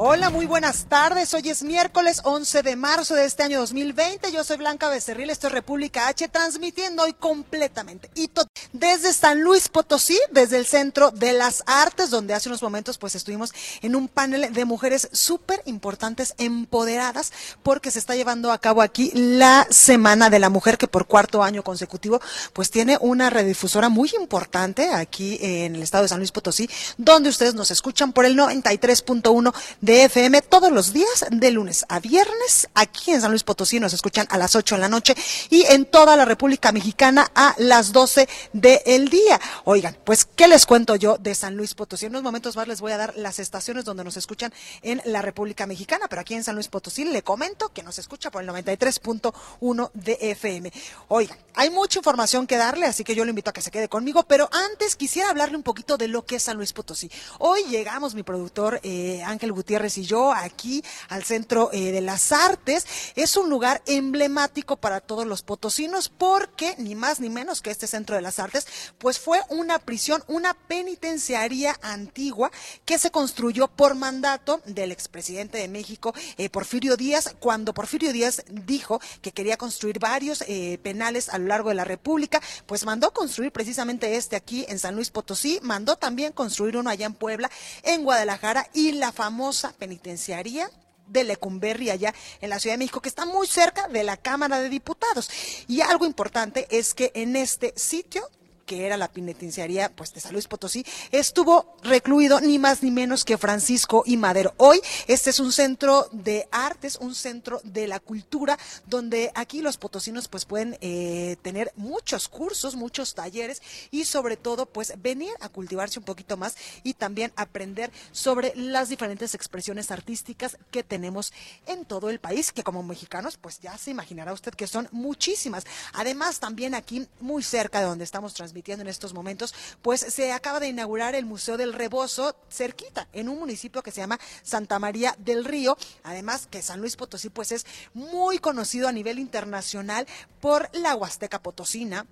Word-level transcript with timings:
Hola, 0.00 0.30
muy 0.30 0.46
buenas 0.46 0.84
tardes. 0.84 1.34
Hoy 1.34 1.48
es 1.48 1.64
miércoles 1.64 2.20
11 2.22 2.62
de 2.62 2.76
marzo 2.76 3.16
de 3.16 3.24
este 3.24 3.42
año 3.42 3.58
2020. 3.58 4.30
Yo 4.30 4.44
soy 4.44 4.56
Blanca 4.56 4.88
Becerril, 4.88 5.28
esto 5.28 5.48
es 5.48 5.52
República 5.52 6.06
H, 6.06 6.28
transmitiendo 6.28 7.02
hoy 7.02 7.14
completamente 7.14 8.08
y 8.14 8.30
desde 8.72 9.12
San 9.12 9.40
Luis 9.40 9.68
Potosí, 9.68 10.16
desde 10.30 10.58
el 10.58 10.66
Centro 10.66 11.10
de 11.10 11.32
las 11.32 11.64
Artes, 11.66 12.10
donde 12.10 12.34
hace 12.34 12.48
unos 12.48 12.62
momentos 12.62 12.96
pues 12.96 13.16
estuvimos 13.16 13.52
en 13.82 13.96
un 13.96 14.06
panel 14.06 14.52
de 14.52 14.64
mujeres 14.64 15.08
súper 15.12 15.62
importantes, 15.64 16.34
empoderadas, 16.38 17.32
porque 17.64 17.90
se 17.90 17.98
está 17.98 18.14
llevando 18.14 18.52
a 18.52 18.58
cabo 18.58 18.82
aquí 18.82 19.10
la 19.14 19.66
Semana 19.70 20.30
de 20.30 20.38
la 20.38 20.50
Mujer, 20.50 20.78
que 20.78 20.86
por 20.86 21.06
cuarto 21.06 21.42
año 21.42 21.64
consecutivo 21.64 22.20
pues 22.52 22.70
tiene 22.70 22.98
una 23.00 23.30
redifusora 23.30 23.88
muy 23.88 24.12
importante 24.20 24.90
aquí 24.90 25.38
en 25.40 25.74
el 25.74 25.82
estado 25.82 26.02
de 26.02 26.08
San 26.08 26.18
Luis 26.18 26.30
Potosí, 26.30 26.70
donde 26.98 27.30
ustedes 27.30 27.54
nos 27.54 27.72
escuchan 27.72 28.12
por 28.12 28.26
el 28.26 28.36
93.1 28.36 29.52
de 29.88 30.04
FM 30.04 30.42
todos 30.42 30.70
los 30.70 30.92
días, 30.92 31.24
de 31.30 31.50
lunes 31.50 31.86
a 31.88 31.98
viernes. 31.98 32.68
Aquí 32.74 33.10
en 33.12 33.22
San 33.22 33.30
Luis 33.30 33.42
Potosí 33.42 33.80
nos 33.80 33.94
escuchan 33.94 34.26
a 34.28 34.36
las 34.36 34.54
8 34.54 34.74
de 34.74 34.80
la 34.82 34.88
noche 34.90 35.16
y 35.48 35.62
en 35.62 35.86
toda 35.86 36.14
la 36.14 36.26
República 36.26 36.72
Mexicana 36.72 37.30
a 37.34 37.54
las 37.56 37.90
12 37.92 38.28
del 38.52 39.08
día. 39.08 39.40
Oigan, 39.64 39.96
pues, 40.04 40.26
¿qué 40.26 40.46
les 40.46 40.66
cuento 40.66 40.94
yo 40.96 41.16
de 41.16 41.34
San 41.34 41.56
Luis 41.56 41.74
Potosí? 41.74 42.04
En 42.04 42.12
unos 42.12 42.22
momentos 42.22 42.54
más 42.54 42.68
les 42.68 42.82
voy 42.82 42.92
a 42.92 42.98
dar 42.98 43.16
las 43.16 43.38
estaciones 43.38 43.86
donde 43.86 44.04
nos 44.04 44.18
escuchan 44.18 44.52
en 44.82 45.00
la 45.06 45.22
República 45.22 45.66
Mexicana, 45.66 46.04
pero 46.06 46.20
aquí 46.20 46.34
en 46.34 46.44
San 46.44 46.56
Luis 46.56 46.68
Potosí 46.68 47.06
le 47.06 47.22
comento 47.22 47.70
que 47.70 47.82
nos 47.82 47.98
escucha 47.98 48.30
por 48.30 48.42
el 48.42 48.48
93.1 48.50 49.90
de 49.94 50.18
FM. 50.20 50.70
Oigan, 51.08 51.38
hay 51.54 51.70
mucha 51.70 52.00
información 52.00 52.46
que 52.46 52.58
darle, 52.58 52.84
así 52.84 53.04
que 53.04 53.14
yo 53.14 53.24
le 53.24 53.30
invito 53.30 53.48
a 53.48 53.54
que 53.54 53.62
se 53.62 53.70
quede 53.70 53.88
conmigo, 53.88 54.22
pero 54.24 54.50
antes 54.52 54.96
quisiera 54.96 55.30
hablarle 55.30 55.56
un 55.56 55.62
poquito 55.62 55.96
de 55.96 56.08
lo 56.08 56.26
que 56.26 56.36
es 56.36 56.42
San 56.42 56.58
Luis 56.58 56.74
Potosí. 56.74 57.10
Hoy 57.38 57.64
llegamos, 57.70 58.14
mi 58.14 58.22
productor 58.22 58.80
eh, 58.82 59.22
Ángel 59.24 59.50
Gutiérrez, 59.52 59.77
y 59.78 60.02
yo 60.02 60.32
aquí 60.32 60.82
al 61.08 61.22
Centro 61.22 61.70
eh, 61.72 61.92
de 61.92 62.00
las 62.00 62.32
Artes. 62.32 62.86
Es 63.14 63.36
un 63.36 63.48
lugar 63.48 63.80
emblemático 63.86 64.76
para 64.76 65.00
todos 65.00 65.24
los 65.24 65.42
potosinos 65.42 66.08
porque 66.08 66.74
ni 66.78 66.96
más 66.96 67.20
ni 67.20 67.30
menos 67.30 67.62
que 67.62 67.70
este 67.70 67.86
Centro 67.86 68.16
de 68.16 68.22
las 68.22 68.40
Artes, 68.40 68.66
pues 68.98 69.20
fue 69.20 69.40
una 69.48 69.78
prisión, 69.78 70.24
una 70.26 70.54
penitenciaría 70.54 71.78
antigua 71.80 72.50
que 72.84 72.98
se 72.98 73.10
construyó 73.10 73.68
por 73.68 73.94
mandato 73.94 74.60
del 74.64 74.90
expresidente 74.90 75.58
de 75.58 75.68
México, 75.68 76.12
eh, 76.36 76.50
Porfirio 76.50 76.96
Díaz, 76.96 77.36
cuando 77.38 77.72
Porfirio 77.72 78.12
Díaz 78.12 78.42
dijo 78.50 79.00
que 79.22 79.32
quería 79.32 79.56
construir 79.56 80.00
varios 80.00 80.42
eh, 80.48 80.78
penales 80.82 81.28
a 81.28 81.38
lo 81.38 81.46
largo 81.46 81.68
de 81.68 81.76
la 81.76 81.84
República, 81.84 82.42
pues 82.66 82.84
mandó 82.84 83.12
construir 83.12 83.52
precisamente 83.52 84.16
este 84.16 84.34
aquí 84.34 84.66
en 84.68 84.80
San 84.80 84.96
Luis 84.96 85.10
Potosí, 85.10 85.60
mandó 85.62 85.96
también 85.96 86.32
construir 86.32 86.76
uno 86.76 86.90
allá 86.90 87.06
en 87.06 87.14
Puebla, 87.14 87.48
en 87.84 88.02
Guadalajara 88.02 88.68
y 88.74 88.92
la 88.92 89.12
famosa 89.12 89.67
penitenciaría 89.72 90.70
de 91.06 91.24
Lecumberri 91.24 91.90
allá 91.90 92.14
en 92.40 92.50
la 92.50 92.58
Ciudad 92.58 92.74
de 92.74 92.78
México, 92.78 93.00
que 93.00 93.08
está 93.08 93.24
muy 93.24 93.46
cerca 93.46 93.88
de 93.88 94.04
la 94.04 94.16
Cámara 94.16 94.60
de 94.60 94.68
Diputados. 94.68 95.30
Y 95.66 95.80
algo 95.80 96.06
importante 96.06 96.66
es 96.70 96.94
que 96.94 97.12
en 97.14 97.36
este 97.36 97.72
sitio 97.76 98.28
que 98.68 98.84
era 98.84 98.98
la 98.98 99.08
penitenciaría 99.08 99.88
pues, 99.88 100.12
de 100.12 100.20
San 100.20 100.34
Luis 100.34 100.46
Potosí, 100.46 100.84
estuvo 101.10 101.74
recluido 101.82 102.38
ni 102.40 102.58
más 102.58 102.82
ni 102.82 102.90
menos 102.90 103.24
que 103.24 103.38
Francisco 103.38 104.02
y 104.04 104.18
Madero. 104.18 104.52
Hoy 104.58 104.78
este 105.06 105.30
es 105.30 105.40
un 105.40 105.52
centro 105.52 106.06
de 106.12 106.46
artes, 106.52 106.96
un 107.00 107.14
centro 107.14 107.62
de 107.64 107.88
la 107.88 107.98
cultura, 107.98 108.58
donde 108.86 109.32
aquí 109.34 109.62
los 109.62 109.78
potosinos 109.78 110.28
pues 110.28 110.44
pueden 110.44 110.76
eh, 110.82 111.36
tener 111.40 111.72
muchos 111.76 112.28
cursos, 112.28 112.76
muchos 112.76 113.14
talleres 113.14 113.62
y 113.90 114.04
sobre 114.04 114.36
todo 114.36 114.66
pues 114.66 114.92
venir 115.00 115.32
a 115.40 115.48
cultivarse 115.48 115.98
un 115.98 116.04
poquito 116.04 116.36
más 116.36 116.54
y 116.82 116.92
también 116.92 117.32
aprender 117.36 117.90
sobre 118.12 118.52
las 118.54 118.90
diferentes 118.90 119.34
expresiones 119.34 119.90
artísticas 119.90 120.58
que 120.70 120.82
tenemos 120.82 121.32
en 121.66 121.86
todo 121.86 122.10
el 122.10 122.20
país, 122.20 122.52
que 122.52 122.62
como 122.62 122.82
mexicanos 122.82 123.38
pues 123.38 123.60
ya 123.60 123.78
se 123.78 123.92
imaginará 123.92 124.34
usted 124.34 124.52
que 124.52 124.66
son 124.66 124.88
muchísimas. 124.92 125.64
Además 125.94 126.38
también 126.38 126.74
aquí 126.74 127.08
muy 127.20 127.42
cerca 127.42 127.80
de 127.80 127.86
donde 127.86 128.04
estamos 128.04 128.34
transmitiendo, 128.34 128.57
en 128.66 128.88
estos 128.88 129.14
momentos, 129.14 129.54
pues 129.82 130.00
se 130.00 130.32
acaba 130.32 130.60
de 130.60 130.68
inaugurar 130.68 131.14
el 131.14 131.26
Museo 131.26 131.56
del 131.56 131.72
Rebozo 131.72 132.36
cerquita, 132.50 133.08
en 133.12 133.28
un 133.28 133.38
municipio 133.38 133.82
que 133.82 133.90
se 133.90 134.00
llama 134.00 134.18
Santa 134.42 134.78
María 134.78 135.14
del 135.18 135.44
Río. 135.44 135.76
Además 136.02 136.46
que 136.46 136.62
San 136.62 136.80
Luis 136.80 136.96
Potosí 136.96 137.30
pues 137.30 137.52
es 137.52 137.66
muy 137.94 138.38
conocido 138.38 138.88
a 138.88 138.92
nivel 138.92 139.18
internacional 139.18 140.06
por 140.40 140.68
la 140.72 140.94
Huasteca 140.94 141.42
Potosina, 141.42 142.06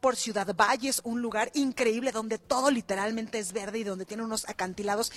por 0.00 0.16
Ciudad 0.16 0.54
Valles, 0.54 1.00
un 1.04 1.22
lugar 1.22 1.50
increíble 1.54 2.12
donde 2.12 2.38
todo 2.38 2.70
literalmente 2.70 3.38
es 3.38 3.52
verde 3.52 3.78
y 3.78 3.84
donde 3.84 4.04
tiene 4.04 4.22
unos 4.22 4.46
acantilados 4.48 5.10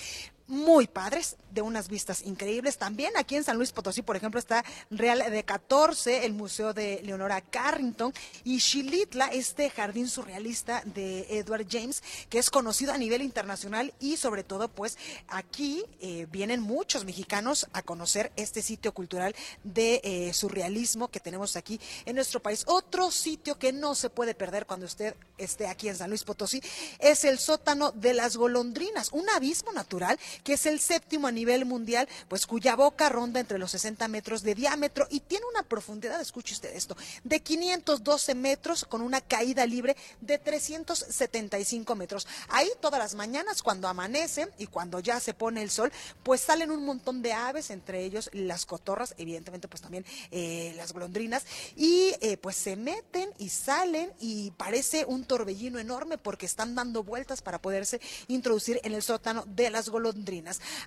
muy 0.48 0.88
padres, 0.88 1.38
de 1.52 1.62
unas 1.62 1.88
vistas 1.88 2.22
increíbles. 2.24 2.78
También 2.78 3.14
aquí 3.18 3.36
en 3.36 3.44
San 3.44 3.58
Luis 3.58 3.72
Potosí, 3.72 4.02
por 4.02 4.16
ejemplo, 4.16 4.40
está 4.40 4.64
Real 4.92 5.24
de 5.30 5.44
14, 5.44 6.26
el 6.26 6.34
Museo 6.34 6.74
de 6.74 7.02
Leonora 7.04 7.42
Carrington, 7.42 8.14
y 8.44 8.60
Xilitla, 8.60 9.28
este 9.28 9.70
jardín 9.70 10.08
surrealista 10.08 10.84
de 10.86 11.26
Edward 11.40 11.66
James, 11.70 12.04
que 12.30 12.38
es 12.38 12.50
conocido 12.50 12.94
a 12.94 12.98
nivel 12.98 13.22
internacional 13.22 13.94
y 14.00 14.18
sobre 14.18 14.44
todo, 14.44 14.70
pues 14.70 14.98
aquí 15.28 15.84
eh, 16.00 16.28
vienen 16.32 16.62
muchos 16.62 17.06
mexicanos 17.06 17.68
a 17.74 17.82
conocer 17.82 18.32
este 18.36 18.62
sitio 18.62 18.94
cultural 18.94 19.36
de 19.64 20.02
eh, 20.04 20.34
surrealismo 20.34 21.08
que 21.08 21.20
tenemos 21.20 21.56
aquí 21.56 21.80
en 22.06 22.16
nuestro 22.16 22.40
país. 22.40 22.64
Otro 22.68 23.12
sitio 23.12 23.58
que 23.58 23.74
no 23.74 23.96
se 23.96 24.10
puede 24.10 24.36
perder 24.36 24.66
cuando 24.66 24.86
usted 24.86 25.16
esté 25.38 25.68
aquí 25.68 25.90
en 25.90 25.96
San 25.96 26.10
Luis 26.10 26.24
Potosí 26.24 26.62
es 27.00 27.24
el 27.24 27.40
sótano 27.40 27.92
de 27.92 28.14
las 28.14 28.38
golondrinas, 28.38 29.10
un 29.12 29.30
abismo 29.30 29.72
natural 29.72 30.20
que 30.44 30.54
es 30.54 30.66
el 30.66 30.80
séptimo 30.80 31.28
a 31.28 31.32
nivel 31.32 31.66
mundial, 31.66 32.08
pues 32.28 32.46
cuya 32.46 32.76
boca 32.76 33.10
ronda 33.10 33.40
entre 33.40 33.58
los 33.58 33.72
60 33.72 34.08
metros 34.08 34.44
de 34.44 34.56
diámetro 34.56 35.08
y 35.10 35.20
tiene 35.22 35.46
una 35.52 35.64
profundidad, 35.64 36.20
escuche 36.22 36.54
usted 36.54 36.76
esto, 36.76 36.96
de 37.24 37.40
512 37.40 38.36
metros 38.36 38.86
con 38.86 39.02
una 39.02 39.22
caída 39.22 39.66
libre 39.66 39.96
de 40.22 40.38
375 40.38 41.96
metros. 41.96 42.28
Ahí 42.50 42.70
todas 42.80 43.00
las 43.00 43.16
mañanas 43.16 43.64
cuando 43.64 43.88
amanece 43.88 44.50
y 44.58 44.68
cuando 44.68 45.00
ya 45.00 45.20
se 45.20 45.34
pone 45.34 45.62
el 45.62 45.70
sol, 45.70 45.92
pues 46.24 46.42
salen 46.42 46.72
un 46.72 46.86
montón 46.86 47.22
de 47.22 47.34
aves, 47.34 47.70
entre 47.70 48.04
ellos 48.04 48.30
las 48.34 48.66
cotorras, 48.66 49.16
evidentemente 49.18 49.68
pues 49.68 49.82
también 49.82 50.06
eh, 50.32 50.74
las 50.76 50.94
golondrinas, 50.94 51.46
y 51.76 52.14
eh, 52.22 52.38
pues 52.38 52.56
se 52.56 52.76
meten 52.76 53.30
y 53.38 53.50
salen 53.50 54.12
y 54.20 54.52
parece 54.52 55.06
un 55.06 55.26
torbellino 55.26 55.80
enorme 55.80 56.18
porque 56.18 56.46
están 56.46 56.76
dando 56.76 57.04
vueltas 57.04 57.42
para 57.42 57.62
poderse 57.62 58.00
introducir 58.28 58.80
en 58.84 58.94
el 58.94 59.04
sótano 59.04 59.44
de 59.48 59.70
las 59.70 59.90
golondrinas 59.90 60.27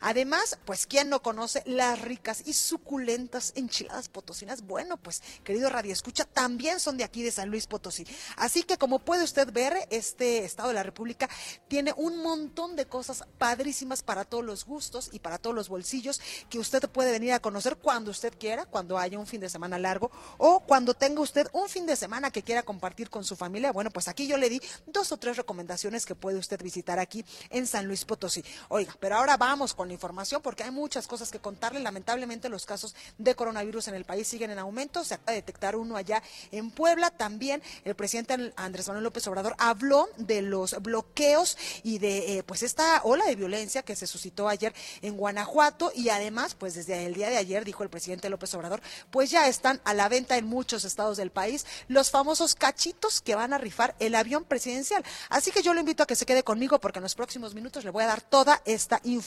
Además, 0.00 0.58
pues, 0.64 0.86
¿quién 0.86 1.08
no 1.08 1.22
conoce 1.22 1.62
las 1.66 2.00
ricas 2.00 2.42
y 2.44 2.52
suculentas 2.52 3.52
enchiladas 3.56 4.08
potosinas? 4.08 4.62
Bueno, 4.62 4.96
pues, 4.96 5.22
querido 5.44 5.70
Radio 5.70 5.92
Escucha, 5.92 6.24
también 6.24 6.78
son 6.78 6.96
de 6.96 7.04
aquí 7.04 7.22
de 7.22 7.30
San 7.30 7.48
Luis 7.48 7.66
Potosí. 7.66 8.06
Así 8.36 8.62
que, 8.62 8.76
como 8.76 8.98
puede 8.98 9.24
usted 9.24 9.50
ver, 9.52 9.88
este 9.90 10.44
Estado 10.44 10.68
de 10.68 10.74
la 10.74 10.82
República 10.82 11.28
tiene 11.68 11.94
un 11.96 12.18
montón 12.22 12.76
de 12.76 12.86
cosas 12.86 13.24
padrísimas 13.38 14.02
para 14.02 14.24
todos 14.24 14.44
los 14.44 14.64
gustos 14.64 15.08
y 15.12 15.20
para 15.20 15.38
todos 15.38 15.56
los 15.56 15.68
bolsillos 15.68 16.20
que 16.48 16.58
usted 16.58 16.88
puede 16.90 17.12
venir 17.12 17.32
a 17.32 17.40
conocer 17.40 17.76
cuando 17.76 18.10
usted 18.10 18.34
quiera, 18.38 18.66
cuando 18.66 18.98
haya 18.98 19.18
un 19.18 19.26
fin 19.26 19.40
de 19.40 19.48
semana 19.48 19.78
largo 19.78 20.10
o 20.38 20.60
cuando 20.60 20.94
tenga 20.94 21.20
usted 21.20 21.48
un 21.52 21.68
fin 21.68 21.86
de 21.86 21.96
semana 21.96 22.30
que 22.30 22.42
quiera 22.42 22.62
compartir 22.62 23.08
con 23.10 23.24
su 23.24 23.36
familia. 23.36 23.72
Bueno, 23.72 23.90
pues 23.90 24.08
aquí 24.08 24.26
yo 24.26 24.36
le 24.36 24.50
di 24.50 24.60
dos 24.86 25.12
o 25.12 25.16
tres 25.16 25.36
recomendaciones 25.36 26.04
que 26.04 26.14
puede 26.14 26.38
usted 26.38 26.62
visitar 26.62 26.98
aquí 26.98 27.24
en 27.50 27.66
San 27.66 27.86
Luis 27.86 28.04
Potosí. 28.04 28.44
Oiga, 28.68 28.94
pero 29.00 29.16
ahora 29.16 29.29
ahora 29.30 29.36
vamos 29.36 29.74
con 29.74 29.88
la 29.88 29.94
información 29.94 30.42
porque 30.42 30.64
hay 30.64 30.70
muchas 30.70 31.06
cosas 31.06 31.30
que 31.30 31.38
contarle. 31.38 31.80
Lamentablemente 31.80 32.48
los 32.48 32.66
casos 32.66 32.94
de 33.18 33.34
coronavirus 33.34 33.88
en 33.88 33.94
el 33.94 34.04
país 34.04 34.26
siguen 34.26 34.50
en 34.50 34.58
aumento. 34.58 35.04
Se 35.04 35.14
acaba 35.14 35.32
de 35.32 35.36
detectar 35.36 35.76
uno 35.76 35.96
allá 35.96 36.22
en 36.50 36.70
Puebla. 36.70 37.10
También 37.10 37.62
el 37.84 37.94
presidente 37.94 38.52
Andrés 38.56 38.88
Manuel 38.88 39.04
López 39.04 39.26
Obrador 39.28 39.54
habló 39.58 40.08
de 40.16 40.42
los 40.42 40.80
bloqueos 40.82 41.56
y 41.82 41.98
de 41.98 42.38
eh, 42.38 42.42
pues 42.42 42.62
esta 42.62 43.02
ola 43.04 43.24
de 43.26 43.36
violencia 43.36 43.82
que 43.82 43.96
se 43.96 44.06
suscitó 44.06 44.48
ayer 44.48 44.74
en 45.02 45.16
Guanajuato 45.16 45.92
y 45.94 46.08
además 46.08 46.54
pues 46.54 46.74
desde 46.74 47.06
el 47.06 47.14
día 47.14 47.30
de 47.30 47.36
ayer 47.36 47.64
dijo 47.64 47.82
el 47.82 47.90
presidente 47.90 48.28
López 48.30 48.52
Obrador 48.54 48.80
pues 49.10 49.30
ya 49.30 49.46
están 49.48 49.80
a 49.84 49.94
la 49.94 50.08
venta 50.08 50.36
en 50.36 50.46
muchos 50.46 50.84
estados 50.84 51.16
del 51.16 51.30
país 51.30 51.66
los 51.88 52.10
famosos 52.10 52.54
cachitos 52.54 53.20
que 53.20 53.34
van 53.34 53.52
a 53.52 53.58
rifar 53.58 53.94
el 54.00 54.14
avión 54.14 54.44
presidencial. 54.44 55.04
Así 55.28 55.50
que 55.52 55.62
yo 55.62 55.72
lo 55.74 55.80
invito 55.80 56.02
a 56.02 56.06
que 56.06 56.16
se 56.16 56.26
quede 56.26 56.42
conmigo 56.42 56.80
porque 56.80 56.98
en 56.98 57.04
los 57.04 57.14
próximos 57.14 57.54
minutos 57.54 57.84
le 57.84 57.90
voy 57.90 58.04
a 58.04 58.08
dar 58.08 58.22
toda 58.22 58.60
esta 58.64 59.00
información. 59.04 59.19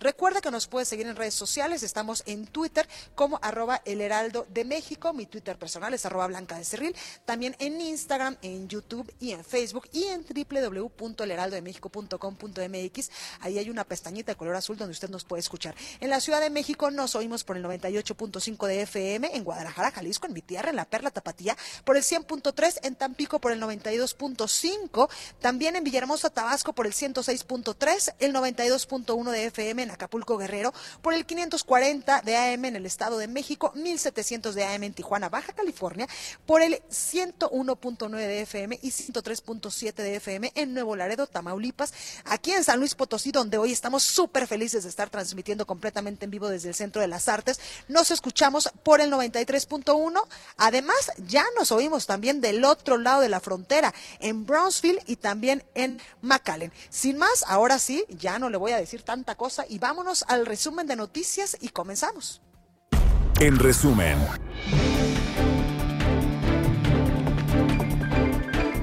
Recuerda 0.00 0.40
que 0.40 0.50
nos 0.50 0.66
puede 0.66 0.86
seguir 0.86 1.06
en 1.06 1.16
redes 1.16 1.34
sociales, 1.34 1.82
estamos 1.82 2.22
en 2.26 2.46
Twitter 2.46 2.88
como 3.14 3.38
arroba 3.42 3.82
el 3.84 4.00
heraldo 4.00 4.46
de 4.50 4.64
México, 4.64 5.12
mi 5.12 5.26
Twitter 5.26 5.58
personal 5.58 5.92
es 5.94 6.06
arroba 6.06 6.26
blanca 6.26 6.56
de 6.56 6.64
cerril, 6.64 6.96
también 7.24 7.54
en 7.58 7.80
Instagram, 7.80 8.36
en 8.42 8.68
YouTube 8.68 9.12
y 9.20 9.32
en 9.32 9.44
Facebook 9.44 9.88
y 9.92 10.04
en 10.04 10.24
www.elheraldodemexico.com.mx. 10.24 13.10
Ahí 13.40 13.58
hay 13.58 13.70
una 13.70 13.84
pestañita 13.84 14.32
de 14.32 14.36
color 14.36 14.56
azul 14.56 14.76
donde 14.76 14.92
usted 14.92 15.10
nos 15.10 15.24
puede 15.24 15.40
escuchar. 15.40 15.74
En 16.00 16.10
la 16.10 16.20
Ciudad 16.20 16.40
de 16.40 16.50
México 16.50 16.90
nos 16.90 17.14
oímos 17.14 17.44
por 17.44 17.56
el 17.56 17.64
98.5 17.64 18.66
de 18.66 18.82
FM, 18.82 19.30
en 19.34 19.44
Guadalajara, 19.44 19.90
Jalisco, 19.90 20.26
en 20.26 20.32
mi 20.32 20.42
tierra, 20.42 20.70
en 20.70 20.76
La 20.76 20.84
Perla 20.84 21.10
Tapatía, 21.10 21.56
por 21.84 21.96
el 21.96 22.02
100.3, 22.02 22.80
en 22.82 22.96
Tampico 22.96 23.40
por 23.40 23.52
el 23.52 23.60
92.5, 23.60 25.08
también 25.40 25.76
en 25.76 25.84
Villahermosa, 25.84 26.30
Tabasco 26.30 26.72
por 26.72 26.86
el 26.86 26.92
106.3, 26.92 28.14
el 28.18 28.34
92.1 29.04 29.30
de 29.30 29.46
FM 29.46 29.82
en 29.82 29.90
Acapulco, 29.90 30.36
Guerrero, 30.36 30.72
por 31.02 31.14
el 31.14 31.26
540 31.26 32.22
de 32.22 32.36
AM 32.36 32.64
en 32.66 32.76
el 32.76 32.86
Estado 32.86 33.18
de 33.18 33.28
México, 33.28 33.72
1700 33.74 34.54
de 34.54 34.64
AM 34.64 34.84
en 34.84 34.94
Tijuana, 34.94 35.28
Baja 35.28 35.52
California, 35.52 36.08
por 36.46 36.62
el 36.62 36.82
101.9 36.90 38.10
de 38.16 38.42
FM 38.42 38.78
y 38.82 38.90
103.7 38.90 39.94
de 39.94 40.16
FM 40.16 40.52
en 40.54 40.74
Nuevo 40.74 40.96
Laredo, 40.96 41.26
Tamaulipas, 41.26 41.92
aquí 42.24 42.52
en 42.52 42.64
San 42.64 42.78
Luis 42.78 42.94
Potosí, 42.94 43.30
donde 43.30 43.58
hoy 43.58 43.72
estamos 43.72 44.02
súper 44.02 44.46
felices 44.46 44.82
de 44.84 44.88
estar 44.88 45.10
transmitiendo 45.10 45.66
completamente 45.66 46.24
en 46.24 46.30
vivo 46.30 46.48
desde 46.48 46.68
el 46.68 46.74
Centro 46.74 47.02
de 47.02 47.08
las 47.08 47.28
Artes. 47.28 47.60
Nos 47.88 48.10
escuchamos 48.10 48.70
por 48.82 49.00
el 49.00 49.10
93.1. 49.10 50.20
Además, 50.56 51.12
ya 51.26 51.44
nos 51.56 51.72
oímos 51.72 52.06
también 52.06 52.40
del 52.40 52.64
otro 52.64 52.98
lado 52.98 53.20
de 53.20 53.28
la 53.28 53.40
frontera, 53.40 53.94
en 54.20 54.46
Brownsville 54.46 55.02
y 55.06 55.16
también 55.16 55.64
en 55.74 56.00
McAllen. 56.22 56.72
Sin 56.90 57.18
más, 57.18 57.44
ahora 57.46 57.78
sí, 57.78 58.04
ya 58.08 58.38
no 58.38 58.50
le 58.50 58.56
voy 58.56 58.72
a 58.72 58.78
decir 58.78 58.87
tanta 58.96 59.34
cosa 59.34 59.64
y 59.68 59.78
vámonos 59.78 60.24
al 60.28 60.46
resumen 60.46 60.86
de 60.86 60.96
noticias 60.96 61.56
y 61.60 61.68
comenzamos. 61.68 62.40
En 63.40 63.58
resumen. 63.58 64.18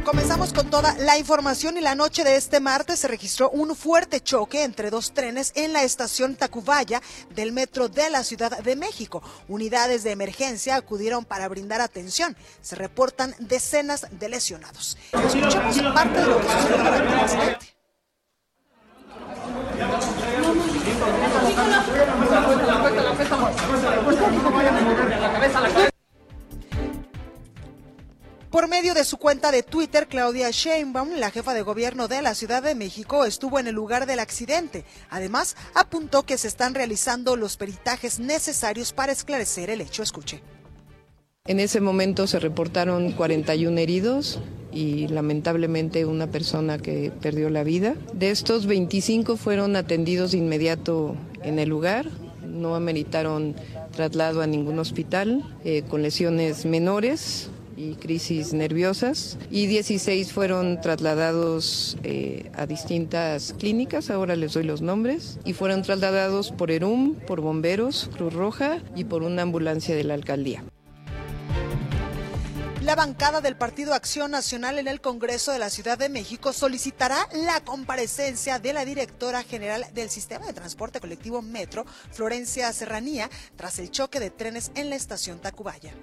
Comenzamos 0.05 0.53
con 0.53 0.69
toda 0.69 0.95
la 0.99 1.17
información 1.17 1.77
y 1.77 1.81
la 1.81 1.95
noche 1.95 2.23
de 2.23 2.35
este 2.35 2.59
martes 2.59 2.99
se 2.99 3.07
registró 3.07 3.49
un 3.49 3.75
fuerte 3.75 4.21
choque 4.21 4.63
entre 4.63 4.91
dos 4.91 5.13
trenes 5.13 5.51
en 5.55 5.73
la 5.73 5.83
estación 5.83 6.35
Tacubaya 6.35 7.01
del 7.31 7.51
metro 7.51 7.89
de 7.89 8.09
la 8.11 8.23
Ciudad 8.23 8.57
de 8.59 8.75
México. 8.75 9.23
Unidades 9.47 10.03
de 10.03 10.11
emergencia 10.11 10.75
acudieron 10.75 11.25
para 11.25 11.49
brindar 11.49 11.81
atención. 11.81 12.37
Se 12.61 12.75
reportan 12.75 13.35
decenas 13.39 14.05
de 14.11 14.29
lesionados. 14.29 14.95
Escuchemos 15.11 15.93
parte 15.93 16.19
de 16.19 16.25
lo 16.27 16.39
que 16.39 16.47
sucedió 16.47 16.77
durante 16.77 17.13
el 17.13 17.19
accidente. 17.19 17.75
Por 28.55 28.69
medio 28.69 28.93
de 28.93 29.03
su 29.03 29.17
cuenta 29.17 29.51
de 29.51 29.63
Twitter, 29.63 30.07
Claudia 30.07 30.49
Sheinbaum, 30.49 31.15
la 31.17 31.29
jefa 31.29 31.53
de 31.53 31.61
gobierno 31.61 32.07
de 32.07 32.21
la 32.21 32.33
Ciudad 32.33 32.63
de 32.63 32.73
México, 32.73 33.25
estuvo 33.25 33.59
en 33.59 33.67
el 33.67 33.75
lugar 33.75 34.05
del 34.05 34.19
accidente. 34.19 34.85
Además, 35.09 35.57
apuntó 35.73 36.23
que 36.23 36.37
se 36.37 36.47
están 36.47 36.73
realizando 36.73 37.35
los 37.35 37.57
peritajes 37.57 38.19
necesarios 38.19 38.93
para 38.93 39.11
esclarecer 39.11 39.69
el 39.69 39.81
hecho. 39.81 40.03
Escuche. 40.03 40.41
En 41.47 41.59
ese 41.59 41.81
momento 41.81 42.27
se 42.27 42.39
reportaron 42.39 43.11
41 43.11 43.77
heridos 43.77 44.39
y 44.75 45.07
lamentablemente 45.07 46.05
una 46.05 46.27
persona 46.27 46.77
que 46.77 47.11
perdió 47.21 47.49
la 47.49 47.63
vida. 47.63 47.95
De 48.13 48.29
estos 48.29 48.67
25 48.67 49.37
fueron 49.37 49.75
atendidos 49.75 50.33
de 50.33 50.37
inmediato 50.39 51.15
en 51.41 51.57
el 51.57 51.69
lugar, 51.69 52.07
no 52.45 52.75
ameritaron 52.75 53.55
traslado 53.95 54.41
a 54.41 54.47
ningún 54.47 54.77
hospital 54.77 55.43
eh, 55.63 55.83
con 55.89 56.03
lesiones 56.03 56.65
menores 56.65 57.49
y 57.77 57.95
crisis 57.95 58.53
nerviosas 58.53 59.37
y 59.49 59.67
16 59.67 60.31
fueron 60.31 60.79
trasladados 60.81 61.97
eh, 62.03 62.49
a 62.55 62.65
distintas 62.65 63.53
clínicas, 63.57 64.09
ahora 64.09 64.35
les 64.35 64.53
doy 64.53 64.63
los 64.63 64.81
nombres, 64.81 65.39
y 65.45 65.53
fueron 65.53 65.81
trasladados 65.81 66.51
por 66.51 66.71
ERUM, 66.71 67.15
por 67.27 67.41
bomberos, 67.41 68.09
Cruz 68.15 68.33
Roja 68.33 68.79
y 68.95 69.05
por 69.05 69.23
una 69.23 69.41
ambulancia 69.41 69.95
de 69.95 70.03
la 70.03 70.13
alcaldía. 70.13 70.63
La 72.85 72.93
bancada 72.93 73.41
del 73.41 73.57
Partido 73.57 73.95
Acción 73.95 74.29
Nacional 74.29 74.77
en 74.77 74.87
el 74.87 75.01
Congreso 75.01 75.51
de 75.51 75.57
la 75.57 75.71
Ciudad 75.71 75.97
de 75.97 76.07
México 76.07 76.53
solicitará 76.53 77.27
la 77.33 77.59
comparecencia 77.61 78.59
de 78.59 78.73
la 78.73 78.85
directora 78.85 79.41
general 79.41 79.87
del 79.95 80.11
Sistema 80.11 80.45
de 80.45 80.53
Transporte 80.53 80.99
Colectivo 80.99 81.41
Metro, 81.41 81.83
Florencia 82.11 82.71
Serranía, 82.73 83.27
tras 83.55 83.79
el 83.79 83.89
choque 83.89 84.19
de 84.19 84.29
trenes 84.29 84.71
en 84.75 84.91
la 84.91 84.97
estación 84.97 85.39
Tacubaya. 85.39 85.93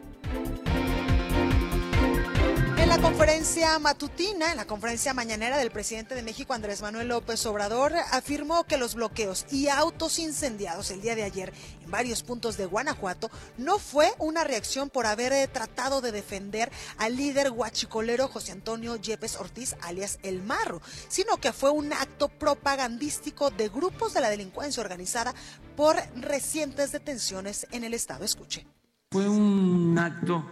La 2.92 3.00
conferencia 3.00 3.78
matutina, 3.78 4.50
en 4.50 4.58
la 4.58 4.66
conferencia 4.66 5.14
mañanera 5.14 5.56
del 5.56 5.70
presidente 5.70 6.14
de 6.14 6.22
México, 6.22 6.52
Andrés 6.52 6.82
Manuel 6.82 7.08
López 7.08 7.46
Obrador, 7.46 7.94
afirmó 8.10 8.64
que 8.64 8.76
los 8.76 8.94
bloqueos 8.94 9.46
y 9.50 9.68
autos 9.68 10.18
incendiados 10.18 10.90
el 10.90 11.00
día 11.00 11.14
de 11.14 11.22
ayer 11.22 11.54
en 11.82 11.90
varios 11.90 12.22
puntos 12.22 12.58
de 12.58 12.66
Guanajuato 12.66 13.30
no 13.56 13.78
fue 13.78 14.12
una 14.18 14.44
reacción 14.44 14.90
por 14.90 15.06
haber 15.06 15.32
eh, 15.32 15.48
tratado 15.48 16.02
de 16.02 16.12
defender 16.12 16.70
al 16.98 17.16
líder 17.16 17.50
guachicolero 17.50 18.28
José 18.28 18.52
Antonio 18.52 18.96
Yepes 18.96 19.36
Ortiz, 19.36 19.74
alias 19.80 20.18
El 20.22 20.42
Marro, 20.42 20.82
sino 21.08 21.38
que 21.38 21.54
fue 21.54 21.70
un 21.70 21.94
acto 21.94 22.28
propagandístico 22.28 23.48
de 23.48 23.70
grupos 23.70 24.12
de 24.12 24.20
la 24.20 24.28
delincuencia 24.28 24.82
organizada 24.82 25.34
por 25.76 25.96
recientes 26.14 26.92
detenciones 26.92 27.66
en 27.70 27.84
el 27.84 27.94
estado. 27.94 28.26
Escuche. 28.26 28.66
Fue 29.10 29.26
un 29.26 29.98
acto 29.98 30.44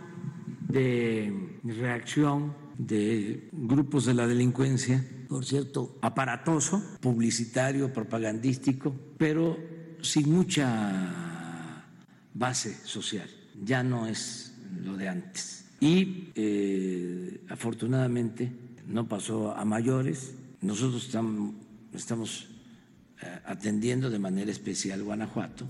de 0.71 1.59
reacción 1.65 2.55
de 2.79 3.49
grupos 3.53 4.07
de 4.07 4.15
la 4.15 4.27
delincuencia, 4.27 5.05
por 5.29 5.45
cierto, 5.45 5.99
aparatoso, 6.01 6.83
publicitario, 7.01 7.93
propagandístico, 7.93 8.95
pero 9.19 9.59
sin 10.01 10.33
mucha 10.33 11.85
base 12.33 12.75
social. 12.85 13.29
Ya 13.63 13.83
no 13.83 14.07
es 14.07 14.55
lo 14.83 14.97
de 14.97 15.09
antes. 15.09 15.67
Y 15.81 16.29
eh, 16.35 17.45
afortunadamente 17.49 18.51
no 18.87 19.07
pasó 19.07 19.55
a 19.55 19.65
mayores. 19.65 20.35
Nosotros 20.63 21.05
estamos, 21.95 22.49
eh, 23.23 23.39
atendiendo 23.45 24.11
de 24.11 24.19
manera 24.19 24.51
especial 24.51 25.03
Guanajuato. 25.03 25.67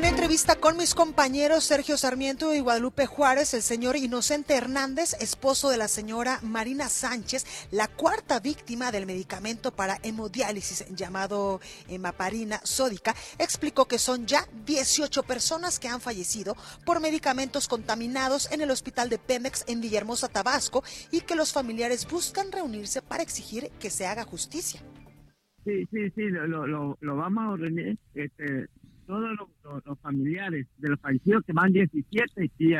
En 0.00 0.06
entrevista 0.06 0.56
con 0.56 0.78
mis 0.78 0.94
compañeros 0.94 1.64
Sergio 1.64 1.98
Sarmiento 1.98 2.54
y 2.54 2.60
Guadalupe 2.60 3.04
Juárez, 3.04 3.52
el 3.52 3.60
señor 3.60 3.96
Inocente 3.96 4.54
Hernández, 4.54 5.12
esposo 5.20 5.68
de 5.68 5.76
la 5.76 5.88
señora 5.88 6.38
Marina 6.42 6.88
Sánchez, 6.88 7.68
la 7.70 7.86
cuarta 7.86 8.40
víctima 8.40 8.92
del 8.92 9.04
medicamento 9.04 9.72
para 9.72 9.98
hemodiálisis 10.02 10.86
llamado 10.88 11.60
hemaparina 11.86 12.60
sódica, 12.64 13.14
explicó 13.38 13.84
que 13.84 13.98
son 13.98 14.24
ya 14.24 14.46
18 14.64 15.22
personas 15.24 15.78
que 15.78 15.88
han 15.88 16.00
fallecido 16.00 16.56
por 16.86 17.00
medicamentos 17.00 17.68
contaminados 17.68 18.50
en 18.52 18.62
el 18.62 18.70
hospital 18.70 19.10
de 19.10 19.18
Pemex 19.18 19.66
en 19.68 19.82
Villahermosa, 19.82 20.28
Tabasco, 20.28 20.82
y 21.10 21.20
que 21.20 21.34
los 21.34 21.52
familiares 21.52 22.08
buscan 22.10 22.50
reunirse 22.52 23.02
para 23.02 23.22
exigir 23.22 23.70
que 23.78 23.90
se 23.90 24.06
haga 24.06 24.24
justicia. 24.24 24.80
Sí, 25.66 25.86
sí, 25.90 26.10
sí, 26.14 26.22
lo, 26.22 26.96
vamos 27.02 27.44
a 27.44 27.50
ordenar. 27.50 27.98
Este, 28.14 28.66
todos 29.10 29.84
los, 29.84 29.98
familiares 29.98 30.66
de 30.78 30.88
los 30.88 31.00
fallecidos 31.00 31.42
que 31.44 31.52
van 31.52 31.72
17 31.72 32.50
y 32.58 32.74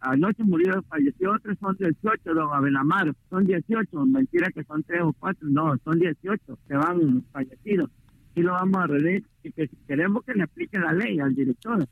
anoche 0.00 0.44
murió, 0.44 0.80
falleció 0.88 1.32
otro, 1.32 1.52
son 1.56 1.76
18, 1.76 2.34
don 2.34 2.54
Abelamar, 2.54 3.12
son 3.28 3.44
18, 3.44 4.06
mentira 4.06 4.48
que 4.54 4.62
son 4.62 4.84
3 4.84 5.02
o 5.02 5.12
4, 5.12 5.48
no, 5.48 5.76
son 5.84 5.98
18 5.98 6.58
que 6.68 6.74
van 6.74 7.24
fallecidos. 7.32 7.90
Y 8.34 8.42
lo 8.42 8.52
vamos 8.52 8.76
a 8.76 8.86
reunir 8.86 9.24
y 9.42 9.50
que 9.50 9.68
queremos 9.88 10.24
que 10.24 10.34
le 10.34 10.44
aplique 10.44 10.78
la 10.78 10.92
ley 10.92 11.18
al 11.18 11.34
director. 11.34 11.84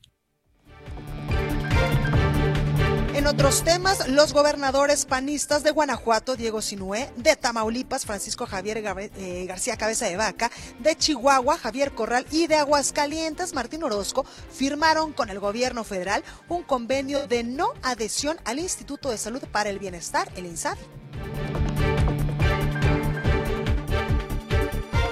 En 3.20 3.26
otros 3.26 3.64
temas, 3.64 4.08
los 4.08 4.32
gobernadores 4.32 5.04
panistas 5.04 5.62
de 5.62 5.72
Guanajuato, 5.72 6.36
Diego 6.36 6.62
Sinué, 6.62 7.10
de 7.18 7.36
Tamaulipas, 7.36 8.06
Francisco 8.06 8.46
Javier 8.46 8.78
eh, 8.78 9.44
García 9.46 9.76
Cabeza 9.76 10.06
de 10.06 10.16
Vaca, 10.16 10.50
de 10.78 10.96
Chihuahua, 10.96 11.58
Javier 11.58 11.92
Corral 11.92 12.26
y 12.30 12.46
de 12.46 12.54
Aguascalientes, 12.54 13.52
Martín 13.52 13.82
Orozco, 13.82 14.24
firmaron 14.50 15.12
con 15.12 15.28
el 15.28 15.38
gobierno 15.38 15.84
federal 15.84 16.24
un 16.48 16.62
convenio 16.62 17.26
de 17.26 17.44
no 17.44 17.74
adhesión 17.82 18.38
al 18.46 18.58
Instituto 18.58 19.10
de 19.10 19.18
Salud 19.18 19.42
para 19.52 19.68
el 19.68 19.78
Bienestar, 19.78 20.32
el 20.34 20.46
INSABI. 20.46 20.80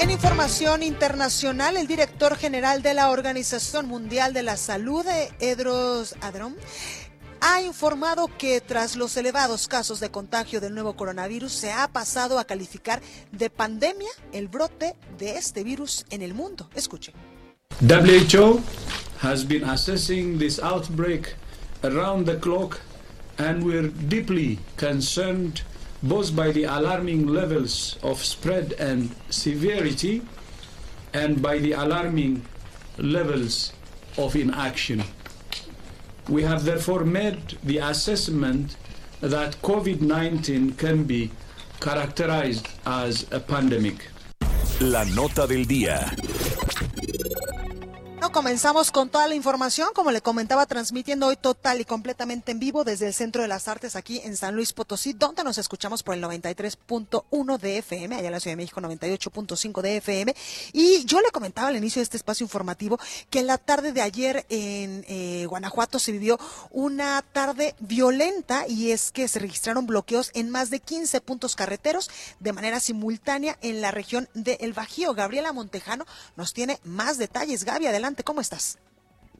En 0.00 0.10
información 0.10 0.82
internacional, 0.82 1.76
el 1.76 1.86
director 1.86 2.36
general 2.36 2.80
de 2.80 2.94
la 2.94 3.10
Organización 3.10 3.86
Mundial 3.86 4.32
de 4.32 4.44
la 4.44 4.56
Salud, 4.56 5.04
Edros 5.40 6.14
Adrom, 6.22 6.54
ha 7.40 7.62
informado 7.62 8.28
que 8.38 8.60
tras 8.60 8.96
los 8.96 9.16
elevados 9.16 9.68
casos 9.68 10.00
de 10.00 10.10
contagio 10.10 10.60
del 10.60 10.74
nuevo 10.74 10.94
coronavirus 10.94 11.52
se 11.52 11.72
ha 11.72 11.88
pasado 11.88 12.38
a 12.38 12.44
calificar 12.44 13.00
de 13.32 13.50
pandemia 13.50 14.10
el 14.32 14.48
brote 14.48 14.96
de 15.18 15.36
este 15.36 15.64
virus 15.64 16.04
en 16.10 16.22
el 16.22 16.34
mundo. 16.34 16.68
Escuche. 16.74 17.12
WHO 17.80 18.60
has 19.20 19.44
been 19.46 19.64
assessing 19.64 20.38
this 20.38 20.58
outbreak 20.58 21.34
around 21.84 22.26
the 22.26 22.38
clock 22.38 22.80
and 23.38 23.62
we're 23.64 23.88
deeply 24.08 24.58
concerned 24.76 25.62
both 26.02 26.34
by 26.34 26.52
the 26.52 26.64
alarming 26.64 27.26
levels 27.26 27.98
of 28.02 28.22
spread 28.24 28.72
and 28.78 29.10
severity 29.30 30.22
and 31.12 31.40
by 31.40 31.58
the 31.58 31.72
alarming 31.72 32.42
levels 32.98 33.72
of 34.16 34.34
inaction. 34.36 35.02
We 36.28 36.42
have 36.42 36.64
therefore 36.64 37.04
made 37.04 37.56
the 37.64 37.78
assessment 37.78 38.76
that 39.20 39.56
COVID 39.62 40.02
19 40.02 40.72
can 40.72 41.04
be 41.04 41.30
characterized 41.80 42.68
as 42.84 43.26
a 43.32 43.40
pandemic. 43.40 44.10
La 44.80 45.04
nota 45.04 45.46
del 45.46 45.64
día. 45.64 46.14
Comenzamos 48.26 48.90
con 48.90 49.08
toda 49.08 49.26
la 49.26 49.34
información, 49.34 49.88
como 49.94 50.10
le 50.10 50.20
comentaba, 50.20 50.66
transmitiendo 50.66 51.28
hoy 51.28 51.36
total 51.36 51.80
y 51.80 51.84
completamente 51.84 52.52
en 52.52 52.58
vivo 52.58 52.84
desde 52.84 53.06
el 53.06 53.14
Centro 53.14 53.42
de 53.42 53.48
las 53.48 53.68
Artes 53.68 53.96
aquí 53.96 54.20
en 54.22 54.36
San 54.36 54.54
Luis 54.54 54.72
Potosí, 54.72 55.12
donde 55.12 55.44
nos 55.44 55.56
escuchamos 55.56 56.02
por 56.02 56.14
el 56.14 56.22
93.1 56.22 57.58
de 57.58 57.78
FM, 57.78 58.16
allá 58.16 58.26
en 58.26 58.32
la 58.32 58.40
Ciudad 58.40 58.52
de 58.52 58.62
México 58.62 58.80
98.5 58.80 59.80
de 59.80 59.96
FM. 59.98 60.34
Y 60.72 61.04
yo 61.04 61.20
le 61.20 61.30
comentaba 61.30 61.68
al 61.68 61.76
inicio 61.76 62.00
de 62.00 62.04
este 62.04 62.16
espacio 62.16 62.44
informativo 62.44 62.98
que 63.30 63.38
en 63.38 63.46
la 63.46 63.56
tarde 63.56 63.92
de 63.92 64.02
ayer 64.02 64.44
en 64.50 65.04
eh, 65.08 65.46
Guanajuato 65.48 65.98
se 65.98 66.12
vivió 66.12 66.38
una 66.70 67.22
tarde 67.22 67.76
violenta 67.78 68.66
y 68.68 68.90
es 68.90 69.10
que 69.10 69.28
se 69.28 69.38
registraron 69.38 69.86
bloqueos 69.86 70.32
en 70.34 70.50
más 70.50 70.70
de 70.70 70.80
15 70.80 71.20
puntos 71.20 71.56
carreteros 71.56 72.10
de 72.40 72.52
manera 72.52 72.80
simultánea 72.80 73.58
en 73.62 73.80
la 73.80 73.90
región 73.90 74.28
de 74.34 74.58
El 74.60 74.72
Bajío. 74.72 75.14
Gabriela 75.14 75.52
Montejano 75.52 76.04
nos 76.36 76.52
tiene 76.52 76.78
más 76.84 77.16
detalles. 77.16 77.64
Gaby, 77.64 77.86
adelante. 77.86 78.07
¿Cómo 78.24 78.40
estás? 78.40 78.78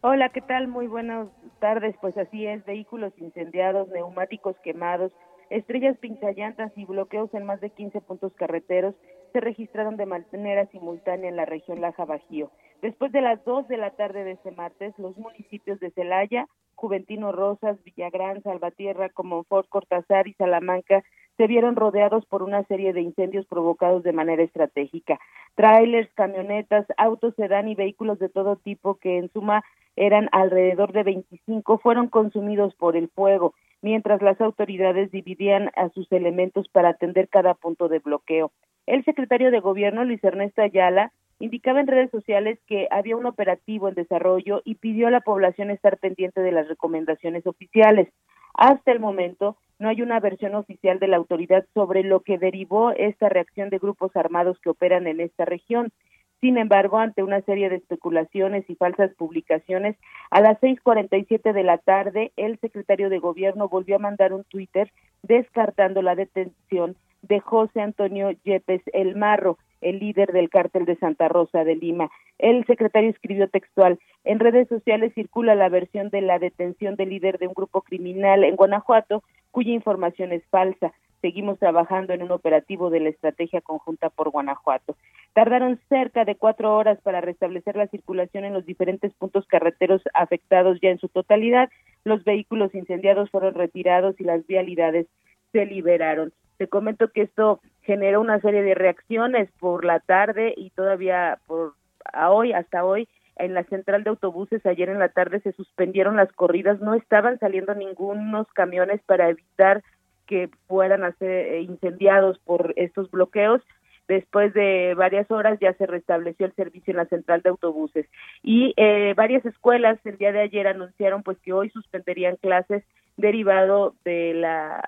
Hola, 0.02 0.28
¿qué 0.28 0.42
tal? 0.42 0.68
Muy 0.68 0.86
buenas 0.86 1.28
tardes. 1.58 1.96
Pues 2.00 2.16
así 2.18 2.46
es, 2.46 2.64
vehículos 2.66 3.12
incendiados, 3.16 3.88
neumáticos 3.88 4.56
quemados, 4.62 5.10
estrellas 5.48 5.96
pinzallantas 5.98 6.70
y 6.76 6.84
bloqueos 6.84 7.32
en 7.32 7.46
más 7.46 7.60
de 7.60 7.70
15 7.70 8.00
puntos 8.02 8.32
carreteros 8.34 8.94
se 9.32 9.40
registraron 9.40 9.96
de 9.96 10.06
manera 10.06 10.66
simultánea 10.66 11.30
en 11.30 11.36
la 11.36 11.46
región 11.46 11.80
Laja 11.80 12.04
Bajío. 12.04 12.50
Después 12.82 13.10
de 13.12 13.22
las 13.22 13.42
2 13.44 13.68
de 13.68 13.76
la 13.78 13.90
tarde 13.90 14.24
de 14.24 14.32
este 14.32 14.50
martes, 14.50 14.94
los 14.98 15.16
municipios 15.16 15.80
de 15.80 15.90
Celaya, 15.90 16.46
Juventino 16.78 17.32
Rosas, 17.32 17.76
Villagrán, 17.82 18.40
Salvatierra, 18.44 19.08
Comonfort, 19.08 19.68
Cortázar 19.68 20.28
y 20.28 20.34
Salamanca 20.34 21.02
se 21.36 21.48
vieron 21.48 21.74
rodeados 21.74 22.24
por 22.26 22.44
una 22.44 22.62
serie 22.64 22.92
de 22.92 23.00
incendios 23.00 23.46
provocados 23.46 24.04
de 24.04 24.12
manera 24.12 24.44
estratégica. 24.44 25.18
Trailers, 25.56 26.08
camionetas, 26.14 26.86
autos 26.96 27.34
sedán 27.34 27.66
y 27.66 27.74
vehículos 27.74 28.20
de 28.20 28.28
todo 28.28 28.54
tipo 28.54 28.94
que 28.94 29.18
en 29.18 29.28
suma 29.32 29.64
eran 29.96 30.28
alrededor 30.30 30.92
de 30.92 31.02
25 31.02 31.78
fueron 31.78 32.06
consumidos 32.06 32.76
por 32.76 32.96
el 32.96 33.08
fuego, 33.08 33.54
mientras 33.82 34.22
las 34.22 34.40
autoridades 34.40 35.10
dividían 35.10 35.72
a 35.74 35.88
sus 35.88 36.10
elementos 36.12 36.68
para 36.68 36.90
atender 36.90 37.28
cada 37.28 37.54
punto 37.54 37.88
de 37.88 37.98
bloqueo. 37.98 38.52
El 38.86 39.04
secretario 39.04 39.50
de 39.50 39.58
Gobierno, 39.58 40.04
Luis 40.04 40.22
Ernesto 40.22 40.62
Ayala, 40.62 41.12
indicaba 41.38 41.80
en 41.80 41.86
redes 41.86 42.10
sociales 42.10 42.58
que 42.66 42.88
había 42.90 43.16
un 43.16 43.26
operativo 43.26 43.88
en 43.88 43.94
desarrollo 43.94 44.62
y 44.64 44.76
pidió 44.76 45.08
a 45.08 45.12
la 45.12 45.20
población 45.20 45.70
estar 45.70 45.98
pendiente 45.98 46.40
de 46.40 46.52
las 46.52 46.68
recomendaciones 46.68 47.46
oficiales. 47.46 48.08
Hasta 48.54 48.90
el 48.90 49.00
momento, 49.00 49.56
no 49.78 49.88
hay 49.88 50.02
una 50.02 50.18
versión 50.18 50.54
oficial 50.56 50.98
de 50.98 51.06
la 51.06 51.16
autoridad 51.16 51.64
sobre 51.74 52.02
lo 52.02 52.20
que 52.20 52.38
derivó 52.38 52.90
esta 52.90 53.28
reacción 53.28 53.70
de 53.70 53.78
grupos 53.78 54.14
armados 54.16 54.58
que 54.58 54.70
operan 54.70 55.06
en 55.06 55.20
esta 55.20 55.44
región. 55.44 55.92
Sin 56.40 56.56
embargo, 56.56 56.98
ante 56.98 57.22
una 57.22 57.40
serie 57.42 57.68
de 57.68 57.76
especulaciones 57.76 58.68
y 58.68 58.76
falsas 58.76 59.12
publicaciones, 59.14 59.96
a 60.30 60.40
las 60.40 60.58
6:47 60.60 61.52
de 61.52 61.64
la 61.64 61.78
tarde, 61.78 62.32
el 62.36 62.58
secretario 62.60 63.10
de 63.10 63.18
Gobierno 63.18 63.68
volvió 63.68 63.96
a 63.96 64.00
mandar 64.00 64.32
un 64.32 64.44
Twitter 64.44 64.92
descartando 65.22 66.02
la 66.02 66.14
detención 66.14 66.96
de 67.22 67.40
José 67.40 67.80
Antonio 67.80 68.30
Yepes 68.44 68.82
El 68.92 69.16
Marro, 69.16 69.58
el 69.80 69.98
líder 69.98 70.32
del 70.32 70.50
cártel 70.50 70.84
de 70.84 70.96
Santa 70.96 71.28
Rosa 71.28 71.64
de 71.64 71.76
Lima. 71.76 72.10
El 72.38 72.64
secretario 72.66 73.10
escribió 73.10 73.48
textual, 73.48 73.98
en 74.24 74.38
redes 74.38 74.68
sociales 74.68 75.12
circula 75.14 75.54
la 75.54 75.68
versión 75.68 76.10
de 76.10 76.20
la 76.20 76.38
detención 76.38 76.96
del 76.96 77.10
líder 77.10 77.38
de 77.38 77.46
un 77.46 77.54
grupo 77.54 77.82
criminal 77.82 78.44
en 78.44 78.56
Guanajuato, 78.56 79.22
cuya 79.50 79.72
información 79.72 80.32
es 80.32 80.44
falsa. 80.46 80.92
Seguimos 81.20 81.58
trabajando 81.58 82.12
en 82.12 82.22
un 82.22 82.30
operativo 82.30 82.90
de 82.90 83.00
la 83.00 83.08
estrategia 83.08 83.60
conjunta 83.60 84.08
por 84.08 84.30
Guanajuato. 84.30 84.96
Tardaron 85.32 85.80
cerca 85.88 86.24
de 86.24 86.36
cuatro 86.36 86.76
horas 86.76 87.00
para 87.02 87.20
restablecer 87.20 87.74
la 87.76 87.88
circulación 87.88 88.44
en 88.44 88.54
los 88.54 88.64
diferentes 88.64 89.12
puntos 89.14 89.46
carreteros 89.46 90.00
afectados 90.14 90.78
ya 90.80 90.90
en 90.90 90.98
su 90.98 91.08
totalidad. 91.08 91.70
Los 92.04 92.22
vehículos 92.22 92.74
incendiados 92.74 93.30
fueron 93.30 93.54
retirados 93.54 94.14
y 94.20 94.24
las 94.24 94.46
vialidades 94.46 95.06
se 95.52 95.66
liberaron. 95.66 96.32
Te 96.56 96.68
comento 96.68 97.10
que 97.10 97.22
esto 97.22 97.60
generó 97.88 98.20
una 98.20 98.38
serie 98.40 98.62
de 98.62 98.74
reacciones 98.74 99.48
por 99.58 99.82
la 99.82 99.98
tarde 100.00 100.52
y 100.54 100.68
todavía 100.68 101.38
por 101.46 101.72
a 102.12 102.30
hoy, 102.30 102.52
hasta 102.52 102.84
hoy, 102.84 103.08
en 103.36 103.54
la 103.54 103.64
central 103.64 104.04
de 104.04 104.10
autobuses 104.10 104.66
ayer 104.66 104.90
en 104.90 104.98
la 104.98 105.08
tarde 105.08 105.40
se 105.40 105.52
suspendieron 105.52 106.14
las 106.14 106.30
corridas, 106.32 106.80
no 106.80 106.92
estaban 106.92 107.38
saliendo 107.38 107.74
ningunos 107.74 108.46
camiones 108.52 109.00
para 109.06 109.30
evitar 109.30 109.82
que 110.26 110.50
fueran 110.66 111.02
a 111.02 111.12
ser 111.12 111.30
eh, 111.30 111.60
incendiados 111.62 112.38
por 112.40 112.74
estos 112.76 113.10
bloqueos. 113.10 113.62
Después 114.06 114.52
de 114.52 114.92
varias 114.94 115.30
horas 115.30 115.58
ya 115.58 115.72
se 115.72 115.86
restableció 115.86 116.44
el 116.44 116.54
servicio 116.56 116.90
en 116.90 116.98
la 116.98 117.06
central 117.06 117.40
de 117.40 117.48
autobuses 117.48 118.06
y 118.42 118.74
eh, 118.76 119.14
varias 119.16 119.46
escuelas 119.46 119.98
el 120.04 120.18
día 120.18 120.32
de 120.32 120.40
ayer 120.40 120.66
anunciaron 120.66 121.22
pues 121.22 121.38
que 121.38 121.54
hoy 121.54 121.70
suspenderían 121.70 122.36
clases 122.36 122.84
derivado 123.16 123.94
de 124.04 124.34
la 124.34 124.82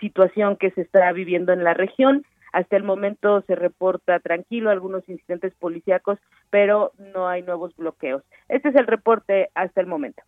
situación 0.00 0.56
que 0.56 0.70
se 0.72 0.82
está 0.82 1.10
viviendo 1.12 1.52
en 1.52 1.64
la 1.64 1.74
región. 1.74 2.24
Hasta 2.52 2.76
el 2.76 2.82
momento 2.82 3.42
se 3.42 3.54
reporta 3.54 4.20
tranquilo 4.20 4.70
algunos 4.70 5.08
incidentes 5.08 5.54
policíacos, 5.54 6.18
pero 6.50 6.92
no 7.14 7.28
hay 7.28 7.42
nuevos 7.42 7.76
bloqueos. 7.76 8.22
Este 8.48 8.70
es 8.70 8.74
el 8.74 8.86
reporte 8.86 9.50
hasta 9.54 9.80
el 9.80 9.86
momento. 9.86 10.22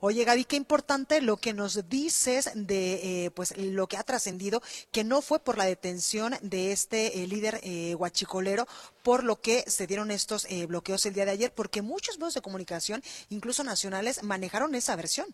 Oye, 0.00 0.24
Gaby, 0.24 0.44
qué 0.44 0.56
importante 0.56 1.20
lo 1.20 1.36
que 1.36 1.52
nos 1.52 1.88
dices 1.88 2.52
de 2.54 3.24
eh, 3.26 3.30
pues 3.34 3.56
lo 3.58 3.86
que 3.86 3.96
ha 3.96 4.02
trascendido, 4.02 4.60
que 4.92 5.04
no 5.04 5.22
fue 5.22 5.38
por 5.38 5.58
la 5.58 5.64
detención 5.64 6.34
de 6.42 6.72
este 6.72 7.22
eh, 7.22 7.26
líder 7.26 7.60
eh, 7.62 7.94
guachicolero, 7.94 8.66
por 9.02 9.24
lo 9.24 9.36
que 9.36 9.62
se 9.66 9.86
dieron 9.86 10.10
estos 10.10 10.46
bloqueos 10.68 11.04
el 11.06 11.14
día 11.14 11.24
de 11.24 11.32
ayer, 11.32 11.52
porque 11.54 11.82
muchos 11.82 12.18
medios 12.18 12.34
de 12.34 12.40
comunicación, 12.40 13.00
incluso 13.28 13.64
nacionales, 13.64 14.22
manejaron 14.22 14.74
esa 14.74 14.96
versión. 14.96 15.26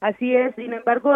Así 0.00 0.34
es, 0.34 0.54
sin 0.56 0.72
embargo, 0.72 1.10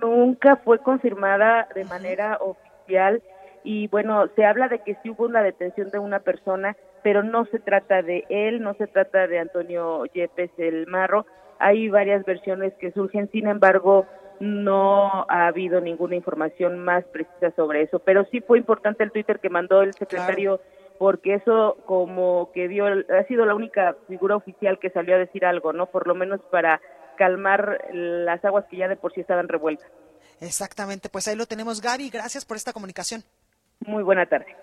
nunca 0.00 0.56
fue 0.56 0.78
confirmada 0.78 1.68
de 1.74 1.84
manera 1.84 2.38
oficial 2.40 3.22
y 3.64 3.88
bueno, 3.88 4.28
se 4.36 4.44
habla 4.44 4.68
de 4.68 4.78
que 4.78 4.96
sí 5.02 5.10
hubo 5.10 5.24
una 5.24 5.42
detención 5.42 5.90
de 5.90 5.98
una 5.98 6.20
persona, 6.20 6.76
pero 7.02 7.24
no 7.24 7.46
se 7.46 7.58
trata 7.58 8.00
de 8.00 8.24
él, 8.28 8.62
no 8.62 8.74
se 8.74 8.86
trata 8.86 9.26
de 9.26 9.40
Antonio 9.40 10.04
Yepes 10.06 10.52
el 10.56 10.86
Marro. 10.86 11.26
Hay 11.58 11.88
varias 11.88 12.24
versiones 12.24 12.72
que 12.74 12.92
surgen, 12.92 13.28
sin 13.32 13.48
embargo, 13.48 14.06
no 14.38 15.26
ha 15.28 15.48
habido 15.48 15.80
ninguna 15.80 16.14
información 16.14 16.78
más 16.78 17.04
precisa 17.06 17.50
sobre 17.56 17.82
eso, 17.82 17.98
pero 17.98 18.24
sí 18.30 18.40
fue 18.40 18.58
importante 18.58 19.02
el 19.02 19.10
Twitter 19.10 19.40
que 19.40 19.50
mandó 19.50 19.82
el 19.82 19.94
secretario 19.94 20.60
porque 20.98 21.34
eso 21.34 21.76
como 21.86 22.50
que 22.52 22.68
dio 22.68 22.86
ha 22.86 23.24
sido 23.24 23.44
la 23.46 23.54
única 23.54 23.96
figura 24.08 24.36
oficial 24.36 24.78
que 24.78 24.90
salió 24.90 25.16
a 25.16 25.18
decir 25.18 25.44
algo, 25.44 25.72
¿no? 25.72 25.86
Por 25.86 26.06
lo 26.06 26.14
menos 26.14 26.40
para 26.50 26.80
calmar 27.16 27.80
las 27.92 28.44
aguas 28.44 28.66
que 28.70 28.76
ya 28.76 28.88
de 28.88 28.96
por 28.96 29.12
sí 29.12 29.20
estaban 29.20 29.48
revueltas. 29.48 29.90
Exactamente, 30.40 31.08
pues 31.08 31.26
ahí 31.28 31.36
lo 31.36 31.46
tenemos 31.46 31.80
Gaby, 31.80 32.10
gracias 32.10 32.44
por 32.44 32.56
esta 32.56 32.72
comunicación. 32.72 33.22
Muy 33.80 34.02
buena 34.02 34.26
tarde. 34.26 34.54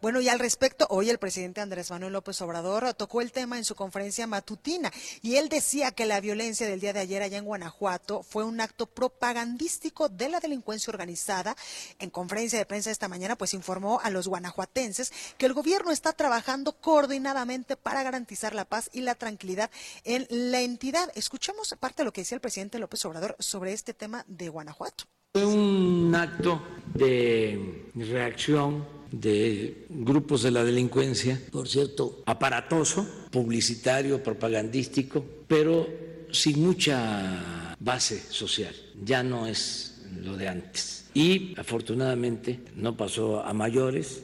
Bueno, 0.00 0.20
y 0.20 0.28
al 0.28 0.38
respecto, 0.38 0.86
hoy 0.90 1.10
el 1.10 1.18
presidente 1.18 1.60
Andrés 1.60 1.90
Manuel 1.90 2.12
López 2.12 2.40
Obrador 2.42 2.94
tocó 2.94 3.20
el 3.20 3.32
tema 3.32 3.58
en 3.58 3.64
su 3.64 3.74
conferencia 3.74 4.26
matutina 4.26 4.92
y 5.22 5.36
él 5.36 5.48
decía 5.48 5.90
que 5.90 6.06
la 6.06 6.20
violencia 6.20 6.66
del 6.66 6.80
día 6.80 6.92
de 6.92 7.00
ayer 7.00 7.22
allá 7.22 7.38
en 7.38 7.44
Guanajuato 7.44 8.22
fue 8.22 8.44
un 8.44 8.60
acto 8.60 8.86
propagandístico 8.86 10.08
de 10.08 10.28
la 10.28 10.40
delincuencia 10.40 10.90
organizada. 10.90 11.56
En 11.98 12.10
conferencia 12.10 12.58
de 12.58 12.66
prensa 12.66 12.90
esta 12.90 13.08
mañana, 13.08 13.36
pues 13.36 13.54
informó 13.54 14.00
a 14.02 14.10
los 14.10 14.28
guanajuatenses 14.28 15.12
que 15.36 15.46
el 15.46 15.52
gobierno 15.52 15.90
está 15.90 16.12
trabajando 16.12 16.72
coordinadamente 16.72 17.76
para 17.76 18.02
garantizar 18.02 18.54
la 18.54 18.64
paz 18.64 18.90
y 18.92 19.00
la 19.00 19.14
tranquilidad 19.14 19.70
en 20.04 20.26
la 20.30 20.60
entidad. 20.60 21.10
Escuchemos 21.14 21.74
parte 21.80 22.02
de 22.02 22.04
lo 22.04 22.12
que 22.12 22.22
decía 22.22 22.36
el 22.36 22.40
presidente 22.40 22.78
López 22.78 23.04
Obrador 23.04 23.36
sobre 23.38 23.72
este 23.72 23.94
tema 23.94 24.24
de 24.28 24.48
Guanajuato. 24.48 25.04
Fue 25.34 25.44
un 25.44 26.14
acto 26.14 26.62
de 26.94 27.90
reacción 27.94 28.97
de 29.10 29.86
grupos 29.88 30.42
de 30.42 30.50
la 30.50 30.64
delincuencia, 30.64 31.40
por 31.50 31.68
cierto, 31.68 32.22
aparatoso, 32.26 33.06
publicitario, 33.30 34.22
propagandístico, 34.22 35.24
pero 35.46 35.86
sin 36.30 36.62
mucha 36.62 37.76
base 37.80 38.20
social. 38.30 38.74
Ya 39.04 39.22
no 39.22 39.46
es 39.46 40.02
lo 40.22 40.36
de 40.36 40.48
antes. 40.48 41.06
Y 41.14 41.54
afortunadamente 41.58 42.60
no 42.76 42.96
pasó 42.96 43.44
a 43.44 43.52
mayores, 43.52 44.22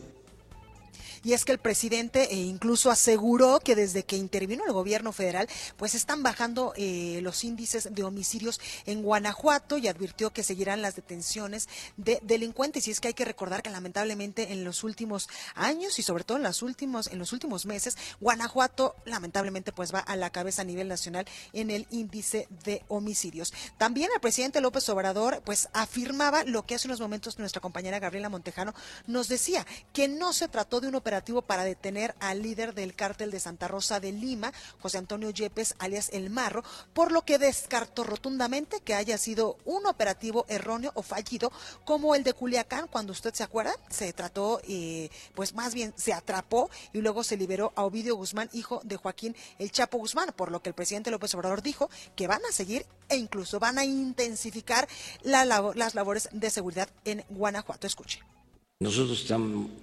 y 1.25 1.33
es 1.33 1.45
que 1.45 1.53
el 1.53 1.59
presidente 1.59 2.33
eh, 2.33 2.37
incluso 2.37 2.91
aseguró 2.91 3.61
que 3.61 3.75
desde 3.75 4.05
que 4.05 4.17
intervino 4.17 4.65
el 4.67 4.73
gobierno 4.73 5.13
federal, 5.13 5.49
pues 5.77 5.95
están 5.95 6.23
bajando 6.23 6.73
eh, 6.77 7.21
los 7.23 7.43
índices 7.45 7.89
de 7.95 8.05
homicidios 8.05 8.61
en 8.87 9.03
Guanajuato 9.03 9.79
y 9.79 9.89
advirtió 9.89 10.31
que 10.31 10.43
seguirán 10.43 10.83
las 10.83 10.97
detenciones 10.97 11.69
de 11.97 12.21
delincuentes. 12.23 12.87
Y 12.87 12.91
es 12.91 13.01
que 13.01 13.09
hay 13.09 13.15
que 13.15 13.25
recordar 13.25 13.63
que 13.63 13.71
lamentablemente 13.71 14.53
en 14.53 14.65
los 14.65 14.85
últimos 14.85 15.29
años 15.55 15.99
y 15.99 16.03
sobre 16.03 16.25
todo 16.25 16.37
en 16.39 16.45
los 16.45 16.63
últimos, 16.63 17.09
en 17.09 17.19
los 17.19 17.33
últimos 17.33 17.67
meses, 17.67 17.97
Guanajuato 18.21 18.95
lamentablemente 19.05 19.73
pues 19.73 19.95
va 19.95 20.01
a 20.01 20.17
la 20.17 20.31
cabeza 20.31 20.63
a 20.63 20.67
nivel 20.67 20.89
nacional 20.89 21.27
en 21.53 21.71
el 21.71 21.87
índice 21.91 22.49
de 22.65 22.83
homicidios. 22.89 23.53
También 23.79 24.11
el 24.15 24.21
presidente 24.21 24.61
López 24.61 24.89
Obrador 24.89 25.43
pues 25.45 25.69
afirmaba 25.73 26.45
lo 26.45 26.67
que 26.67 26.75
hace 26.75 26.89
unos 26.89 27.01
momentos 27.01 27.39
nuestra 27.39 27.61
compañera 27.61 27.99
Gabriela 27.99 28.29
Montejano 28.29 28.75
nos 29.07 29.29
decía, 29.29 29.67
que 29.93 30.09
no 30.09 30.33
se 30.33 30.49
trató 30.49 30.81
de 30.81 30.89
un 30.89 30.95
para 31.43 31.65
detener 31.65 32.15
al 32.21 32.43
líder 32.43 32.75
del 32.75 32.95
cártel 32.95 33.31
de 33.31 33.41
Santa 33.41 33.69
Rosa 33.69 34.01
de 34.01 34.13
Lima, 34.13 34.53
José 34.81 34.99
Antonio 34.99 35.31
Yepes, 35.31 35.75
alias 35.79 36.11
El 36.13 36.29
Marro, 36.29 36.65
por 36.93 37.13
lo 37.13 37.23
que 37.23 37.39
descartó 37.39 38.05
rotundamente 38.05 38.81
que 38.81 38.95
haya 38.95 39.17
sido 39.17 39.57
un 39.65 39.87
operativo 39.87 40.45
erróneo 40.49 40.91
o 40.95 41.03
fallido 41.03 41.53
como 41.85 42.15
el 42.15 42.25
de 42.25 42.33
Culiacán, 42.33 42.89
cuando 42.89 43.13
usted 43.13 43.33
se 43.33 43.45
acuerda, 43.45 43.75
se 43.89 44.13
trató, 44.13 44.61
eh, 44.67 45.09
pues 45.35 45.55
más 45.55 45.75
bien 45.75 45.95
se 45.97 46.13
atrapó 46.13 46.69
y 46.93 47.01
luego 47.01 47.23
se 47.23 47.37
liberó 47.37 47.73
a 47.77 47.85
Ovidio 47.85 48.17
Guzmán, 48.17 48.51
hijo 48.53 48.81
de 48.85 48.97
Joaquín 48.97 49.37
El 49.59 49.71
Chapo 49.71 49.99
Guzmán, 49.99 50.33
por 50.35 50.51
lo 50.51 50.63
que 50.63 50.71
el 50.71 50.75
presidente 50.75 51.11
López 51.11 51.35
Obrador 51.35 51.63
dijo 51.63 51.91
que 52.17 52.27
van 52.27 52.45
a 52.49 52.53
seguir 52.53 52.87
e 53.09 53.17
incluso 53.17 53.61
van 53.61 53.79
a 53.79 53.85
intensificar 53.85 54.89
la 55.23 55.45
las 55.45 55.95
labores 55.95 56.29
de 56.33 56.51
seguridad 56.51 56.89
en 57.05 57.25
Guanajuato. 57.29 57.87
Escuche. 57.87 58.23
Nosotros 58.81 59.21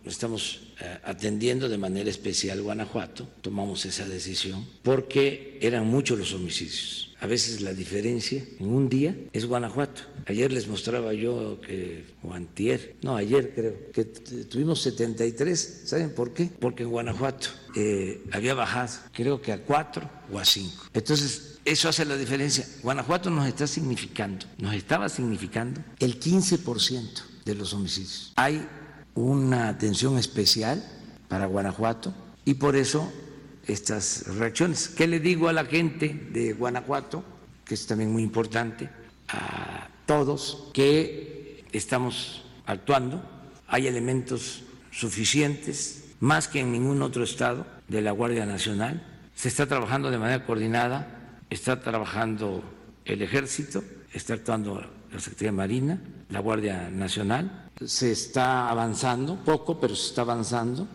estamos, 0.06 0.62
eh, 0.82 1.00
atendiendo 1.06 1.70
de 1.70 1.78
manera 1.78 2.10
especial 2.10 2.62
Guanajuato, 2.62 3.26
tomamos 3.42 3.86
esa 3.86 4.08
decisión 4.08 4.68
porque 4.84 5.58
eran 5.62 5.88
muchos 5.88 6.20
los 6.20 6.34
homicidios. 6.34 7.16
A 7.22 7.28
veces 7.28 7.62
la 7.62 7.74
diferencia 7.74 8.44
en 8.60 8.68
un 8.68 8.90
día 8.90 9.16
es 9.32 9.46
Guanajuato. 9.46 10.02
Ayer 10.26 10.52
les 10.52 10.68
mostraba 10.68 11.14
yo 11.14 11.62
que, 11.62 12.04
o 12.22 12.34
antier, 12.34 12.96
no, 13.02 13.16
ayer 13.16 13.54
creo, 13.56 13.92
que 13.94 14.04
tuvimos 14.04 14.82
73. 14.82 15.84
¿Saben 15.86 16.14
por 16.14 16.34
qué? 16.34 16.50
Porque 16.60 16.84
en 16.84 16.90
Guanajuato 16.90 17.48
eh, 17.76 18.22
había 18.32 18.56
bajado, 18.56 18.94
creo 19.14 19.42
que 19.42 19.54
a 19.54 19.64
4 19.64 20.10
o 20.34 20.38
a 20.38 20.44
5. 20.44 20.90
Entonces, 20.94 21.60
eso 21.64 21.88
hace 21.88 22.04
la 22.06 22.18
diferencia. 22.18 22.68
Guanajuato 22.84 23.30
nos 23.30 23.48
está 23.48 23.68
significando, 23.68 24.46
nos 24.58 24.74
estaba 24.74 25.08
significando 25.08 25.82
el 26.00 26.20
15% 26.20 27.22
de 27.46 27.56
los 27.56 27.74
homicidios. 27.74 28.34
Hay 28.36 28.68
una 29.16 29.68
atención 29.68 30.18
especial 30.18 30.84
para 31.28 31.46
Guanajuato 31.46 32.14
y 32.46 32.56
por 32.56 32.76
eso 32.76 33.12
estas 33.68 34.26
reacciones. 34.28 34.90
¿Qué 34.90 35.08
le 35.08 35.20
digo 35.20 35.48
a 35.50 35.54
la 35.54 35.66
gente 35.66 36.30
de 36.32 36.54
Guanajuato? 36.54 37.24
Que 37.66 37.76
es 37.76 37.86
también 37.88 38.12
muy 38.12 38.24
importante, 38.24 38.90
a 39.30 39.88
todos, 40.06 40.70
que 40.74 41.64
estamos 41.72 42.44
actuando, 42.66 43.24
hay 43.68 43.88
elementos 43.88 44.64
suficientes, 44.92 46.06
más 46.20 46.48
que 46.48 46.60
en 46.60 46.72
ningún 46.72 47.02
otro 47.02 47.24
estado 47.24 47.66
de 47.88 48.02
la 48.02 48.12
Guardia 48.12 48.46
Nacional, 48.46 49.02
se 49.36 49.48
está 49.48 49.66
trabajando 49.66 50.12
de 50.12 50.18
manera 50.18 50.46
coordinada, 50.46 51.40
está 51.50 51.82
trabajando 51.82 52.64
el 53.06 53.22
ejército, 53.22 53.84
está 54.14 54.36
actuando 54.36 54.86
la 55.12 55.20
Secretaría 55.20 55.52
Marina, 55.52 56.02
la 56.30 56.40
Guardia 56.40 56.90
Nacional. 56.90 57.70
Se 57.86 58.12
está 58.12 58.70
avanzando, 58.70 59.38
poco, 59.44 59.80
pero 59.80 59.96
se 59.96 60.08
está 60.10 60.22
avanzando 60.22 60.88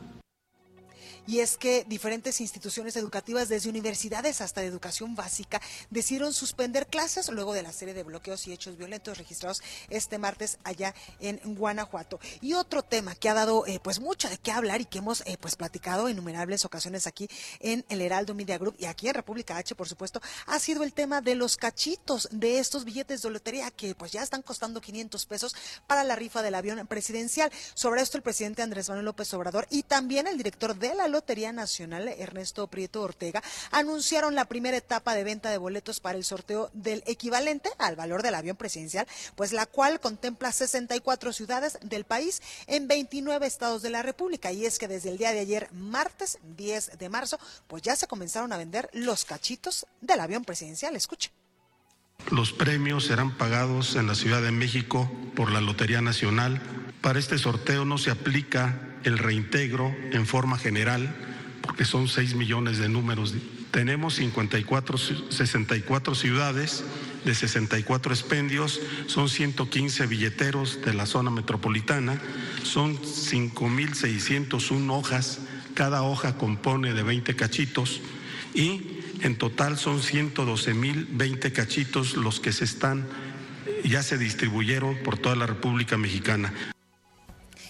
y 1.27 1.41
es 1.41 1.57
que 1.57 1.85
diferentes 1.89 2.41
instituciones 2.41 2.97
educativas, 2.97 3.49
desde 3.49 3.71
universidades 3.71 4.41
hasta 4.41 4.61
de 4.61 4.67
educación 4.67 5.15
básica, 5.15 5.61
decidieron 5.91 6.33
suspender 6.33 6.87
clases 6.87 7.29
luego 7.29 7.53
de 7.55 7.63
la 7.63 7.73
serie 7.73 7.95
de 7.95 8.03
bloqueos 8.03 8.47
y 8.47 8.53
hechos 8.53 8.77
violentos 8.77 9.19
registrados 9.19 9.63
este 9.91 10.19
martes 10.19 10.59
allá 10.65 10.95
en 11.21 11.41
Guanajuato. 11.45 12.21
Y 12.41 12.55
otro 12.55 12.83
tema 12.83 13.15
que 13.15 13.29
ha 13.29 13.35
dado 13.35 13.67
eh, 13.67 13.81
pues 13.83 14.01
mucho 14.01 14.29
de 14.29 14.39
qué 14.39 14.53
hablar 14.53 14.81
y 14.81 14.85
que 14.85 14.99
hemos 14.99 15.23
eh, 15.27 15.37
pues 15.41 15.57
platicado 15.57 16.09
en 16.09 16.17
innumerables 16.17 16.65
ocasiones 16.65 17.07
aquí 17.07 17.29
en 17.61 17.85
el 17.89 18.01
Heraldo 18.01 18.35
Media 18.35 18.59
Group 18.59 18.75
y 18.79 18.87
aquí 18.87 19.09
en 19.09 19.15
República 19.15 19.57
H, 19.59 19.75
por 19.75 19.89
supuesto, 19.89 20.21
ha 20.47 20.59
sido 20.59 20.83
el 20.83 20.93
tema 20.93 21.21
de 21.21 21.35
los 21.35 21.57
cachitos 21.57 22.29
de 22.33 22.59
estos 22.59 22.85
billetes 22.85 23.23
de 23.23 23.31
lotería 23.31 23.71
que 23.71 23.95
pues 23.95 24.13
ya 24.13 24.23
están 24.23 24.43
costando 24.43 24.81
500 24.81 25.27
pesos 25.27 25.55
para 25.87 26.05
la 26.05 26.17
rifa 26.17 26.43
del 26.43 26.55
avión 26.55 26.85
presidencial. 26.87 27.51
Sobre 27.75 28.01
esto 28.01 28.17
el 28.17 28.23
presidente 28.23 28.63
Andrés 28.63 28.89
Manuel 28.89 29.05
López 29.05 29.33
Obrador 29.35 29.67
y 29.71 29.83
también 29.83 30.27
el 30.27 30.39
director 30.39 30.75
de 30.75 30.95
la 30.95 31.09
Lotería 31.17 31.51
Nacional, 31.51 32.09
Ernesto 32.09 32.67
Prieto 32.67 33.01
Ortega, 33.01 33.43
anunciaron 33.71 34.35
la 34.35 34.45
primera 34.45 34.77
etapa 34.77 35.15
de 35.15 35.25
venta 35.25 35.49
de 35.51 35.57
boletos 35.57 35.99
para 35.99 36.19
el 36.19 36.25
sorteo 36.25 36.69
del 36.75 37.03
equivalente 37.07 37.71
al 37.79 37.97
valor 37.97 38.23
del 38.23 38.35
avión 38.35 38.55
presidencial, 38.55 39.07
pues 39.35 39.53
la 39.53 39.65
cual 39.65 39.99
contempla 39.99 40.53
64 40.53 41.33
ciudades 41.33 41.79
del 41.81 42.05
país 42.05 42.43
en 42.67 42.87
29 42.87 43.47
estados 43.47 43.81
de 43.81 43.89
la 43.89 44.03
República. 44.03 44.53
Y 44.53 44.67
es 44.67 44.79
que 44.79 44.89
desde 44.89 45.09
el 45.09 45.17
día 45.17 45.33
de 45.33 45.41
ayer, 45.41 45.71
martes 45.73 46.39
10 46.59 46.99
de 46.99 47.09
marzo, 47.09 47.39
pues 47.67 47.83
ya 47.83 47.97
se 47.97 48.07
comenzaron 48.07 48.53
a 48.53 48.59
vender 48.59 48.91
los 48.93 49.25
cachitos 49.25 49.87
del 50.03 50.21
avión 50.21 50.45
presidencial. 50.45 50.97
Escuche. 50.97 51.31
Los 52.31 52.53
premios 52.53 53.07
serán 53.07 53.39
pagados 53.39 53.97
en 53.97 54.07
la 54.07 54.15
Ciudad 54.15 54.43
de 54.43 54.51
México 54.51 55.11
por 55.35 55.51
la 55.51 55.63
Lotería 55.63 56.03
Nacional. 56.03 56.61
Para 57.01 57.19
este 57.19 57.39
sorteo 57.39 57.87
no 57.87 57.97
se 57.97 58.11
aplica 58.11 58.86
el 59.07 59.19
reintegro 59.19 59.95
en 60.13 60.27
forma 60.27 60.59
general, 60.59 61.15
porque 61.63 61.85
son 61.85 62.09
6 62.09 62.35
millones 62.35 62.79
de 62.79 62.89
números. 62.89 63.35
Tenemos 63.71 64.15
54, 64.15 64.99
64 64.99 66.15
ciudades 66.15 66.85
de 67.25 67.35
64 67.35 68.13
expendios, 68.13 68.81
son 69.07 69.29
115 69.29 70.07
billeteros 70.07 70.81
de 70.85 70.95
la 70.95 71.07
zona 71.07 71.31
metropolitana, 71.31 72.21
son 72.63 72.99
5.601 72.99 74.91
hojas, 74.91 75.41
cada 75.75 76.03
hoja 76.03 76.37
compone 76.37 76.95
de 76.95 77.03
20 77.03 77.35
cachitos 77.35 78.01
y 78.55 79.01
en 79.23 79.37
total 79.37 79.77
son 79.77 80.01
112.020 80.01 81.53
cachitos 81.53 82.17
los 82.17 82.39
que 82.41 82.53
se 82.53 82.65
están 82.65 83.07
ya 83.85 84.03
se 84.03 84.19
distribuyeron 84.19 84.97
por 85.05 85.19
toda 85.19 85.37
la 85.37 85.47
República 85.47 85.97
Mexicana. 85.97 86.53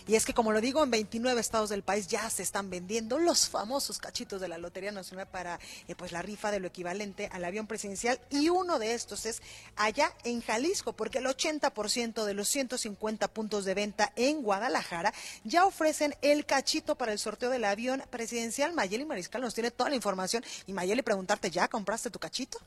Y 0.08 0.14
es 0.14 0.24
que, 0.24 0.34
como 0.34 0.52
lo 0.52 0.60
digo, 0.60 0.84
en 0.84 0.90
29 0.92 1.40
estados 1.40 1.68
del 1.68 1.82
país 1.82 2.06
ya 2.06 2.30
se 2.30 2.44
están 2.44 2.70
vendiendo 2.70 3.18
los 3.18 3.48
famosos 3.50 3.98
cachitos 3.98 4.40
de 4.40 4.46
la 4.46 4.56
Lotería 4.56 4.92
Nacional 4.92 5.26
para 5.26 5.58
eh, 5.88 5.96
pues 5.96 6.12
la 6.12 6.22
rifa 6.22 6.52
de 6.52 6.60
lo 6.60 6.68
equivalente 6.68 7.28
al 7.32 7.44
avión 7.44 7.66
presidencial. 7.66 8.20
Y 8.30 8.48
uno 8.48 8.78
de 8.78 8.94
estos 8.94 9.26
es 9.26 9.42
allá 9.76 10.10
en 10.22 10.42
Jalisco, 10.42 10.92
porque 10.92 11.18
el 11.18 11.26
80% 11.26 12.24
de 12.24 12.34
los 12.34 12.46
150 12.46 13.26
puntos 13.28 13.64
de 13.64 13.74
venta 13.74 14.12
en 14.14 14.42
Guadalajara 14.42 15.12
ya 15.42 15.66
ofrecen 15.66 16.14
el 16.22 16.46
cachito 16.46 16.94
para 16.94 17.10
el 17.10 17.18
sorteo 17.18 17.50
del 17.50 17.64
avión 17.64 18.00
presidencial. 18.08 18.74
Mayeli 18.74 19.04
Mariscal 19.04 19.42
nos 19.42 19.54
tiene 19.54 19.72
toda 19.72 19.90
la 19.90 19.96
información. 19.96 20.44
Y 20.68 20.72
Mayeli, 20.72 21.02
preguntarte, 21.02 21.50
¿ya 21.50 21.66
compraste 21.66 22.10
tu 22.10 22.20
cachito? 22.20 22.58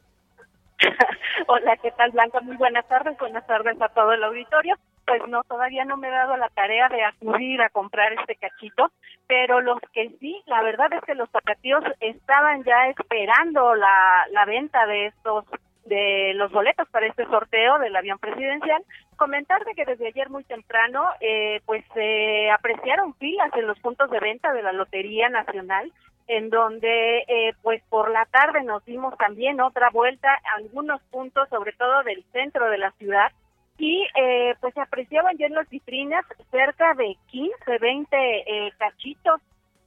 Hola, 1.47 1.77
¿qué 1.77 1.91
tal 1.91 2.11
Blanca? 2.11 2.41
Muy 2.41 2.57
buenas 2.57 2.85
tardes, 2.89 3.17
buenas 3.17 3.47
tardes 3.47 3.81
a 3.81 3.87
todo 3.89 4.11
el 4.11 4.23
auditorio 4.25 4.75
pues 5.09 5.27
no, 5.27 5.43
todavía 5.43 5.85
no 5.85 5.97
me 5.97 6.07
he 6.07 6.11
dado 6.11 6.37
la 6.37 6.49
tarea 6.49 6.87
de 6.87 7.03
acudir 7.03 7.61
a 7.63 7.69
comprar 7.69 8.13
este 8.13 8.35
cachito, 8.35 8.91
pero 9.27 9.59
los 9.59 9.79
que 9.91 10.09
sí, 10.19 10.39
la 10.45 10.61
verdad 10.61 10.93
es 10.93 11.01
que 11.01 11.15
los 11.15 11.27
zapatillos 11.31 11.83
estaban 11.99 12.63
ya 12.63 12.87
esperando 12.89 13.73
la, 13.73 14.27
la 14.29 14.45
venta 14.45 14.85
de 14.85 15.07
estos 15.07 15.45
de 15.85 16.33
los 16.35 16.51
boletos 16.51 16.87
para 16.89 17.07
este 17.07 17.25
sorteo 17.25 17.79
del 17.79 17.95
avión 17.95 18.19
presidencial. 18.19 18.83
Comentarte 19.15 19.73
que 19.73 19.85
desde 19.85 20.09
ayer 20.09 20.29
muy 20.29 20.43
temprano, 20.43 21.03
eh, 21.19 21.61
pues 21.65 21.83
se 21.95 22.51
apreciaron 22.51 23.15
filas 23.15 23.49
en 23.55 23.65
los 23.65 23.79
puntos 23.79 24.11
de 24.11 24.19
venta 24.19 24.53
de 24.53 24.61
la 24.61 24.73
Lotería 24.73 25.29
Nacional, 25.29 25.91
en 26.27 26.51
donde, 26.51 27.23
eh, 27.27 27.53
pues 27.63 27.81
por 27.89 28.11
la 28.11 28.25
tarde 28.27 28.61
nos 28.61 28.85
dimos 28.85 29.17
también 29.17 29.59
otra 29.59 29.89
vuelta 29.89 30.29
a 30.31 30.57
algunos 30.57 31.01
puntos, 31.09 31.49
sobre 31.49 31.71
todo 31.73 32.03
del 32.03 32.23
centro 32.31 32.69
de 32.69 32.77
la 32.77 32.91
ciudad, 32.91 33.31
y 33.79 34.05
eh, 34.15 34.55
pues 34.59 34.73
se 34.73 34.81
apreciaban 34.81 35.37
ya 35.37 35.47
en 35.47 35.55
las 35.55 35.69
vitrinas 35.69 36.25
cerca 36.51 36.93
de 36.93 37.15
15, 37.31 37.77
20 37.79 38.17
eh, 38.17 38.73
cachitos 38.77 39.41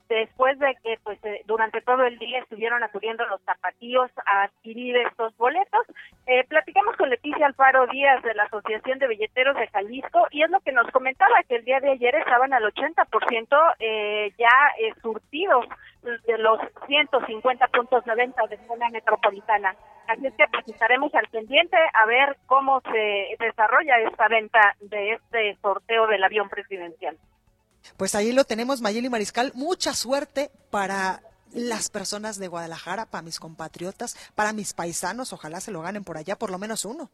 después 0.08 0.58
de 0.58 0.76
que 0.82 0.98
pues 1.02 1.18
eh, 1.24 1.42
durante 1.46 1.80
todo 1.80 2.04
el 2.04 2.18
día 2.18 2.40
estuvieron 2.40 2.82
acudiendo 2.82 3.24
los 3.26 3.40
zapatillos 3.42 4.10
a 4.26 4.44
adquirir 4.44 4.96
estos 4.96 5.36
boletos. 5.36 5.86
Eh, 6.26 6.44
platicamos 6.44 6.96
con 6.96 7.10
Leticia 7.10 7.46
Alfaro 7.46 7.86
Díaz 7.86 8.22
de 8.22 8.34
la 8.34 8.44
Asociación 8.44 8.98
de 8.98 9.08
Billeteros 9.08 9.56
de 9.56 9.68
Jalisco 9.68 10.26
y 10.30 10.42
es 10.42 10.50
lo 10.50 10.60
que 10.60 10.72
nos 10.72 10.90
comentaba 10.90 11.42
que 11.48 11.56
el 11.56 11.64
día 11.64 11.80
de 11.80 11.92
ayer 11.92 12.14
estaban 12.14 12.52
al 12.52 12.64
80% 12.64 13.74
eh, 13.78 14.32
ya 14.38 14.48
eh, 14.78 14.92
surtidos 15.00 15.66
de 16.02 16.38
los 16.38 16.58
150 16.92 17.68
puntos 17.68 18.04
de 18.04 18.12
de 18.12 18.66
zona 18.66 18.90
metropolitana. 18.90 19.74
Así 20.06 20.26
es 20.26 20.34
que 20.34 20.44
pues 20.52 20.68
estaremos 20.68 21.14
al 21.14 21.26
pendiente 21.28 21.76
a 21.94 22.04
ver 22.04 22.36
cómo 22.46 22.82
se 22.82 23.36
desarrolla 23.38 23.98
esta 24.00 24.28
venta 24.28 24.76
de 24.80 25.12
este 25.12 25.56
sorteo 25.62 26.06
del 26.06 26.22
avión 26.22 26.50
presidencial. 26.50 27.16
Pues 27.96 28.14
ahí 28.14 28.32
lo 28.32 28.44
tenemos, 28.44 28.82
Mayeli 28.82 29.08
Mariscal. 29.08 29.52
Mucha 29.54 29.94
suerte 29.94 30.50
para 30.70 31.22
las 31.54 31.88
personas 31.88 32.38
de 32.38 32.48
Guadalajara, 32.48 33.06
para 33.06 33.22
mis 33.22 33.40
compatriotas, 33.40 34.14
para 34.34 34.52
mis 34.52 34.74
paisanos. 34.74 35.32
Ojalá 35.32 35.60
se 35.60 35.70
lo 35.70 35.80
ganen 35.80 36.04
por 36.04 36.18
allá, 36.18 36.36
por 36.36 36.50
lo 36.50 36.58
menos 36.58 36.84
uno. 36.84 37.10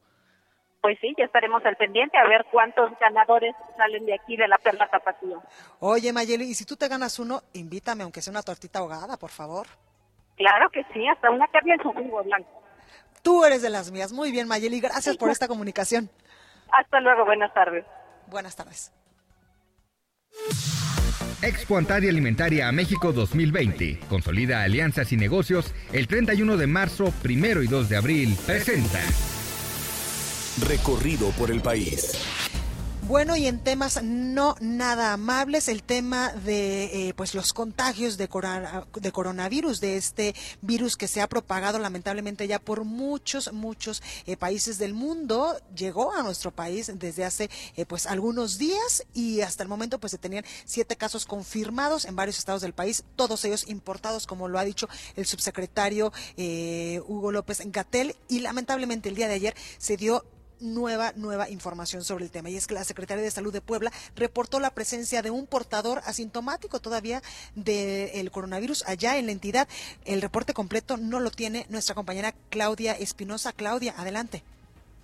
Pues 0.81 0.97
sí, 1.01 1.13
ya 1.19 1.25
estaremos 1.25 1.65
al 1.65 1.77
pendiente 1.77 2.17
a 2.19 2.29
ver 2.29 2.47
cuántos 2.53 2.91
ganadores 3.01 3.55
salen 3.77 4.07
de 4.07 4.15
aquí 4.15 4.37
de 4.37 4.47
la 4.47 4.59
Perla 4.59 4.89
Tapatío. 4.89 5.43
Oye, 5.81 6.13
Mayeli, 6.13 6.45
y 6.45 6.55
si 6.55 6.65
tú 6.65 6.77
te 6.77 6.89
ganas 6.89 7.19
uno, 7.19 7.43
invítame, 7.53 8.05
aunque 8.05 8.23
sea 8.23 8.31
una 8.31 8.43
tortita 8.43 8.79
ahogada, 8.79 9.17
por 9.17 9.31
favor. 9.31 9.67
Claro 10.37 10.71
que 10.71 10.85
sí, 10.93 11.07
hasta 11.09 11.31
una 11.31 11.49
carne 11.49 11.75
en 11.75 11.83
su 11.83 11.93
jugo 11.93 12.23
blanco. 12.23 12.63
Tú 13.23 13.45
eres 13.45 13.61
de 13.61 13.71
las 13.71 13.91
mías. 13.91 14.13
Muy 14.13 14.31
bien, 14.31 14.47
Mayeli, 14.47 14.81
gracias 14.81 15.17
por 15.17 15.31
esta 15.31 15.49
comunicación. 15.49 16.09
Hasta 16.71 17.01
luego, 17.01 17.25
buenas 17.25 17.53
tardes. 17.53 17.85
Buenas 18.29 18.55
tardes. 18.55 18.93
Expo 21.43 21.77
Antaria 21.77 22.11
Alimentaria 22.11 22.69
a 22.69 22.73
México 22.73 23.13
2020. 23.13 24.01
Consolida 24.09 24.63
alianzas 24.63 25.13
y 25.13 25.17
negocios 25.17 25.75
el 25.93 26.07
31 26.07 26.57
de 26.57 26.67
marzo, 26.67 27.13
primero 27.23 27.63
y 27.63 27.67
2 27.67 27.89
de 27.89 27.97
abril. 27.97 28.37
Presenta. 28.47 29.01
Recorrido 30.61 31.31
por 31.33 31.51
el 31.51 31.61
país. 31.61 32.13
Bueno, 33.09 33.37
y 33.37 33.47
en 33.47 33.59
temas 33.59 34.03
no 34.03 34.55
nada 34.61 35.15
amables, 35.15 35.69
el 35.69 35.83
tema 35.83 36.31
de 36.31 37.09
eh, 37.09 37.15
pues 37.15 37.35
los 37.35 37.55
contagios 37.55 38.19
de, 38.19 38.29
corona, 38.29 38.87
de, 39.01 39.13
coronavirus, 39.13 39.81
de 39.81 39.97
este 39.97 40.35
virus 40.61 40.99
que 40.99 41.09
se 41.09 41.23
ha 41.23 41.27
propagado 41.27 41.79
lamentablemente 41.79 42.47
ya 42.47 42.59
por 42.59 42.85
muchos, 42.85 43.51
muchos 43.55 44.03
eh, 44.27 44.37
países 44.37 44.77
del 44.77 44.93
mundo, 44.93 45.59
llegó 45.75 46.13
a 46.13 46.23
nuestro 46.23 46.51
país 46.51 46.93
desde 46.97 47.25
hace 47.25 47.49
eh, 47.77 47.87
pues 47.87 48.05
algunos 48.05 48.59
días 48.59 49.07
y 49.15 49.41
hasta 49.41 49.63
el 49.63 49.71
momento 49.71 49.99
pues 49.99 50.11
se 50.11 50.19
tenían 50.19 50.45
siete 50.67 50.95
casos 50.95 51.25
confirmados 51.25 52.05
en 52.05 52.15
varios 52.15 52.37
estados 52.37 52.61
del 52.61 52.75
país, 52.75 53.05
todos 53.17 53.43
ellos 53.47 53.69
importados, 53.69 54.27
como 54.27 54.49
lo 54.49 54.59
ha 54.59 54.65
dicho 54.65 54.87
el 55.17 55.25
subsecretario 55.25 56.13
Hugo 57.07 57.33
López 57.33 57.63
Gatel, 57.65 58.17
y 58.29 58.41
lamentablemente 58.41 59.09
el 59.09 59.15
día 59.15 59.29
de 59.29 59.35
ayer 59.35 59.55
se 59.79 59.97
dio 59.97 60.27
nueva, 60.61 61.13
nueva 61.17 61.49
información 61.51 62.05
sobre 62.05 62.25
el 62.25 62.31
tema. 62.31 62.51
Y 62.51 62.57
es 62.57 62.67
que 62.67 62.75
la 62.75 62.85
Secretaría 62.85 63.25
de 63.25 63.31
Salud 63.31 63.53
de 63.53 63.61
Puebla 63.61 63.93
reportó 64.17 64.61
la 64.61 64.71
presencia 64.71 65.23
de 65.23 65.31
un 65.31 65.47
portador 65.47 66.01
asintomático 66.05 66.81
todavía 66.81 67.23
del 67.55 68.31
coronavirus 68.31 68.85
allá 68.87 69.17
en 69.19 69.27
la 69.27 69.33
entidad. 69.33 69.69
El 70.05 70.23
reporte 70.23 70.55
completo 70.55 70.97
no 70.97 71.21
lo 71.21 71.31
tiene 71.31 71.67
nuestra 71.69 71.95
compañera 71.95 72.35
Claudia 72.51 72.93
Espinosa. 72.93 73.53
Claudia, 73.53 73.95
adelante. 73.97 74.43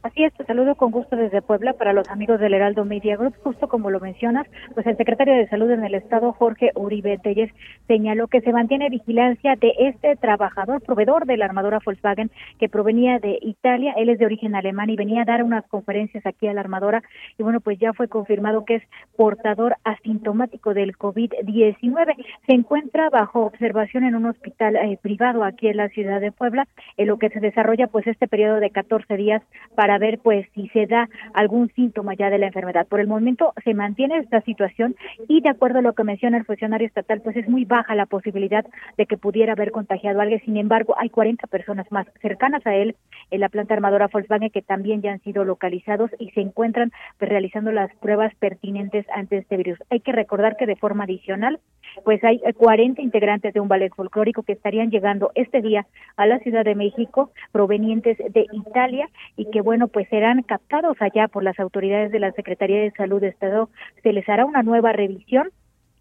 Así 0.05 0.23
es, 0.23 0.35
te 0.35 0.45
saludo 0.45 0.75
con 0.75 0.91
gusto 0.91 1.17
desde 1.17 1.41
Puebla 1.41 1.73
para 1.73 1.95
los 1.95 2.07
amigos 2.11 2.39
del 2.39 2.53
Heraldo 2.53 2.85
Media 2.85 3.17
Group. 3.17 3.37
Justo 3.43 3.69
como 3.69 3.91
lo 3.91 4.01
mencionas, 4.01 4.47
pues 4.75 4.87
el 4.87 4.99
secretario 4.99 5.33
de 5.33 5.49
Salud 5.49 5.71
en 5.71 5.83
el 5.83 5.95
Estado, 5.95 6.35
Jorge 6.35 6.73
Uribe 6.75 7.17
Telles, 7.17 7.51
señaló 7.87 8.29
que 8.29 8.43
se 8.43 8.53
mantiene 8.53 8.91
vigilancia 8.91 9.57
de 9.57 9.73
este 9.79 10.17
trabajador, 10.17 10.83
proveedor 10.83 11.25
de 11.25 11.39
la 11.39 11.47
armadora 11.47 11.79
Volkswagen, 11.83 12.31
que 12.61 12.69
provenía 12.69 13.19
de 13.19 13.39
Italia. 13.41 13.95
Él 13.97 14.11
es 14.11 14.19
de 14.19 14.27
origen 14.27 14.55
alemán 14.55 14.91
y 14.91 14.97
venía 14.97 15.23
a 15.23 15.25
dar 15.25 15.43
unas 15.43 15.67
conferencias 15.69 16.27
aquí 16.27 16.49
a 16.49 16.53
la 16.53 16.61
armadora. 16.61 17.03
Y 17.39 17.43
bueno, 17.43 17.61
pues 17.63 17.79
ya 17.79 17.95
fue 17.95 18.07
confirmado 18.07 18.67
que 18.67 18.75
es 18.75 18.83
portador 19.17 19.77
asintomático 19.85 20.75
del 20.75 20.99
COVID-19. 20.99 22.15
Se 22.47 22.53
encuentra 22.53 23.09
bajo 23.09 23.47
observación 23.47 24.05
en 24.05 24.17
un 24.17 24.27
hospital 24.27 24.77
eh, 24.77 24.99
privado 25.01 25.45
aquí 25.45 25.69
en 25.69 25.79
la 25.79 25.89
ciudad 25.89 26.21
de 26.21 26.31
Puebla, 26.31 26.69
en 26.99 27.07
lo 27.07 27.19
que 27.19 27.31
se 27.31 27.41
desarrolla 27.41 27.87
pues 27.87 28.07
este 28.07 28.29
periodo 28.29 28.61
de 28.61 28.69
14 28.69 29.17
días 29.17 29.41
para 29.75 29.94
ver 29.99 30.19
pues 30.19 30.47
si 30.55 30.69
se 30.69 30.87
da 30.87 31.09
algún 31.33 31.71
síntoma 31.75 32.15
ya 32.15 32.31
de 32.31 32.39
la 32.39 32.47
enfermedad. 32.47 32.87
Por 32.87 33.01
el 33.01 33.07
momento 33.07 33.53
se 33.65 33.75
mantiene 33.75 34.19
esta 34.19 34.41
situación 34.43 34.97
y 35.29 35.41
de 35.41 35.49
acuerdo 35.49 35.79
a 35.79 35.83
lo 35.83 35.93
que 35.93 36.05
menciona 36.05 36.39
el 36.39 36.45
funcionario 36.45 36.87
estatal, 36.87 37.21
pues 37.21 37.37
es 37.37 37.49
muy 37.49 37.65
baja 37.65 37.95
la 37.95 38.07
posibilidad 38.07 38.65
de 38.97 39.07
que 39.07 39.17
pudiera 39.17 39.53
haber 39.53 39.71
contagiado 39.71 40.21
a 40.21 40.23
alguien. 40.23 40.41
Sin 40.45 40.57
embargo, 40.57 40.95
hay 40.99 41.11
40 41.11 41.47
personas 41.47 41.91
más 41.91 42.07
cercanas 42.21 42.67
a 42.67 42.75
él 42.75 42.97
en 43.31 43.41
la 43.41 43.49
planta 43.49 43.75
armadora 43.75 44.09
Volkswagen 44.13 44.51
que 44.51 44.63
también 44.63 45.03
ya 45.03 45.13
han 45.13 45.21
sido 45.21 45.45
localizados 45.45 46.11
y 46.19 46.31
se 46.31 46.41
encuentran 46.41 46.93
pues, 47.19 47.29
realizando 47.29 47.73
las 47.73 47.95
pruebas 47.97 48.35
pertinentes 48.37 49.07
ante 49.15 49.39
este 49.39 49.57
virus. 49.57 49.79
Hay 49.91 50.01
que 50.01 50.13
recordar 50.13 50.57
que 50.57 50.67
de 50.67 50.77
forma 50.77 51.05
adicional, 51.05 51.61
pues 52.05 52.23
hay 52.25 52.41
40 52.57 53.01
integrantes 53.03 53.55
de 53.55 53.61
un 53.61 53.69
ballet 53.69 53.95
folclórico 53.95 54.43
que 54.43 54.53
estarían 54.53 54.91
llegando 54.91 55.31
este 55.35 55.61
día 55.61 55.87
a 56.17 56.27
la 56.27 56.39
Ciudad 56.41 56.65
de 56.65 56.75
México 56.75 57.31
provenientes 57.53 58.19
de 58.19 58.47
Italia 58.53 59.09
y 59.37 59.51
que 59.51 59.61
bueno, 59.61 59.84
pues 59.89 60.09
serán 60.09 60.43
captados 60.43 60.97
allá 61.01 61.29
por 61.29 61.43
las 61.43 61.59
autoridades 61.59 62.13
de 62.13 62.21
la 62.21 62.33
Secretaría 62.33 62.81
de 62.81 62.91
Salud 62.93 63.21
de 63.21 63.29
Estado. 63.29 63.69
Se 64.03 64.13
les 64.13 64.29
hará 64.29 64.45
una 64.45 64.63
nueva 64.63 64.93
revisión 64.93 65.51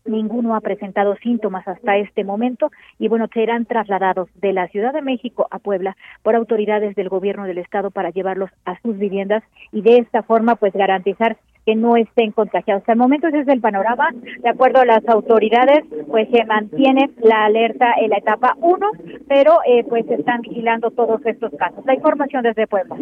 ninguno 0.05 0.55
ha 0.55 0.61
presentado 0.61 1.15
síntomas 1.17 1.67
hasta 1.67 1.97
este 1.97 2.23
momento 2.23 2.71
y 2.99 3.07
bueno, 3.07 3.27
serán 3.33 3.65
trasladados 3.65 4.29
de 4.35 4.53
la 4.53 4.67
Ciudad 4.67 4.93
de 4.93 5.01
México 5.01 5.47
a 5.51 5.59
Puebla 5.59 5.95
por 6.21 6.35
autoridades 6.35 6.95
del 6.95 7.09
gobierno 7.09 7.45
del 7.45 7.57
estado 7.57 7.91
para 7.91 8.09
llevarlos 8.09 8.49
a 8.65 8.79
sus 8.81 8.97
viviendas 8.97 9.43
y 9.71 9.81
de 9.81 9.97
esta 9.97 10.23
forma 10.23 10.55
pues 10.55 10.73
garantizar 10.73 11.37
que 11.65 11.75
no 11.75 11.95
estén 11.95 12.31
contagiados. 12.31 12.81
Hasta 12.81 12.93
el 12.93 12.97
momento 12.97 13.27
ese 13.27 13.41
es 13.41 13.47
el 13.47 13.61
panorama. 13.61 14.09
De 14.11 14.49
acuerdo 14.49 14.79
a 14.79 14.85
las 14.85 15.07
autoridades, 15.07 15.83
pues 16.07 16.29
se 16.29 16.43
mantiene 16.45 17.11
la 17.21 17.45
alerta 17.45 17.93
en 18.01 18.09
la 18.09 18.17
etapa 18.17 18.55
1, 18.59 18.91
pero 19.27 19.59
eh, 19.65 19.83
pues 19.87 20.09
están 20.09 20.41
vigilando 20.41 20.91
todos 20.91 21.25
estos 21.25 21.51
casos. 21.57 21.85
La 21.85 21.95
información 21.95 22.43
desde 22.43 22.67
Puebla. 22.67 22.97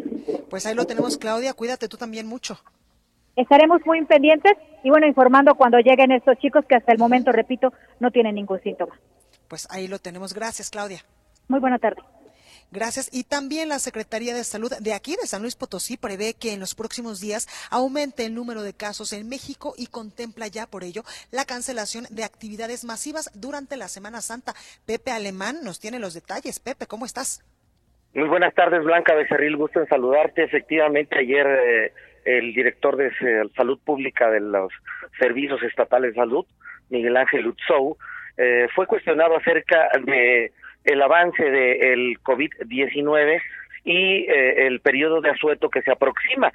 Pues 0.50 0.66
ahí 0.66 0.76
lo 0.76 0.86
tenemos, 0.86 1.18
Claudia. 1.18 1.54
Cuídate 1.54 1.88
tú 1.88 1.98
también 1.98 2.28
mucho. 2.28 2.58
Estaremos 3.36 3.82
muy 3.86 4.04
pendientes 4.06 4.54
y 4.84 4.90
bueno, 4.90 5.08
informando 5.08 5.56
cuando 5.56 5.80
lleguen 5.80 6.12
estos 6.12 6.38
chicos 6.40 6.66
que 6.66 6.76
hasta 6.76 6.92
el 6.92 7.00
momento, 7.00 7.32
repito, 7.32 7.72
no 8.00 8.12
tienen 8.12 8.36
ningún 8.36 8.62
síntoma. 8.62 9.00
Pues 9.48 9.68
ahí 9.72 9.88
lo 9.88 10.00
tenemos. 10.00 10.34
Gracias, 10.34 10.70
Claudia. 10.70 11.00
Muy 11.48 11.60
buena 11.60 11.80
tarde. 11.80 12.02
Gracias. 12.72 13.10
Y 13.12 13.26
también 13.26 13.68
la 13.68 13.80
Secretaría 13.80 14.34
de 14.34 14.46
Salud 14.46 14.72
de 14.80 14.94
aquí, 14.94 15.18
de 15.22 15.28
San 15.28 15.42
Luis 15.42 15.58
Potosí, 15.58 15.98
prevé 15.98 16.34
que 16.40 16.54
en 16.54 16.62
los 16.62 16.74
próximos 16.74 17.20
días 17.20 17.48
aumente 17.70 18.26
el 18.26 18.34
número 18.34 18.64
de 18.64 18.74
casos 18.74 19.12
en 19.12 19.28
México 19.28 19.74
y 19.78 19.88
contempla 19.88 20.48
ya 20.48 20.68
por 20.68 20.86
ello 20.86 21.04
la 21.32 21.44
cancelación 21.44 22.06
de 22.10 22.24
actividades 22.24 22.86
masivas 22.86 23.30
durante 23.36 23.76
la 23.76 23.90
Semana 23.90 24.22
Santa. 24.22 24.54
Pepe 24.88 25.12
Alemán 25.12 25.58
nos 25.66 25.82
tiene 25.82 26.00
los 26.00 26.14
detalles. 26.14 26.62
Pepe, 26.62 26.88
¿cómo 26.88 27.06
estás? 27.06 27.44
Muy 28.14 28.30
buenas 28.30 28.54
tardes, 28.54 28.84
Blanca 28.86 29.16
Becerril. 29.16 29.58
Gusto 29.58 29.82
en 29.82 29.88
saludarte. 29.88 30.44
Efectivamente, 30.44 31.20
ayer 31.20 31.48
eh, 31.48 31.94
el 32.24 32.54
director 32.54 32.96
de 32.96 33.12
Salud 33.54 33.80
Pública 33.84 34.30
de 34.30 34.40
los 34.40 34.72
Servicios 35.20 35.62
Estatales 35.64 36.12
de 36.12 36.22
Salud, 36.22 36.46
Miguel 36.90 37.18
Ángel 37.18 37.48
Utzou, 37.48 37.98
eh, 38.38 38.68
fue 38.74 38.88
cuestionado 38.88 39.36
acerca 39.36 39.90
de 40.06 40.54
el 40.84 41.02
avance 41.02 41.44
del 41.44 42.18
COVID-19 42.24 43.42
y 43.84 44.26
eh, 44.30 44.68
el 44.68 44.80
periodo 44.80 45.22
de 45.22 45.30
asueto 45.30 45.70
que 45.70 45.82
se 45.82 45.92
aproxima. 45.92 46.52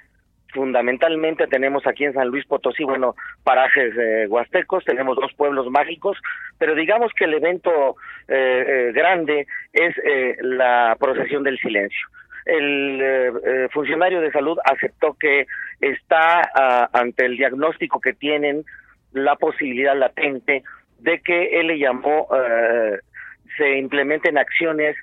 Fundamentalmente 0.53 1.47
tenemos 1.49 1.87
aquí 1.87 2.05
en 2.05 2.15
San 2.15 2.29
Luis 2.29 2.47
Potosí, 2.47 2.85
bueno, 2.85 3.15
parajes 3.45 3.95
eh, 3.99 4.27
huastecos, 4.29 4.85
tenemos 4.85 5.17
dos 5.17 5.33
pueblos 5.35 5.71
mágicos, 5.71 6.17
pero 6.59 6.75
digamos 6.75 7.13
que 7.13 7.25
el 7.25 7.35
evento 7.35 7.97
eh, 8.29 8.93
grande 8.95 9.47
es 9.73 9.95
la 10.41 10.97
procesión 10.99 11.43
del 11.43 11.59
silencio. 11.59 12.07
El 12.47 13.69
funcionario 13.73 14.21
de 14.21 14.31
salud 14.31 14.57
aceptó 14.65 15.15
que 15.15 15.47
está 15.81 16.49
ah, 16.55 16.89
ante 16.93 17.27
el 17.27 17.37
diagnóstico 17.37 18.01
que 18.01 18.13
tienen 18.13 18.65
la 19.13 19.35
posibilidad 19.35 19.97
latente 19.97 20.63
de 21.01 21.21
que 21.23 21.59
él 21.59 21.67
le 21.67 21.79
llamó 21.81 22.29
se 23.57 23.79
implementen 23.79 24.39
acciones 24.39 24.97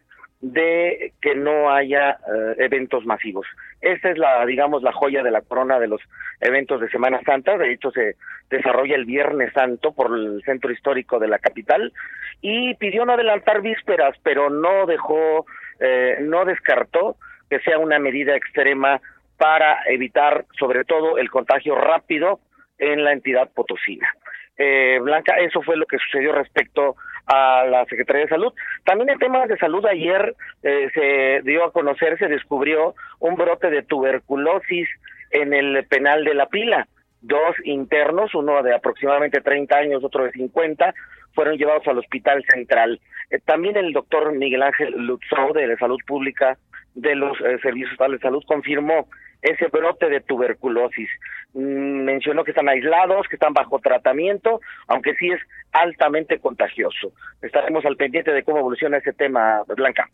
de 0.44 1.14
que 1.22 1.36
no 1.36 1.74
haya 1.74 2.12
eh, 2.12 2.56
eventos 2.58 3.06
masivos. 3.06 3.48
Esta 3.82 4.10
es 4.10 4.18
la, 4.18 4.46
digamos, 4.46 4.84
la 4.84 4.92
joya 4.92 5.24
de 5.24 5.32
la 5.32 5.42
corona 5.42 5.80
de 5.80 5.88
los 5.88 6.02
eventos 6.42 6.82
de 6.82 6.90
Semana 6.90 7.22
Santa. 7.26 7.58
De 7.58 7.72
hecho, 7.72 7.92
se 7.92 8.16
desarrolla 8.50 8.96
el 8.96 9.06
Viernes 9.06 9.54
Santo 9.54 9.94
por 9.94 10.14
el 10.14 10.42
centro 10.44 10.72
histórico 10.72 11.18
de 11.18 11.30
la 11.30 11.40
capital 11.40 11.94
y 12.42 12.76
pidió 12.76 13.06
no 13.06 13.14
adelantar 13.14 13.62
vísperas, 13.62 14.18
pero 14.22 14.50
no 14.50 14.86
dejó, 14.86 15.46
eh, 15.80 16.18
no 16.22 16.44
descartó 16.44 17.16
que 17.50 17.60
sea 17.60 17.80
una 17.80 17.98
medida 18.00 18.36
extrema 18.36 19.00
para 19.38 19.80
evitar, 19.88 20.46
sobre 20.60 20.84
todo, 20.84 21.18
el 21.18 21.30
contagio 21.30 21.76
rápido 21.76 22.42
en 22.78 23.04
la 23.06 23.14
entidad 23.14 23.50
potosina. 23.54 24.14
Eh, 24.58 25.00
Blanca, 25.02 25.38
eso 25.38 25.62
fue 25.62 25.78
lo 25.78 25.86
que 25.86 25.98
sucedió 26.00 26.34
respecto 26.34 26.96
a 27.28 27.66
la 27.66 27.86
Secretaría 27.86 28.24
de 28.24 28.30
Salud. 28.30 28.54
También 28.86 29.10
en 29.10 29.20
temas 29.20 29.48
de 29.48 29.58
salud, 29.58 29.86
ayer 29.86 30.36
eh, 30.64 30.90
se 30.94 31.42
dio 31.50 31.66
a 31.66 31.72
conocer, 31.72 32.18
se 32.18 32.28
descubrió 32.28 32.96
un 33.20 33.36
brote 33.36 33.70
de 33.70 33.84
tuberculosis 33.84 34.88
en 35.32 35.54
el 35.54 35.86
penal 35.88 36.24
de 36.24 36.34
La 36.34 36.48
Pila. 36.48 36.88
Dos 37.22 37.56
internos, 37.64 38.36
uno 38.36 38.62
de 38.64 38.76
aproximadamente 38.76 39.42
30 39.42 39.76
años, 39.78 40.04
otro 40.04 40.26
de 40.26 40.32
50, 40.32 40.94
fueron 41.34 41.58
llevados 41.58 41.88
al 41.88 42.00
Hospital 42.00 42.44
Central. 42.52 43.00
Eh, 43.30 43.40
también 43.46 43.78
el 43.78 43.94
doctor 43.94 44.34
Miguel 44.34 44.64
Ángel 44.64 44.94
Lutzow 44.98 45.54
de 45.54 45.68
la 45.68 45.78
Salud 45.78 46.00
Pública 46.06 46.58
de 46.96 47.16
los 47.16 47.40
eh, 47.42 47.58
Servicios 47.62 47.98
de 47.98 48.20
Salud 48.20 48.44
confirmó 48.46 49.08
ese 49.44 49.68
brote 49.68 50.10
de 50.10 50.22
tuberculosis. 50.22 51.10
Mm, 51.54 52.04
mencionó 52.04 52.44
que 52.44 52.52
están 52.52 52.70
aislados, 52.70 53.28
que 53.28 53.36
están 53.36 53.54
bajo 53.54 53.80
tratamiento, 53.80 54.62
aunque 54.88 55.14
sí 55.16 55.30
es 55.30 55.40
altamente 55.72 56.40
contagioso. 56.40 57.14
Estaremos 57.42 57.86
al 57.86 57.98
pendiente 57.98 58.32
de 58.32 58.44
cómo 58.44 58.60
evoluciona 58.60 58.98
ese 58.98 59.14
tema, 59.14 59.64
Blanca. 59.68 60.10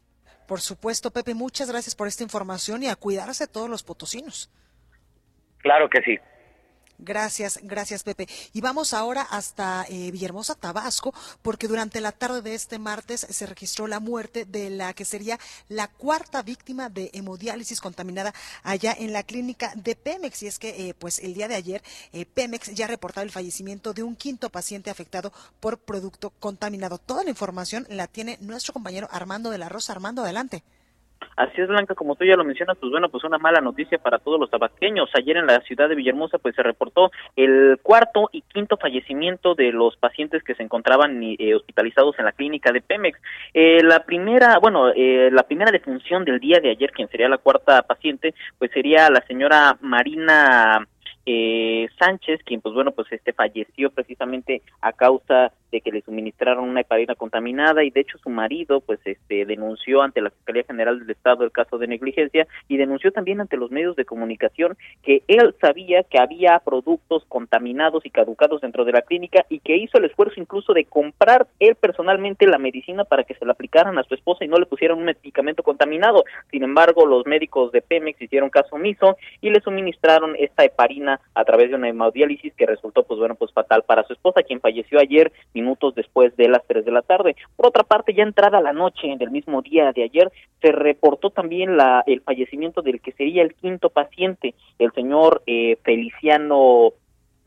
Por 0.48 0.60
supuesto, 0.62 1.12
Pepe, 1.12 1.36
muchas 1.36 1.70
gracias 1.70 1.96
por 1.96 2.08
esta 2.08 2.24
información 2.24 2.82
y 2.82 2.88
a 2.88 2.96
cuidarse 2.96 3.48
todos 3.48 3.70
los 3.70 3.84
potosinos. 3.84 4.52
Claro 5.60 5.90
que 5.90 6.02
sí. 6.02 6.18
Gracias, 7.02 7.62
gracias 7.64 8.04
Pepe. 8.04 8.28
Y 8.52 8.60
vamos 8.60 8.94
ahora 8.94 9.22
hasta 9.22 9.86
eh, 9.88 10.12
Villahermosa, 10.12 10.54
Tabasco, 10.56 11.14
porque 11.42 11.70
durante 11.70 12.02
la 12.02 12.12
tarde 12.12 12.42
de 12.42 12.56
este 12.56 12.78
martes 12.78 13.26
se 13.30 13.46
registró 13.46 13.88
la 13.88 14.02
muerte 14.02 14.44
de 14.44 14.70
la 14.70 14.94
que 14.94 15.06
sería 15.06 15.40
la 15.70 15.88
cuarta 15.88 16.44
víctima 16.44 16.90
de 16.90 17.10
hemodiálisis 17.14 17.80
contaminada 17.80 18.34
allá 18.64 18.94
en 19.00 19.14
la 19.14 19.24
clínica 19.24 19.72
de 19.76 19.96
Pemex. 19.96 20.44
Y 20.44 20.48
es 20.48 20.60
que, 20.60 20.90
eh, 20.90 20.94
pues, 20.94 21.20
el 21.20 21.34
día 21.34 21.48
de 21.48 21.56
ayer 21.56 21.82
eh, 22.12 22.26
Pemex 22.26 22.74
ya 22.76 22.84
ha 22.84 22.90
reportado 22.90 23.24
el 23.24 23.32
fallecimiento 23.32 23.94
de 23.94 24.04
un 24.04 24.18
quinto 24.18 24.50
paciente 24.50 24.90
afectado 24.90 25.32
por 25.62 25.78
producto 25.78 26.32
contaminado. 26.32 26.98
Toda 26.98 27.24
la 27.24 27.30
información 27.30 27.88
la 27.90 28.08
tiene 28.08 28.38
nuestro 28.42 28.74
compañero 28.74 29.08
Armando 29.10 29.52
de 29.52 29.58
la 29.58 29.70
Rosa. 29.70 29.94
Armando, 29.94 30.24
adelante. 30.24 30.64
Así 31.36 31.62
es, 31.62 31.68
Blanca, 31.68 31.96
como 31.96 32.16
tú 32.16 32.26
ya 32.26 32.36
lo 32.36 32.44
mencionas, 32.44 32.78
pues 32.78 32.92
bueno, 32.92 33.10
pues 33.10 33.24
una 33.24 33.38
mala 33.38 33.62
noticia 33.62 33.98
para 33.98 34.20
todos 34.20 34.40
los 34.40 34.50
tabasqueños. 34.50 35.10
Ayer 35.14 35.38
en 35.38 35.48
la 35.48 35.62
ciudad 35.62 35.88
de 35.88 35.96
Villahermosa, 35.96 36.38
pues 36.38 36.56
se 36.56 36.64
reportó 36.64 37.12
el 37.36 37.80
cuarto 37.82 38.30
y 38.32 38.42
quinto 38.42 38.78
fallecimiento 38.78 39.56
de 39.56 39.72
los 39.72 39.96
pacientes 39.98 40.44
que 40.44 40.56
se 40.56 40.64
encontraban 40.64 41.22
eh, 41.24 41.56
hospitalizados 41.56 42.20
en 42.20 42.26
la 42.26 42.34
clínica 42.34 42.72
de 42.72 42.82
Pemex. 42.82 43.20
Eh, 43.54 43.82
la 43.84 44.04
primera, 44.04 44.60
bueno, 44.60 44.90
eh, 44.90 45.30
la 45.32 45.44
primera 45.44 45.72
defunción 45.72 46.26
del 46.26 46.40
día 46.40 46.60
de 46.60 46.72
ayer, 46.72 46.92
quien 46.92 47.10
sería 47.10 47.30
la 47.30 47.38
cuarta 47.38 47.84
paciente, 47.84 48.34
pues 48.58 48.72
sería 48.72 49.10
la 49.10 49.22
señora 49.22 49.78
Marina 49.82 50.86
eh, 51.26 51.88
Sánchez, 52.00 52.42
quien 52.44 52.60
pues 52.60 52.74
bueno, 52.74 52.92
pues 52.92 53.12
este 53.12 53.34
falleció 53.34 53.92
precisamente 53.92 54.62
a 54.82 54.94
causa 54.94 55.52
de 55.72 55.82
que 55.82 55.92
le 55.92 56.02
suministraron 56.02 56.68
una 56.68 56.82
heparina 56.82 57.16
contaminada 57.16 57.84
y 57.84 57.92
de 57.92 58.02
hecho 58.02 58.18
su 58.18 58.30
marido 58.30 58.82
pues 58.82 59.00
este 59.06 59.46
denunció 59.46 60.02
ante 60.02 60.22
la 60.22 60.30
Fiscalía 60.30 60.64
General 60.64 61.00
del 61.00 61.10
Estado 61.10 61.44
el 61.44 61.52
caso 61.52 61.78
de 61.78 61.88
negligencia 61.88 62.48
y 62.68 62.78
denunció 62.78 63.12
también 63.12 63.42
ante 63.42 63.58
los 63.58 63.72
medios 63.72 63.96
de 63.96 64.06
comunicación 64.06 64.78
que 65.04 65.24
él 65.28 65.56
sabía 65.62 66.04
que 66.04 66.20
había 66.20 66.60
productos 66.60 67.24
contaminados 67.28 68.06
y 68.06 68.10
caducados 68.10 68.62
dentro 68.62 68.86
de 68.86 68.94
la 68.94 69.02
clínica 69.02 69.46
y 69.50 69.60
que 69.60 69.78
hizo 69.78 69.98
el 69.98 70.06
esfuerzo 70.06 70.40
incluso 70.40 70.74
de 70.74 70.86
comprar 70.86 71.48
él 71.60 71.76
personalmente 71.76 72.48
la 72.48 72.58
medicina 72.58 73.04
para 73.04 73.24
que 73.24 73.36
se 73.36 73.46
la 73.46 73.54
aplicaran 73.54 73.98
a 73.98 74.04
su 74.04 74.16
esposa 74.16 74.46
y 74.46 74.48
no 74.48 74.58
le 74.58 74.66
pusieran 74.66 74.98
un 74.98 75.06
medicamento 75.06 75.64
contaminado. 75.64 76.24
Sin 76.52 76.64
embargo, 76.64 77.06
los 77.06 77.26
médicos 77.26 77.72
de 77.72 77.82
Pemex 77.82 78.22
hicieron 78.22 78.50
caso 78.50 78.76
omiso 78.76 79.18
y 79.42 79.50
le 79.50 79.62
suministraron 79.62 80.36
esta 80.38 80.64
heparina 80.64 81.20
a 81.34 81.46
través 81.46 81.70
de 81.70 81.76
una 81.76 81.90
hemodiálisis 81.90 82.54
que 82.54 82.66
resultó 82.66 83.04
pues 83.04 83.20
bueno 83.20 83.36
pues 83.36 83.52
fatal 83.52 83.84
para 83.84 84.04
su 84.04 84.14
esposa 84.14 84.44
quien 84.44 84.60
falleció 84.60 85.00
ayer 85.00 85.32
minutos 85.62 85.96
después 85.96 86.36
de 86.38 86.48
las 86.48 86.66
3 86.68 86.86
de 86.86 86.92
la 86.92 87.02
tarde. 87.02 87.36
Por 87.56 87.68
otra 87.68 87.84
parte, 87.84 88.14
ya 88.14 88.24
entrada 88.24 88.62
la 88.62 88.74
noche 88.74 89.16
del 89.18 89.32
mismo 89.32 89.62
día 89.62 89.92
de 89.92 90.04
ayer 90.04 90.32
se 90.62 90.72
reportó 90.72 91.30
también 91.30 91.78
la 91.78 92.04
el 92.06 92.22
fallecimiento 92.22 92.82
del 92.82 93.02
que 93.02 93.12
sería 93.14 93.42
el 93.42 93.54
quinto 93.56 93.90
paciente, 93.90 94.56
el 94.78 94.92
señor 94.94 95.42
eh, 95.46 95.78
Feliciano 95.84 96.94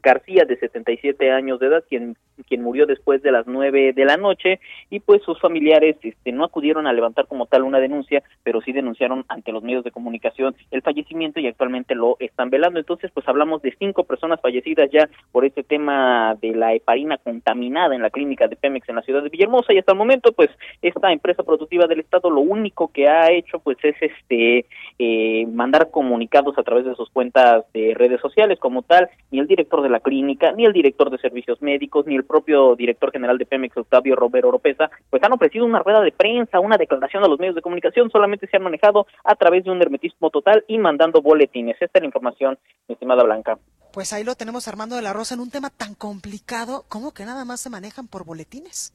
García, 0.03 0.45
de 0.45 0.57
77 0.57 1.31
años 1.31 1.61
de 1.61 1.67
edad, 1.67 1.85
quien, 1.88 2.17
quien 2.49 2.62
murió 2.62 2.87
después 2.87 3.23
de 3.23 3.33
las 3.33 3.47
9 3.47 3.93
de 3.93 4.05
la 4.05 4.17
noche, 4.17 4.61
y 4.91 5.01
pues 5.01 5.23
sus 5.23 5.41
familiares 5.41 5.97
este, 6.03 6.33
no 6.33 6.45
acudieron 6.45 6.87
a 6.87 6.93
levantar 6.93 7.27
como 7.27 7.47
tal 7.47 7.62
una 7.62 7.79
denuncia, 7.79 8.23
pero 8.43 8.61
sí 8.61 8.73
denunciaron 8.73 9.25
ante 9.29 9.53
los 9.53 9.62
medios 9.62 9.85
de 9.85 9.91
comunicación 9.91 10.55
el 10.71 10.83
fallecimiento 10.83 11.41
y 11.41 11.47
actualmente 11.47 11.95
lo 11.95 12.17
están 12.19 12.51
velando. 12.51 12.79
Entonces, 12.79 13.11
pues 13.12 13.27
hablamos 13.29 13.62
de 13.62 13.75
cinco 13.79 14.05
personas 14.05 14.41
fallecidas 14.41 14.91
ya 14.91 15.09
por 15.31 15.45
este 15.45 15.62
tema 15.62 16.37
de 16.41 16.55
la 16.55 16.75
heparina 16.75 17.19
contaminada 17.19 17.95
en 17.95 18.03
la 18.03 18.11
clínica 18.11 18.49
de 18.49 18.57
Pemex 18.57 18.88
en 18.88 18.97
la 18.97 19.03
ciudad 19.03 19.23
de 19.23 19.29
Villahermosa, 19.29 19.73
y 19.73 19.79
hasta 19.79 19.93
el 19.93 19.99
momento, 19.99 20.33
pues, 20.33 20.51
esta 20.83 21.12
empresa 21.12 21.43
productiva 21.43 21.87
del 21.87 22.01
Estado 22.01 22.31
lo 22.31 22.41
único 22.41 22.88
que 22.93 23.09
ha 23.09 23.31
hecho, 23.31 23.61
pues, 23.61 23.79
es 23.83 23.95
este 24.01 24.67
eh, 24.99 25.47
mandar 25.47 25.91
comunicados 25.91 26.59
a 26.59 26.62
través 26.62 26.85
de 26.85 26.95
sus 26.95 27.11
cuentas 27.11 27.65
de 27.73 27.95
redes 27.95 28.21
sociales 28.21 28.59
como 28.59 28.83
tal, 28.83 29.09
y 29.31 29.38
el 29.38 29.47
director 29.47 29.83
de 29.83 29.91
la 29.92 30.00
clínica, 30.00 30.52
ni 30.52 30.64
el 30.64 30.72
director 30.72 31.11
de 31.11 31.18
servicios 31.18 31.62
médicos, 31.62 32.07
ni 32.07 32.16
el 32.16 32.24
propio 32.24 32.74
director 32.74 33.12
general 33.12 33.38
de 33.38 33.46
Pemex, 33.46 33.76
Octavio 33.76 34.16
Romero 34.16 34.48
Oropesa, 34.48 34.90
pues 35.11 35.22
han 35.22 35.33
ofrecido 35.33 35.64
una 35.64 35.78
rueda 35.78 36.00
de 36.00 36.12
prensa, 36.12 36.59
una 36.59 36.76
declaración 36.76 37.22
a 37.22 37.28
los 37.28 37.38
medios 37.38 37.55
de 37.55 37.62
comunicación, 37.62 38.11
solamente 38.11 38.46
se 38.48 38.57
han 38.57 38.64
manejado 38.64 39.07
a 39.24 39.35
través 39.37 39.64
de 39.64 39.70
un 39.70 39.81
hermetismo 39.81 40.31
total 40.31 40.64
y 40.66 40.78
mandando 40.78 41.22
boletines. 41.22 41.76
Esta 41.81 41.98
es 41.98 42.02
la 42.02 42.07
información, 42.07 42.59
mi 42.88 42.94
estimada 42.94 43.22
Blanca. 43.22 43.59
Pues 43.92 44.12
ahí 44.12 44.24
lo 44.24 44.35
tenemos 44.35 44.68
Armando 44.68 44.96
de 44.96 45.02
la 45.02 45.12
Rosa 45.12 45.35
en 45.35 45.40
un 45.40 45.50
tema 45.50 45.70
tan 45.70 45.94
complicado, 45.94 46.85
como 46.88 47.12
que 47.12 47.24
nada 47.24 47.44
más 47.44 47.61
se 47.61 47.70
manejan 47.70 48.09
por 48.09 48.24
boletines? 48.24 48.94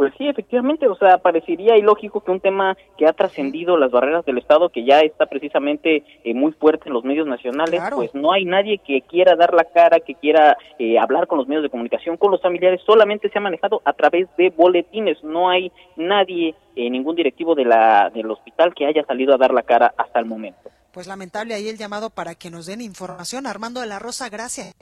Pues 0.00 0.14
sí, 0.16 0.26
efectivamente, 0.26 0.88
o 0.88 0.96
sea, 0.96 1.18
parecería 1.18 1.76
ilógico 1.76 2.22
que 2.22 2.30
un 2.30 2.40
tema 2.40 2.74
que 2.96 3.06
ha 3.06 3.12
trascendido 3.12 3.76
las 3.76 3.90
barreras 3.90 4.24
del 4.24 4.38
Estado, 4.38 4.70
que 4.70 4.82
ya 4.82 5.00
está 5.00 5.26
precisamente 5.26 6.04
eh, 6.24 6.32
muy 6.32 6.52
fuerte 6.52 6.84
en 6.86 6.94
los 6.94 7.04
medios 7.04 7.26
nacionales, 7.26 7.82
pues 7.94 8.14
no 8.14 8.32
hay 8.32 8.46
nadie 8.46 8.78
que 8.78 9.02
quiera 9.02 9.36
dar 9.36 9.52
la 9.52 9.64
cara, 9.64 10.00
que 10.00 10.14
quiera 10.14 10.56
eh, 10.78 10.98
hablar 10.98 11.26
con 11.26 11.36
los 11.36 11.46
medios 11.46 11.64
de 11.64 11.68
comunicación, 11.68 12.16
con 12.16 12.30
los 12.30 12.40
familiares, 12.40 12.80
solamente 12.86 13.28
se 13.28 13.36
ha 13.36 13.42
manejado 13.42 13.82
a 13.84 13.92
través 13.92 14.26
de 14.38 14.48
boletines, 14.48 15.22
no 15.22 15.50
hay 15.50 15.70
nadie, 15.96 16.54
eh, 16.76 16.88
ningún 16.88 17.14
directivo 17.14 17.54
de 17.54 17.66
la, 17.66 18.08
del 18.08 18.30
hospital 18.30 18.72
que 18.74 18.86
haya 18.86 19.04
salido 19.04 19.34
a 19.34 19.36
dar 19.36 19.52
la 19.52 19.64
cara 19.64 19.92
hasta 19.98 20.18
el 20.18 20.24
momento. 20.24 20.70
Pues 20.94 21.08
lamentable 21.08 21.52
ahí 21.52 21.68
el 21.68 21.76
llamado 21.76 22.08
para 22.08 22.34
que 22.34 22.48
nos 22.48 22.64
den 22.64 22.80
información. 22.80 23.46
Armando 23.46 23.82
de 23.82 23.86
la 23.86 23.98
Rosa, 23.98 24.30
gracias. 24.30 24.74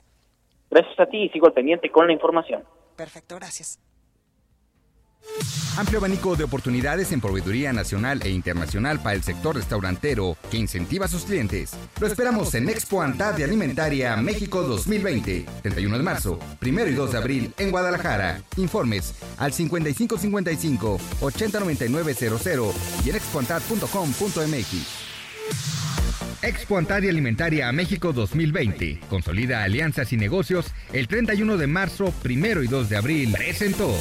Gracias 0.71 1.01
a 1.01 1.07
ti 1.07 1.25
y 1.25 1.29
sigo 1.31 1.49
al 1.49 1.55
pendiente 1.55 1.91
con 1.91 2.07
la 2.07 2.13
información. 2.13 2.63
Perfecto, 2.95 3.35
gracias. 3.35 3.81
Amplio 5.79 5.99
abanico 6.01 6.35
de 6.35 6.43
oportunidades 6.43 7.13
en 7.13 7.21
proveeduría 7.21 7.73
nacional 7.73 8.21
e 8.25 8.31
internacional 8.31 9.01
para 9.01 9.15
el 9.15 9.23
sector 9.23 9.55
restaurantero 9.55 10.37
que 10.51 10.57
incentiva 10.57 11.05
a 11.05 11.09
sus 11.09 11.23
clientes. 11.23 11.71
Lo 12.01 12.09
esperamos 12.09 12.53
en 12.57 12.69
Expo 12.69 13.01
Antad 13.01 13.41
Alimentaria 13.41 14.17
México 14.17 14.65
2020, 14.65 15.47
31 15.63 15.99
de 15.99 16.03
marzo, 16.03 16.41
1 16.61 16.87
y 16.89 16.95
2 16.95 17.13
de 17.13 17.19
abril 17.19 17.55
en 17.59 17.71
Guadalajara. 17.71 18.43
Informes 18.57 19.15
al 19.37 19.53
5555 19.53 20.99
809900 21.21 22.75
y 23.05 23.11
en 23.11 23.17
expoantad.com.mx. 23.17 25.09
Expo 26.43 26.79
Antad 26.79 27.05
Alimentaria 27.05 27.71
México 27.71 28.13
2020. 28.13 28.99
Consolida 29.09 29.63
alianzas 29.63 30.13
y 30.13 30.17
negocios 30.17 30.67
el 30.93 31.07
31 31.07 31.57
de 31.57 31.67
marzo, 31.69 32.13
1 32.25 32.63
y 32.65 32.67
2 32.67 32.89
de 32.89 32.97
abril. 32.97 33.31
Presentó. 33.31 33.95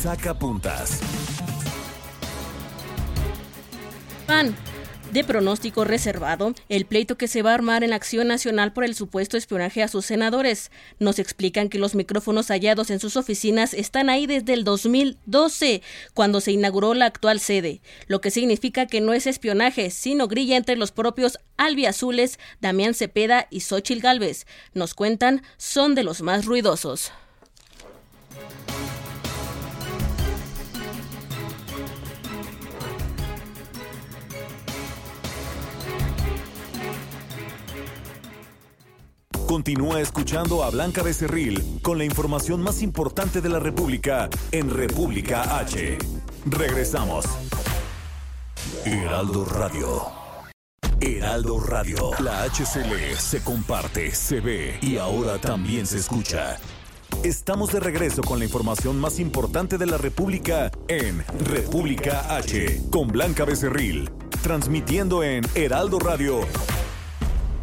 Saca 0.00 0.32
puntas. 0.32 1.00
Pan. 4.28 4.54
De 5.12 5.24
pronóstico 5.24 5.84
reservado, 5.84 6.54
el 6.68 6.84
pleito 6.84 7.16
que 7.16 7.26
se 7.26 7.42
va 7.42 7.50
a 7.50 7.54
armar 7.54 7.82
en 7.82 7.90
la 7.90 7.96
Acción 7.96 8.28
Nacional 8.28 8.72
por 8.72 8.84
el 8.84 8.94
supuesto 8.94 9.36
espionaje 9.36 9.82
a 9.82 9.88
sus 9.88 10.04
senadores. 10.04 10.70
Nos 11.00 11.18
explican 11.18 11.68
que 11.68 11.80
los 11.80 11.96
micrófonos 11.96 12.46
hallados 12.48 12.90
en 12.90 13.00
sus 13.00 13.16
oficinas 13.16 13.74
están 13.74 14.08
ahí 14.08 14.28
desde 14.28 14.52
el 14.52 14.62
2012, 14.62 15.82
cuando 16.14 16.40
se 16.40 16.52
inauguró 16.52 16.94
la 16.94 17.06
actual 17.06 17.40
sede, 17.40 17.80
lo 18.06 18.20
que 18.20 18.30
significa 18.30 18.86
que 18.86 19.00
no 19.00 19.14
es 19.14 19.26
espionaje, 19.26 19.90
sino 19.90 20.28
grilla 20.28 20.56
entre 20.56 20.76
los 20.76 20.92
propios 20.92 21.40
albiazules 21.56 22.38
Damián 22.60 22.94
Cepeda 22.94 23.48
y 23.50 23.60
Xochil 23.60 24.00
Gálvez. 24.00 24.46
Nos 24.74 24.94
cuentan, 24.94 25.42
son 25.56 25.96
de 25.96 26.04
los 26.04 26.22
más 26.22 26.44
ruidosos. 26.44 27.10
Continúa 39.48 40.02
escuchando 40.02 40.62
a 40.62 40.68
Blanca 40.68 41.02
Becerril 41.02 41.80
con 41.80 41.96
la 41.96 42.04
información 42.04 42.60
más 42.60 42.82
importante 42.82 43.40
de 43.40 43.48
la 43.48 43.58
República 43.58 44.28
en 44.52 44.68
República 44.68 45.58
H. 45.58 45.96
Regresamos. 46.44 47.24
Heraldo 48.84 49.46
Radio. 49.46 50.02
Heraldo 51.00 51.60
Radio. 51.60 52.10
La 52.18 52.42
HCL 52.42 53.16
se 53.16 53.42
comparte, 53.42 54.14
se 54.14 54.40
ve 54.40 54.78
y 54.82 54.98
ahora 54.98 55.38
también 55.38 55.86
se 55.86 55.96
escucha. 55.96 56.58
Estamos 57.24 57.72
de 57.72 57.80
regreso 57.80 58.20
con 58.20 58.40
la 58.40 58.44
información 58.44 59.00
más 59.00 59.18
importante 59.18 59.78
de 59.78 59.86
la 59.86 59.96
República 59.96 60.70
en 60.88 61.24
República 61.46 62.36
H 62.36 62.82
con 62.90 63.08
Blanca 63.08 63.46
Becerril, 63.46 64.10
transmitiendo 64.42 65.22
en 65.22 65.42
Heraldo 65.54 65.98
Radio. 66.00 66.40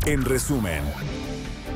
En 0.07 0.25
resumen. 0.25 0.81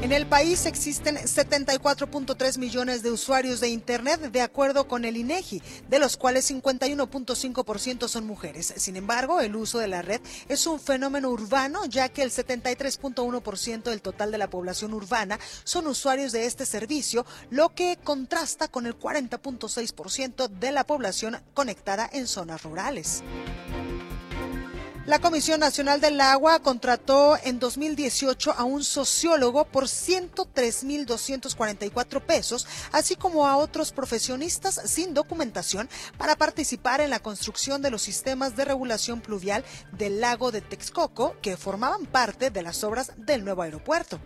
En 0.02 0.14
el 0.14 0.26
país 0.26 0.66
existen 0.66 1.18
74.3 1.18 2.58
millones 2.58 3.04
de 3.04 3.12
usuarios 3.12 3.60
de 3.60 3.68
Internet, 3.68 4.32
de 4.32 4.40
acuerdo 4.40 4.88
con 4.88 5.04
el 5.04 5.18
INEGI, 5.18 5.62
de 5.90 6.00
los 6.00 6.16
cuales 6.16 6.50
51.5% 6.50 8.08
son 8.08 8.26
mujeres. 8.26 8.74
Sin 8.78 8.96
embargo, 8.96 9.42
el 9.42 9.58
uso 9.58 9.78
de 9.78 9.90
la 9.90 10.02
red 10.02 10.22
es 10.48 10.66
un 10.68 10.80
fenómeno 10.80 11.30
urbano, 11.30 11.84
ya 11.84 12.08
que 12.08 12.24
el 12.24 12.32
73.1% 12.32 13.84
del 13.84 14.02
total 14.02 14.32
de 14.32 14.38
la 14.38 14.50
población 14.50 14.94
urbana 14.94 15.38
son 15.66 15.86
usuarios 15.86 16.32
de 16.32 16.46
este 16.46 16.66
servicio, 16.66 17.26
lo 17.50 17.76
que 17.76 17.98
contrasta 18.02 18.70
con 18.70 18.86
el 18.86 18.98
40.6% 18.98 20.48
de 20.48 20.72
la 20.72 20.86
población 20.86 21.42
conectada 21.54 22.10
en 22.14 22.26
zonas 22.26 22.64
rurales. 22.64 23.22
La 25.10 25.18
Comisión 25.18 25.60
Nacional 25.60 26.00
del 26.02 26.22
Agua 26.22 26.60
contrató 26.60 27.36
en 27.44 27.58
2018 27.58 28.54
a 28.56 28.64
un 28.64 28.84
sociólogo 28.84 29.66
por 29.66 29.86
103.244 29.86 32.22
pesos, 32.22 32.68
así 32.92 33.16
como 33.16 33.48
a 33.48 33.58
otros 33.58 33.92
profesionistas 33.92 34.80
sin 34.86 35.16
documentación 35.16 35.90
para 36.20 36.36
participar 36.36 37.02
en 37.02 37.10
la 37.10 37.22
construcción 37.22 37.82
de 37.82 37.90
los 37.90 38.04
sistemas 38.04 38.56
de 38.56 38.66
regulación 38.66 39.20
pluvial 39.20 39.66
del 39.94 40.22
lago 40.22 40.52
de 40.52 40.62
Texcoco, 40.62 41.36
que 41.42 41.58
formaban 41.58 42.06
parte 42.06 42.52
de 42.52 42.62
las 42.62 42.84
obras 42.84 43.12
del 43.18 43.44
nuevo 43.44 43.64
aeropuerto. 43.64 44.20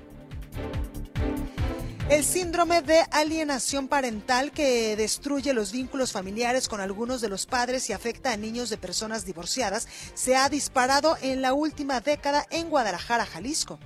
El 2.10 2.26
síndrome 2.26 2.82
de 2.82 3.00
alienación 3.12 3.88
parental 3.88 4.52
que 4.52 4.98
destruye 4.98 5.54
los 5.54 5.72
vínculos 5.72 6.12
familiares 6.12 6.68
con 6.68 6.82
algunos 6.82 7.22
de 7.22 7.30
los 7.30 7.46
padres 7.46 7.90
y 7.90 7.94
afecta 7.94 8.34
a 8.34 8.38
niños 8.38 8.70
de 8.70 8.78
personas 8.78 9.26
divorciadas 9.26 9.88
se 10.14 10.36
ha 10.36 10.50
disparado 10.50 11.18
en 11.22 11.42
la 11.42 11.54
última 11.54 12.02
década 12.02 12.46
en 12.52 12.70
Guadalajara, 12.70 13.26
Jalisco. 13.26 13.80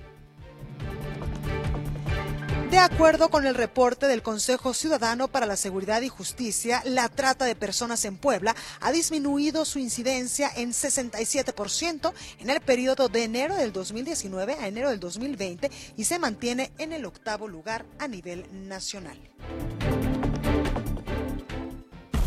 De 2.70 2.80
acuerdo 2.80 3.30
con 3.30 3.48
el 3.48 3.56
reporte 3.56 4.08
del 4.08 4.22
Consejo 4.22 4.74
Ciudadano 4.74 5.30
para 5.30 5.46
la 5.46 5.56
Seguridad 5.56 6.02
y 6.02 6.10
Justicia, 6.10 6.82
la 6.84 7.08
trata 7.08 7.46
de 7.46 7.56
personas 7.56 8.04
en 8.04 8.18
Puebla 8.18 8.58
ha 8.82 8.92
disminuido 8.92 9.64
su 9.64 9.80
incidencia 9.80 10.52
en 10.54 10.72
67% 10.72 12.12
en 12.40 12.50
el 12.50 12.60
periodo 12.60 13.08
de 13.08 13.24
enero 13.24 13.56
del 13.56 13.72
2019 13.72 14.58
a 14.60 14.68
enero 14.68 14.90
del 14.90 15.00
2020 15.00 15.72
y 15.96 16.04
se 16.04 16.20
mantiene 16.20 16.74
en 16.78 16.92
el 16.92 17.06
octavo 17.06 17.48
lugar 17.48 17.86
a 18.00 18.10
nivel 18.10 18.46
nacional. 18.52 19.18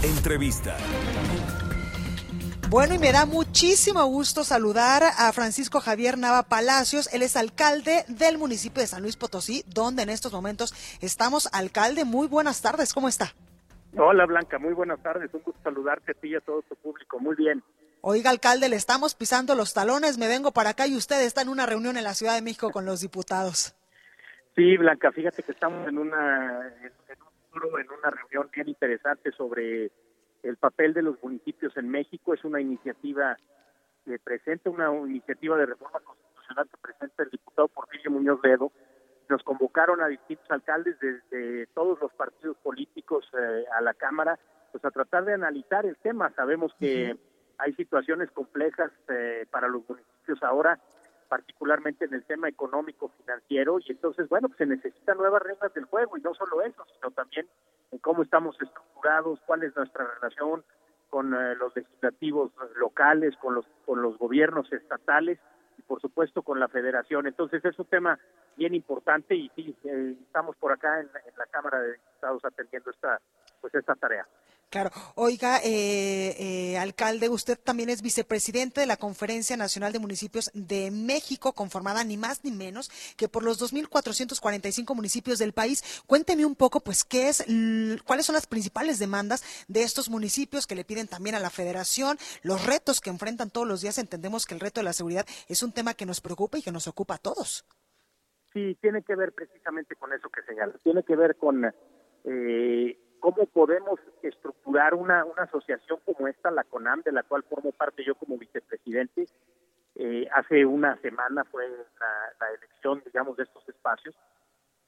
Entrevista. 0.02 0.74
Bueno, 2.70 2.94
y 2.94 2.98
me 3.00 3.10
da 3.10 3.26
muchísimo 3.26 4.06
gusto 4.06 4.44
saludar 4.44 5.02
a 5.02 5.32
Francisco 5.32 5.80
Javier 5.80 6.16
Nava 6.16 6.44
Palacios. 6.44 7.12
Él 7.12 7.22
es 7.22 7.36
alcalde 7.36 8.04
del 8.06 8.38
municipio 8.38 8.80
de 8.80 8.86
San 8.86 9.02
Luis 9.02 9.16
Potosí, 9.16 9.64
donde 9.66 10.04
en 10.04 10.08
estos 10.08 10.32
momentos 10.32 10.72
estamos. 11.02 11.48
Alcalde, 11.52 12.04
muy 12.04 12.28
buenas 12.28 12.62
tardes, 12.62 12.94
¿cómo 12.94 13.08
está? 13.08 13.34
Hola 13.96 14.24
Blanca, 14.24 14.60
muy 14.60 14.72
buenas 14.72 15.02
tardes. 15.02 15.34
Un 15.34 15.42
gusto 15.42 15.60
saludarte 15.64 16.12
a 16.12 16.14
ti 16.14 16.28
y 16.28 16.36
a 16.36 16.40
todo 16.40 16.62
tu 16.62 16.76
público. 16.76 17.18
Muy 17.18 17.34
bien. 17.34 17.60
Oiga, 18.02 18.30
alcalde, 18.30 18.68
le 18.68 18.76
estamos 18.76 19.16
pisando 19.16 19.56
los 19.56 19.74
talones. 19.74 20.16
Me 20.16 20.28
vengo 20.28 20.52
para 20.52 20.70
acá 20.70 20.86
y 20.86 20.96
usted 20.96 21.20
está 21.22 21.42
en 21.42 21.48
una 21.48 21.66
reunión 21.66 21.96
en 21.96 22.04
la 22.04 22.14
Ciudad 22.14 22.36
de 22.36 22.42
México 22.42 22.70
con 22.70 22.84
los 22.84 23.00
diputados. 23.00 23.74
Sí, 24.54 24.76
Blanca, 24.76 25.10
fíjate 25.10 25.42
que 25.42 25.50
estamos 25.50 25.88
en 25.88 25.98
una, 25.98 26.68
en, 26.68 26.92
en 27.10 27.90
una 27.90 28.10
reunión 28.10 28.48
bien 28.54 28.68
interesante 28.68 29.32
sobre 29.32 29.90
el 30.42 30.56
papel 30.56 30.94
de 30.94 31.02
los 31.02 31.22
municipios 31.22 31.76
en 31.76 31.88
México 31.88 32.34
es 32.34 32.44
una 32.44 32.60
iniciativa 32.60 33.36
que 34.04 34.18
presenta 34.18 34.70
una 34.70 34.90
iniciativa 35.06 35.56
de 35.56 35.66
reforma 35.66 36.00
constitucional 36.00 36.68
que 36.68 36.76
presenta 36.78 37.22
el 37.22 37.30
diputado 37.30 37.68
Porfirio 37.68 38.10
Muñoz 38.10 38.40
Ledo. 38.42 38.72
Nos 39.28 39.42
convocaron 39.42 40.00
a 40.00 40.08
distintos 40.08 40.50
alcaldes 40.50 40.98
de, 41.00 41.68
todos 41.74 42.00
los 42.00 42.12
partidos 42.14 42.56
políticos 42.58 43.24
eh, 43.38 43.64
a 43.76 43.80
la 43.80 43.94
Cámara, 43.94 44.38
pues 44.72 44.84
a 44.84 44.90
tratar 44.90 45.24
de 45.24 45.34
analizar 45.34 45.86
el 45.86 45.96
tema. 45.98 46.32
Sabemos 46.34 46.74
que 46.80 47.16
hay 47.58 47.72
situaciones 47.74 48.30
complejas 48.32 48.90
eh, 49.08 49.46
para 49.50 49.68
los 49.68 49.88
municipios 49.88 50.42
ahora, 50.42 50.80
particularmente 51.30 52.06
en 52.06 52.12
el 52.12 52.24
tema 52.24 52.48
económico 52.48 53.08
financiero, 53.20 53.78
y 53.78 53.92
entonces, 53.92 54.28
bueno, 54.28 54.48
pues 54.48 54.58
se 54.58 54.66
necesitan 54.66 55.16
nuevas 55.16 55.40
reglas 55.40 55.72
del 55.72 55.84
juego, 55.84 56.18
y 56.18 56.20
no 56.20 56.34
solo 56.34 56.60
eso, 56.62 56.84
sino 56.92 57.12
también 57.12 57.46
en 57.92 57.98
cómo 58.00 58.24
estamos 58.24 58.60
estructurados, 58.60 59.38
cuál 59.46 59.62
es 59.62 59.74
nuestra 59.76 60.04
relación 60.14 60.64
con 61.08 61.32
eh, 61.32 61.54
los 61.54 61.74
legislativos 61.76 62.50
locales, 62.76 63.36
con 63.36 63.54
los 63.54 63.66
con 63.86 64.02
los 64.02 64.18
gobiernos 64.18 64.72
estatales 64.72 65.38
y 65.78 65.82
por 65.82 66.00
supuesto 66.00 66.42
con 66.42 66.58
la 66.58 66.68
federación. 66.68 67.26
Entonces 67.26 67.64
es 67.64 67.78
un 67.78 67.86
tema 67.86 68.18
bien 68.56 68.74
importante 68.74 69.34
y 69.34 69.50
sí, 69.54 69.76
eh, 69.84 70.16
estamos 70.20 70.56
por 70.56 70.72
acá 70.72 71.00
en, 71.00 71.06
en, 71.06 71.36
la 71.36 71.46
Cámara 71.46 71.80
de 71.80 71.92
Diputados 71.92 72.44
atendiendo 72.44 72.90
esta 72.90 73.20
pues 73.60 73.74
esta 73.74 73.94
tarea. 73.94 74.26
Claro. 74.70 74.90
Oiga, 75.16 75.58
eh, 75.64 76.36
eh, 76.38 76.78
alcalde, 76.78 77.28
usted 77.28 77.58
también 77.58 77.90
es 77.90 78.02
vicepresidente 78.02 78.80
de 78.80 78.86
la 78.86 78.96
Conferencia 78.96 79.56
Nacional 79.56 79.92
de 79.92 79.98
Municipios 79.98 80.48
de 80.54 80.92
México, 80.92 81.54
conformada 81.54 82.04
ni 82.04 82.16
más 82.16 82.44
ni 82.44 82.52
menos 82.52 82.88
que 83.16 83.28
por 83.28 83.42
los 83.42 83.60
2.445 83.60 84.94
municipios 84.94 85.40
del 85.40 85.52
país. 85.52 86.02
Cuénteme 86.06 86.44
un 86.44 86.54
poco, 86.54 86.78
pues, 86.78 87.02
qué 87.02 87.28
es, 87.28 87.44
cuáles 88.04 88.26
son 88.26 88.34
las 88.34 88.46
principales 88.46 89.00
demandas 89.00 89.42
de 89.66 89.82
estos 89.82 90.08
municipios 90.08 90.68
que 90.68 90.76
le 90.76 90.84
piden 90.84 91.08
también 91.08 91.34
a 91.34 91.40
la 91.40 91.50
Federación, 91.50 92.16
los 92.42 92.64
retos 92.64 93.00
que 93.00 93.10
enfrentan 93.10 93.50
todos 93.50 93.66
los 93.66 93.80
días. 93.80 93.98
Entendemos 93.98 94.46
que 94.46 94.54
el 94.54 94.60
reto 94.60 94.78
de 94.78 94.84
la 94.84 94.92
seguridad 94.92 95.26
es 95.48 95.64
un 95.64 95.72
tema 95.72 95.94
que 95.94 96.06
nos 96.06 96.20
preocupa 96.20 96.58
y 96.58 96.62
que 96.62 96.70
nos 96.70 96.86
ocupa 96.86 97.16
a 97.16 97.18
todos. 97.18 97.64
Sí, 98.52 98.76
tiene 98.80 99.02
que 99.02 99.16
ver 99.16 99.32
precisamente 99.32 99.96
con 99.96 100.12
eso 100.12 100.28
que 100.28 100.42
señala. 100.42 100.74
Tiene 100.84 101.02
que 101.02 101.16
ver 101.16 101.34
con 101.34 101.64
eh, 102.24 102.99
cómo 103.20 103.46
podemos 103.46 104.00
estructurar 104.22 104.94
una, 104.94 105.24
una 105.24 105.44
asociación 105.44 106.00
como 106.04 106.26
esta, 106.26 106.50
la 106.50 106.64
CONAM, 106.64 107.02
de 107.02 107.12
la 107.12 107.22
cual 107.22 107.44
formo 107.44 107.72
parte 107.72 108.04
yo 108.04 108.14
como 108.14 108.38
vicepresidente. 108.38 109.26
Eh, 109.94 110.26
hace 110.34 110.64
una 110.64 110.96
semana 111.02 111.44
fue 111.44 111.68
la, 111.68 112.48
elección, 112.54 113.02
digamos, 113.04 113.36
de 113.36 113.44
estos 113.44 113.68
espacios. 113.68 114.14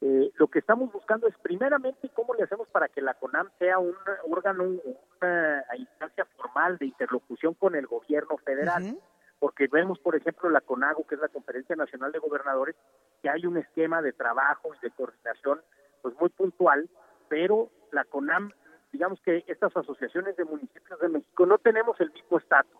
Eh, 0.00 0.32
lo 0.34 0.48
que 0.48 0.58
estamos 0.58 0.90
buscando 0.92 1.28
es 1.28 1.36
primeramente 1.38 2.08
cómo 2.14 2.34
le 2.34 2.42
hacemos 2.42 2.66
para 2.68 2.88
que 2.88 3.00
la 3.00 3.14
CONAM 3.14 3.50
sea 3.58 3.78
un 3.78 3.94
órgano, 4.30 4.64
una 4.64 5.64
instancia 5.76 6.24
formal 6.36 6.78
de 6.78 6.86
interlocución 6.86 7.54
con 7.54 7.76
el 7.76 7.86
gobierno 7.86 8.36
federal. 8.38 8.98
Porque 9.38 9.66
vemos, 9.66 9.98
por 9.98 10.14
ejemplo, 10.14 10.48
la 10.50 10.60
CONAGO, 10.60 11.06
que 11.06 11.16
es 11.16 11.20
la 11.20 11.28
Conferencia 11.28 11.74
Nacional 11.74 12.12
de 12.12 12.20
Gobernadores, 12.20 12.76
que 13.20 13.28
hay 13.28 13.44
un 13.44 13.58
esquema 13.58 14.00
de 14.00 14.12
trabajo 14.12 14.72
y 14.74 14.78
de 14.80 14.92
coordinación 14.92 15.60
pues 16.00 16.14
muy 16.18 16.28
puntual, 16.30 16.88
pero 17.32 17.70
la 17.92 18.04
CONAM, 18.04 18.50
digamos 18.92 19.18
que 19.22 19.42
estas 19.46 19.74
asociaciones 19.74 20.36
de 20.36 20.44
municipios 20.44 21.00
de 21.00 21.08
México 21.08 21.46
no 21.46 21.56
tenemos 21.56 21.98
el 21.98 22.12
mismo 22.12 22.36
estatus. 22.36 22.78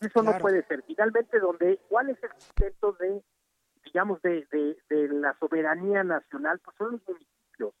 Eso 0.00 0.24
no 0.24 0.36
puede 0.38 0.64
ser. 0.66 0.82
Finalmente, 0.82 1.38
donde 1.38 1.78
¿cuál 1.88 2.10
es 2.10 2.20
el 2.20 2.30
sustento 2.32 2.96
de, 2.98 3.22
digamos, 3.84 4.20
de, 4.22 4.44
de, 4.50 5.08
la 5.08 5.38
soberanía 5.38 6.02
nacional? 6.02 6.58
Pues 6.64 6.76
son 6.76 6.90
los 6.90 7.00
municipios. 7.06 7.74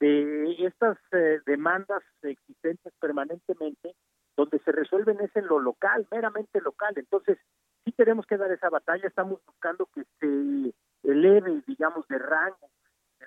De 0.00 0.66
estas 0.66 0.98
eh, 1.12 1.38
demandas 1.46 2.02
existentes 2.22 2.92
permanentemente, 2.98 3.94
donde 4.36 4.58
se 4.58 4.72
resuelven 4.72 5.20
es 5.20 5.30
en 5.36 5.46
lo 5.46 5.60
local, 5.60 6.08
meramente 6.10 6.60
local. 6.60 6.92
Entonces, 6.96 7.38
sí 7.84 7.92
tenemos 7.92 8.26
que 8.26 8.36
dar 8.36 8.50
esa 8.50 8.68
batalla. 8.68 9.06
Estamos 9.06 9.40
buscando 9.46 9.86
que 9.94 10.02
se 10.18 10.74
eleve, 11.08 11.62
digamos, 11.68 12.08
de 12.08 12.18
rango 12.18 12.68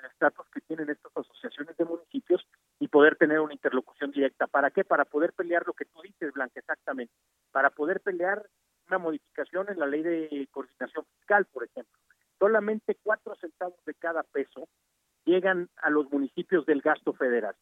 el 0.03 0.33
que 0.53 0.61
tienen 0.61 0.89
estas 0.89 1.11
asociaciones 1.15 1.75
de 1.77 1.85
municipios 1.85 2.47
y 2.79 2.87
poder 2.87 3.15
tener 3.15 3.39
una 3.39 3.53
interlocución 3.53 4.11
directa. 4.11 4.47
¿Para 4.47 4.71
qué? 4.71 4.83
Para 4.83 5.05
poder 5.05 5.33
pelear 5.33 5.65
lo 5.65 5.73
que 5.73 5.85
tú 5.85 6.01
dices, 6.01 6.33
Blanca, 6.33 6.59
exactamente. 6.59 7.13
Para 7.51 7.69
poder 7.69 8.01
pelear 8.01 8.45
una 8.87 8.97
modificación 8.97 9.69
en 9.69 9.79
la 9.79 9.85
ley 9.85 10.01
de 10.01 10.47
coordinación 10.51 11.05
fiscal, 11.17 11.45
por 11.45 11.63
ejemplo. 11.63 11.97
Solamente 12.39 12.97
cuatro 13.03 13.35
centavos 13.35 13.83
de 13.85 13.93
cada 13.93 14.23
peso 14.23 14.67
llegan 15.25 15.69
a 15.77 15.89
los 15.89 16.09
municipios 16.11 16.65
del 16.65 16.81
gasto 16.81 17.13
federal. 17.13 17.55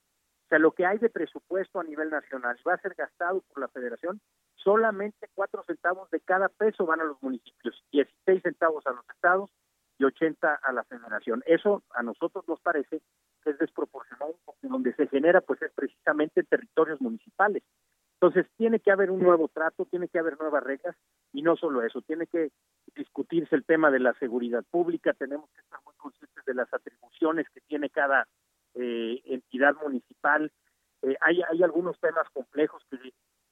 O 0.45 0.49
sea, 0.49 0.59
lo 0.59 0.71
que 0.71 0.85
hay 0.85 0.97
de 0.97 1.09
presupuesto 1.09 1.79
a 1.79 1.83
nivel 1.83 2.09
nacional 2.09 2.57
va 2.65 2.75
a 2.75 2.81
ser 2.81 2.93
gastado 2.93 3.41
por 3.41 3.59
la 3.59 3.67
federación, 3.67 4.21
solamente 4.55 5.29
cuatro 5.35 5.63
centavos 5.65 6.09
de 6.09 6.21
cada 6.21 6.47
peso 6.47 6.85
van 6.85 7.01
a 7.01 7.03
los 7.03 7.21
municipios, 7.21 7.83
16 7.91 8.41
centavos 8.43 8.87
a 8.87 8.91
los 8.91 9.03
estados 9.09 9.51
y 9.97 10.03
80 10.03 10.59
a 10.61 10.71
la 10.73 10.83
federación. 10.83 11.43
Eso 11.45 11.83
a 11.91 12.03
nosotros 12.03 12.47
nos 12.47 12.59
parece 12.61 13.01
que 13.43 13.49
es 13.49 13.57
desproporcionado 13.57 14.35
porque 14.45 14.67
donde 14.67 14.93
se 14.93 15.07
genera 15.07 15.41
pues 15.41 15.61
es 15.61 15.71
precisamente 15.73 16.41
en 16.41 16.45
territorios 16.45 17.01
municipales. 17.01 17.63
Entonces 18.19 18.47
tiene 18.57 18.79
que 18.79 18.91
haber 18.91 19.11
un 19.11 19.21
nuevo 19.21 19.47
trato, 19.47 19.85
tiene 19.85 20.07
que 20.07 20.17
haber 20.17 20.39
nuevas 20.39 20.63
reglas 20.63 20.95
y 21.33 21.43
no 21.43 21.55
solo 21.55 21.83
eso, 21.83 22.01
tiene 22.01 22.25
que 22.25 22.51
discutirse 22.95 23.55
el 23.55 23.63
tema 23.63 23.91
de 23.91 23.99
la 23.99 24.13
seguridad 24.15 24.63
pública, 24.71 25.13
tenemos 25.13 25.49
que 25.51 25.61
estar 25.61 25.79
muy 25.85 25.93
conscientes 25.97 26.43
de 26.45 26.53
las 26.55 26.73
atribuciones 26.73 27.47
que 27.53 27.61
tiene 27.61 27.91
cada 27.91 28.27
eh, 28.73 29.21
entidad 29.25 29.75
municipal. 29.83 30.51
Eh, 31.03 31.15
hay, 31.21 31.41
hay 31.47 31.61
algunos 31.61 31.99
temas 31.99 32.27
complejos 32.33 32.83
que 32.89 32.97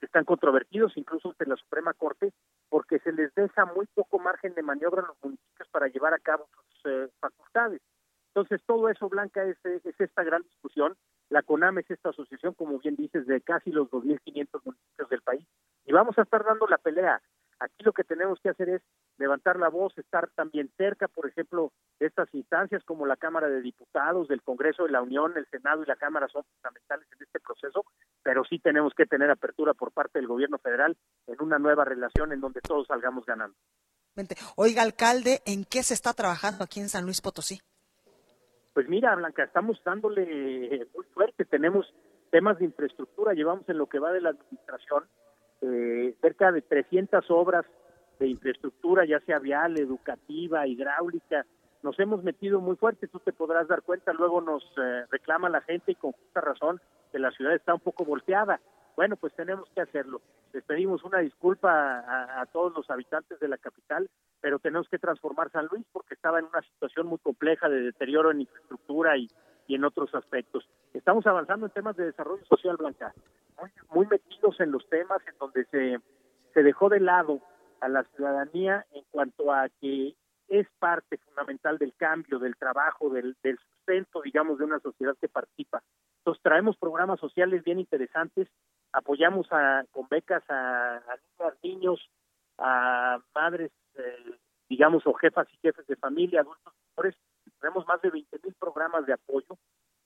están 0.05 0.25
controvertidos, 0.25 0.95
incluso 0.95 1.29
ante 1.29 1.45
la 1.45 1.55
Suprema 1.55 1.93
Corte, 1.93 2.31
porque 2.69 2.99
se 2.99 3.11
les 3.11 3.33
deja 3.35 3.65
muy 3.65 3.85
poco 3.93 4.19
margen 4.19 4.53
de 4.53 4.63
maniobra 4.63 5.01
a 5.01 5.07
los 5.07 5.17
municipios 5.21 5.69
para 5.69 5.87
llevar 5.87 6.13
a 6.13 6.19
cabo 6.19 6.47
sus 6.53 6.91
eh, 6.91 7.09
facultades. 7.19 7.81
Entonces, 8.29 8.61
todo 8.65 8.89
eso, 8.89 9.07
Blanca, 9.09 9.43
es, 9.43 9.57
es 9.63 9.99
esta 9.99 10.23
gran 10.23 10.43
discusión 10.43 10.95
la 11.29 11.41
CONAM 11.41 11.79
es 11.79 11.89
esta 11.89 12.09
asociación, 12.09 12.53
como 12.53 12.79
bien 12.79 12.95
dices, 12.95 13.25
de 13.25 13.41
casi 13.41 13.71
los 13.71 13.89
2.500 13.89 14.61
municipios 14.63 15.09
del 15.09 15.21
país. 15.21 15.45
Y 15.85 15.91
vamos 15.91 16.17
a 16.17 16.21
estar 16.21 16.43
dando 16.43 16.67
la 16.67 16.77
pelea. 16.77 17.21
Aquí 17.59 17.83
lo 17.83 17.93
que 17.93 18.03
tenemos 18.03 18.39
que 18.41 18.49
hacer 18.49 18.69
es 18.69 18.81
levantar 19.17 19.57
la 19.57 19.69
voz, 19.69 19.97
estar 19.97 20.29
también 20.35 20.69
cerca, 20.77 21.07
por 21.07 21.27
ejemplo, 21.27 21.71
de 21.99 22.07
estas 22.07 22.27
instancias 22.33 22.83
como 22.83 23.05
la 23.05 23.15
Cámara 23.15 23.47
de 23.47 23.61
Diputados, 23.61 24.27
del 24.27 24.41
Congreso 24.41 24.83
de 24.83 24.91
la 24.91 25.01
Unión, 25.01 25.33
el 25.37 25.47
Senado 25.47 25.81
y 25.81 25.85
la 25.85 25.95
Cámara 25.95 26.27
son 26.27 26.43
fundamentales 26.43 27.07
en 27.13 27.23
este 27.23 27.39
proceso, 27.39 27.85
pero 28.23 28.43
sí 28.43 28.59
tenemos 28.59 28.93
que 28.93 29.05
tener 29.05 29.29
apertura 29.29 29.73
por 29.73 29.91
parte 29.93 30.19
del 30.19 30.27
gobierno 30.27 30.57
federal 30.57 30.97
en 31.27 31.41
una 31.41 31.57
nueva 31.57 31.85
relación 31.85 32.33
en 32.33 32.41
donde 32.41 32.61
todos 32.61 32.87
salgamos 32.87 33.25
ganando. 33.25 33.55
Oiga, 34.55 34.81
alcalde, 34.81 35.41
¿en 35.45 35.65
qué 35.65 35.83
se 35.83 35.93
está 35.93 36.13
trabajando 36.13 36.63
aquí 36.63 36.79
en 36.79 36.89
San 36.89 37.05
Luis 37.05 37.21
Potosí? 37.21 37.59
Pues 38.73 38.89
mira, 38.89 39.15
Blanca, 39.15 39.43
estamos 39.43 39.81
dándole 39.85 40.87
muy 40.93 41.05
fuerte, 41.13 41.45
tenemos 41.45 41.85
temas 42.31 42.59
de 42.59 42.65
infraestructura, 42.65 43.33
llevamos 43.33 43.67
en 43.69 43.77
lo 43.77 43.87
que 43.87 43.99
va 43.99 44.11
de 44.11 44.19
la 44.19 44.29
administración 44.31 45.05
eh, 45.61 46.15
cerca 46.21 46.51
de 46.51 46.61
300 46.61 47.29
obras 47.31 47.65
de 48.19 48.27
infraestructura, 48.27 49.05
ya 49.05 49.19
sea 49.21 49.39
vial, 49.39 49.77
educativa, 49.77 50.67
hidráulica, 50.67 51.45
nos 51.85 51.99
hemos 51.99 52.23
metido 52.23 52.61
muy 52.61 52.75
fuerte, 52.77 53.07
tú 53.07 53.19
te 53.19 53.31
podrás 53.31 53.67
dar 53.67 53.83
cuenta, 53.83 54.11
luego 54.11 54.41
nos 54.41 54.63
eh, 54.75 55.05
reclama 55.11 55.49
la 55.49 55.61
gente 55.61 55.91
y 55.91 55.95
con 55.95 56.13
justa 56.13 56.41
razón 56.41 56.81
que 57.11 57.19
la 57.19 57.29
ciudad 57.29 57.53
está 57.53 57.75
un 57.75 57.79
poco 57.79 58.03
volteada. 58.03 58.59
Bueno, 58.95 59.17
pues 59.17 59.33
tenemos 59.35 59.69
que 59.69 59.81
hacerlo. 59.81 60.19
Les 60.51 60.63
pedimos 60.63 61.03
una 61.03 61.19
disculpa 61.19 62.39
a, 62.39 62.43
todos 62.47 62.73
los 62.73 62.89
habitantes 62.89 63.39
de 63.39 63.47
la 63.47 63.59
capital, 63.59 64.09
pero 64.41 64.57
tenemos 64.57 64.89
que 64.89 64.97
transformar 64.97 65.51
San 65.51 65.67
Luis 65.71 65.85
porque 65.91 66.15
estaba 66.15 66.39
en 66.39 66.45
una 66.45 66.63
situación 66.63 67.05
muy 67.05 67.19
compleja 67.19 67.69
de 67.69 67.81
deterioro 67.81 68.31
en 68.31 68.41
infraestructura 68.41 69.15
y, 69.15 69.29
en 69.74 69.84
otros 69.84 70.13
aspectos. 70.13 70.70
Estamos 70.93 71.26
avanzando 71.26 71.66
en 71.66 71.72
temas 71.72 71.95
de 71.95 72.05
desarrollo 72.05 72.45
social, 72.45 72.78
Blanca, 72.78 73.13
muy, 73.89 74.05
metidos 74.05 74.59
en 74.59 74.72
los 74.72 74.88
temas 74.89 75.22
en 75.28 75.38
donde 75.39 75.66
se, 75.66 75.99
se 76.53 76.61
dejó 76.63 76.89
de 76.89 76.99
lado 76.99 77.41
a 77.82 77.89
la 77.89 78.03
ciudadanía 78.03 78.86
en 78.91 79.03
cuanto 79.09 79.51
a 79.51 79.70
que 79.82 80.16
es 80.47 80.68
parte 80.78 81.18
fundamental 81.18 81.78
del 81.80 81.95
cambio, 81.95 82.38
del 82.38 82.55
trabajo, 82.55 83.09
del, 83.09 83.36
del 83.41 83.57
sustento, 83.57 84.22
digamos, 84.22 84.59
de 84.59 84.66
una 84.66 84.80
sociedad 84.80 85.16
que 85.20 85.28
participa. 85.28 85.82
Entonces 86.20 86.43
traemos 86.43 86.78
programas 86.78 87.20
sociales 87.20 87.63
bien 87.63 87.80
interesantes, 87.80 88.47
apoyamos 88.91 89.47
a, 89.51 89.86
con 89.91 90.07
becas 90.07 90.43
a, 90.49 90.97
a 90.97 91.53
niños, 91.63 91.99
a 92.57 93.20
madres, 93.34 93.72
eh, 93.95 94.38
digamos, 94.70 95.05
o 95.07 95.13
jefas 95.13 95.47
y 95.51 95.57
jefes 95.57 95.86
de 95.88 95.95
familia, 95.95 96.41
adultos. 96.41 96.74
Tenemos 97.59 97.85
más 97.87 98.01
de 98.01 98.09
20 98.09 98.39
mil 98.43 98.53
programas 98.55 99.05
de 99.05 99.13
apoyo 99.13 99.57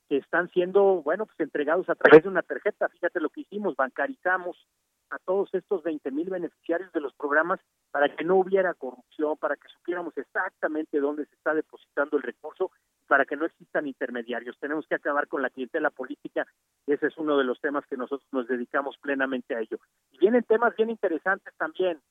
que 0.07 0.17
están 0.17 0.49
siendo, 0.49 1.01
bueno, 1.03 1.25
pues 1.25 1.39
entregados 1.39 1.89
a 1.89 1.95
través 1.95 2.23
de 2.23 2.29
una 2.29 2.41
tarjeta. 2.41 2.89
Fíjate 2.89 3.19
lo 3.19 3.29
que 3.29 3.41
hicimos, 3.41 3.75
bancarizamos 3.75 4.67
a 5.11 5.17
todos 5.19 5.53
estos 5.53 5.83
20 5.83 6.11
mil 6.11 6.29
beneficiarios 6.29 6.91
de 6.91 7.01
los 7.01 7.13
programas 7.15 7.59
para 7.91 8.15
que 8.15 8.23
no 8.23 8.35
hubiera 8.35 8.73
corrupción, 8.75 9.37
para 9.37 9.55
que 9.55 9.67
supiéramos 9.69 10.15
exactamente 10.17 10.99
dónde 10.99 11.25
se 11.25 11.35
está 11.35 11.53
depositando 11.53 12.17
el 12.17 12.23
recurso, 12.23 12.71
para 13.07 13.25
que 13.25 13.35
no 13.35 13.45
existan 13.45 13.87
intermediarios. 13.87 14.57
Tenemos 14.59 14.85
que 14.87 14.95
acabar 14.95 15.27
con 15.27 15.41
la 15.41 15.49
clientela 15.49 15.89
política 15.89 16.45
ese 16.93 17.07
es 17.07 17.17
uno 17.17 17.37
de 17.37 17.43
los 17.43 17.59
temas 17.61 17.85
que 17.85 17.97
nosotros 17.97 18.27
nos 18.31 18.47
dedicamos 18.47 18.97
plenamente 18.97 19.55
a 19.55 19.59
ello. 19.59 19.79
Y 20.11 20.17
vienen 20.17 20.43
temas 20.43 20.75
bien 20.75 20.89
interesantes 20.89 21.53
también, 21.57 22.01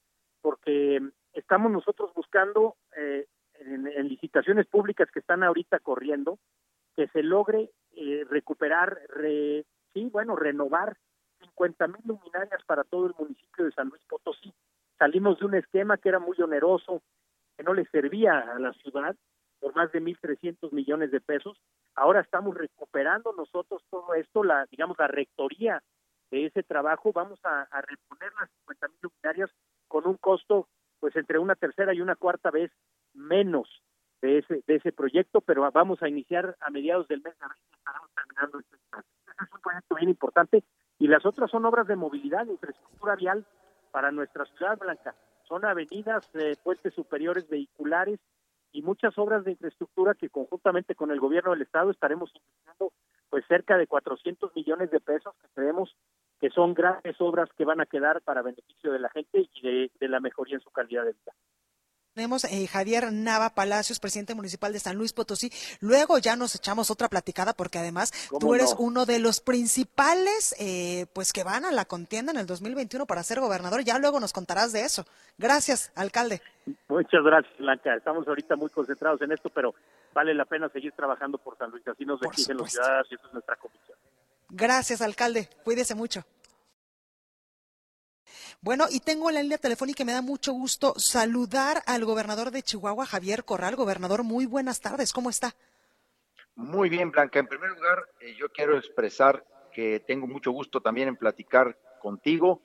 porque 0.40 1.00
estamos 1.32 1.72
nosotros 1.72 2.12
buscando 2.14 2.76
eh, 2.96 3.26
en, 3.60 4.08
licitaciones 4.08 4.66
públicas 4.66 5.10
que 5.10 5.20
están 5.20 5.42
ahorita 5.42 5.78
corriendo, 5.80 6.38
que 6.96 7.08
se 7.08 7.22
logre 7.22 7.70
eh, 7.92 8.24
recuperar, 8.28 8.98
sí, 9.92 10.08
bueno, 10.10 10.36
renovar 10.36 10.96
50 11.40 11.86
mil 11.88 12.02
luminarias 12.04 12.62
para 12.66 12.84
todo 12.84 13.06
el 13.06 13.14
municipio 13.18 13.64
de 13.64 13.72
San 13.72 13.88
Luis 13.88 14.02
Potosí. 14.08 14.52
Salimos 14.98 15.38
de 15.38 15.46
un 15.46 15.54
esquema 15.54 15.98
que 15.98 16.08
era 16.08 16.18
muy 16.18 16.40
oneroso, 16.40 17.02
que 17.56 17.62
no 17.62 17.74
le 17.74 17.84
servía 17.86 18.38
a 18.38 18.58
la 18.58 18.72
ciudad 18.74 19.16
por 19.60 19.74
más 19.74 19.90
de 19.92 20.00
1.300 20.00 20.72
millones 20.72 21.10
de 21.10 21.20
pesos. 21.20 21.60
Ahora 21.94 22.20
estamos 22.20 22.56
recuperando 22.56 23.32
nosotros 23.32 23.82
todo 23.90 24.14
esto, 24.14 24.44
la 24.44 24.66
digamos 24.70 24.98
la 24.98 25.08
rectoría 25.08 25.82
de 26.30 26.46
ese 26.46 26.62
trabajo. 26.62 27.12
Vamos 27.12 27.40
a, 27.44 27.66
reponer 27.82 28.32
las 28.40 28.50
50 28.60 28.88
mil 28.88 28.98
luminarias 29.02 29.50
con 29.88 30.06
un 30.06 30.16
costo 30.16 30.68
pues 31.00 31.14
entre 31.14 31.38
una 31.38 31.54
tercera 31.54 31.94
y 31.94 32.00
una 32.00 32.16
cuarta 32.16 32.50
vez 32.50 32.72
menos 33.14 33.82
de 34.20 34.38
ese 34.38 34.62
de 34.66 34.76
ese 34.76 34.92
proyecto, 34.92 35.40
pero 35.40 35.70
vamos 35.72 36.02
a 36.02 36.08
iniciar 36.08 36.56
a 36.60 36.70
mediados 36.70 37.06
del 37.08 37.22
mes 37.22 37.38
de 37.38 37.44
abril 37.44 37.62
estaremos 37.88 38.10
terminando 38.14 38.58
este 38.58 38.76
es 38.76 39.52
un 39.54 39.60
proyecto 39.60 39.94
bien 39.94 40.10
importante 40.10 40.64
y 40.98 41.06
las 41.06 41.24
otras 41.24 41.50
son 41.50 41.64
obras 41.64 41.86
de 41.86 41.96
movilidad, 41.96 42.46
infraestructura 42.46 43.16
vial 43.16 43.46
para 43.92 44.10
nuestra 44.10 44.44
ciudad 44.46 44.78
blanca. 44.78 45.14
Son 45.46 45.64
avenidas, 45.64 46.28
eh, 46.34 46.56
puentes 46.62 46.92
superiores 46.94 47.48
vehiculares 47.48 48.18
y 48.72 48.82
muchas 48.82 49.16
obras 49.16 49.44
de 49.44 49.52
infraestructura 49.52 50.14
que 50.14 50.28
conjuntamente 50.28 50.94
con 50.94 51.10
el 51.10 51.20
gobierno 51.20 51.52
del 51.52 51.62
estado 51.62 51.90
estaremos 51.90 52.32
pues 53.30 53.44
cerca 53.46 53.76
de 53.76 53.86
400 53.86 54.54
millones 54.54 54.90
de 54.90 55.00
pesos 55.00 55.34
que 55.40 55.48
creemos 55.54 55.94
que 56.40 56.50
son 56.50 56.74
grandes 56.74 57.20
obras 57.20 57.48
que 57.56 57.64
van 57.64 57.80
a 57.80 57.86
quedar 57.86 58.22
para 58.22 58.42
beneficio 58.42 58.92
de 58.92 58.98
la 58.98 59.10
gente 59.10 59.48
y 59.54 59.90
de 59.98 60.08
la 60.08 60.20
mejoría 60.20 60.56
en 60.56 60.60
su 60.60 60.70
calidad 60.70 61.04
de 61.04 61.12
vida 61.12 61.32
tenemos 62.18 62.42
eh, 62.42 62.66
Javier 62.66 63.12
Nava 63.12 63.50
Palacios, 63.50 64.00
presidente 64.00 64.34
municipal 64.34 64.72
de 64.72 64.80
San 64.80 64.96
Luis 64.96 65.12
Potosí. 65.12 65.52
Luego 65.80 66.18
ya 66.18 66.34
nos 66.34 66.52
echamos 66.56 66.90
otra 66.90 67.06
platicada 67.06 67.52
porque 67.52 67.78
además 67.78 68.10
tú 68.40 68.56
eres 68.56 68.74
uno 68.76 69.06
de 69.06 69.20
los 69.20 69.38
principales 69.38 70.52
eh, 70.58 71.06
pues 71.12 71.32
que 71.32 71.44
van 71.44 71.64
a 71.64 71.70
la 71.70 71.84
contienda 71.84 72.32
en 72.32 72.38
el 72.38 72.46
2021 72.46 73.06
para 73.06 73.22
ser 73.22 73.38
gobernador. 73.38 73.84
Ya 73.84 74.00
luego 74.00 74.18
nos 74.18 74.32
contarás 74.32 74.72
de 74.72 74.80
eso. 74.80 75.04
Gracias, 75.38 75.92
alcalde. 75.94 76.42
Muchas 76.88 77.22
gracias, 77.22 77.56
Blanca. 77.56 77.94
Estamos 77.94 78.26
ahorita 78.26 78.56
muy 78.56 78.70
concentrados 78.70 79.22
en 79.22 79.30
esto, 79.30 79.48
pero 79.48 79.76
vale 80.12 80.34
la 80.34 80.44
pena 80.44 80.68
seguir 80.70 80.90
trabajando 80.96 81.38
por 81.38 81.56
San 81.56 81.70
Luis. 81.70 81.86
Así 81.86 82.04
nos 82.04 82.20
exigen 82.20 82.56
los 82.56 82.72
ciudadanos 82.72 83.06
y 83.12 83.14
eso 83.14 83.28
es 83.28 83.32
nuestra 83.32 83.54
comisión. 83.54 83.96
Gracias, 84.50 85.02
alcalde. 85.02 85.48
Cuídese 85.62 85.94
mucho. 85.94 86.24
Bueno, 88.60 88.86
y 88.90 88.98
tengo 88.98 89.30
la 89.30 89.40
línea 89.40 89.58
telefónica 89.58 90.02
y 90.02 90.06
me 90.06 90.12
da 90.12 90.20
mucho 90.20 90.52
gusto 90.52 90.94
saludar 90.96 91.80
al 91.86 92.04
gobernador 92.04 92.50
de 92.50 92.62
Chihuahua, 92.62 93.06
Javier 93.06 93.44
Corral. 93.44 93.76
Gobernador, 93.76 94.24
muy 94.24 94.46
buenas 94.46 94.80
tardes, 94.80 95.12
¿cómo 95.12 95.30
está? 95.30 95.54
Muy 96.56 96.88
bien, 96.88 97.12
Blanca. 97.12 97.38
En 97.38 97.46
primer 97.46 97.70
lugar, 97.70 98.04
eh, 98.20 98.34
yo 98.36 98.50
quiero 98.50 98.76
expresar 98.76 99.44
que 99.72 100.00
tengo 100.00 100.26
mucho 100.26 100.50
gusto 100.50 100.80
también 100.80 101.06
en 101.06 101.16
platicar 101.16 101.78
contigo 102.00 102.60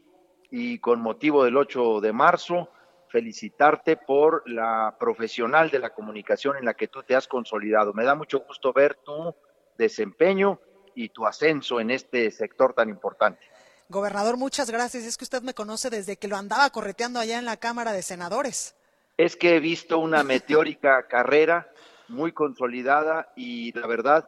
y 0.50 0.80
con 0.80 1.00
motivo 1.00 1.44
del 1.44 1.58
8 1.58 2.02
de 2.02 2.12
marzo, 2.12 2.72
felicitarte 3.10 3.96
por 3.96 4.50
la 4.50 4.98
profesional 5.00 5.70
de 5.70 5.78
la 5.78 5.92
comunicación 5.92 6.58
en 6.58 6.66
la 6.66 6.74
que 6.74 6.88
tú 6.88 7.04
te 7.04 7.16
has 7.16 7.28
consolidado. 7.28 7.94
Me 7.94 8.04
da 8.04 8.16
mucho 8.16 8.40
gusto 8.40 8.74
ver 8.74 8.96
tu 8.96 9.36
desempeño 9.78 10.60
y 10.96 11.10
tu 11.10 11.28
ascenso 11.28 11.80
en 11.80 11.92
este 11.92 12.32
sector 12.32 12.74
tan 12.74 12.90
importante. 12.90 13.53
Gobernador, 13.90 14.38
muchas 14.38 14.70
gracias. 14.70 15.04
Es 15.04 15.18
que 15.18 15.26
usted 15.26 15.42
me 15.42 15.54
conoce 15.54 15.90
desde 15.90 16.18
que 16.18 16.28
lo 16.28 16.38
andaba 16.38 16.70
correteando 16.70 17.20
allá 17.20 17.38
en 17.38 17.46
la 17.46 17.58
Cámara 17.58 17.92
de 17.92 18.02
Senadores. 18.02 18.76
Es 19.18 19.36
que 19.36 19.56
he 19.56 19.60
visto 19.60 20.00
una 20.00 20.24
meteórica 20.24 21.08
carrera 21.10 21.70
muy 22.08 22.32
consolidada 22.32 23.32
y 23.36 23.72
la 23.78 23.88
verdad 23.88 24.28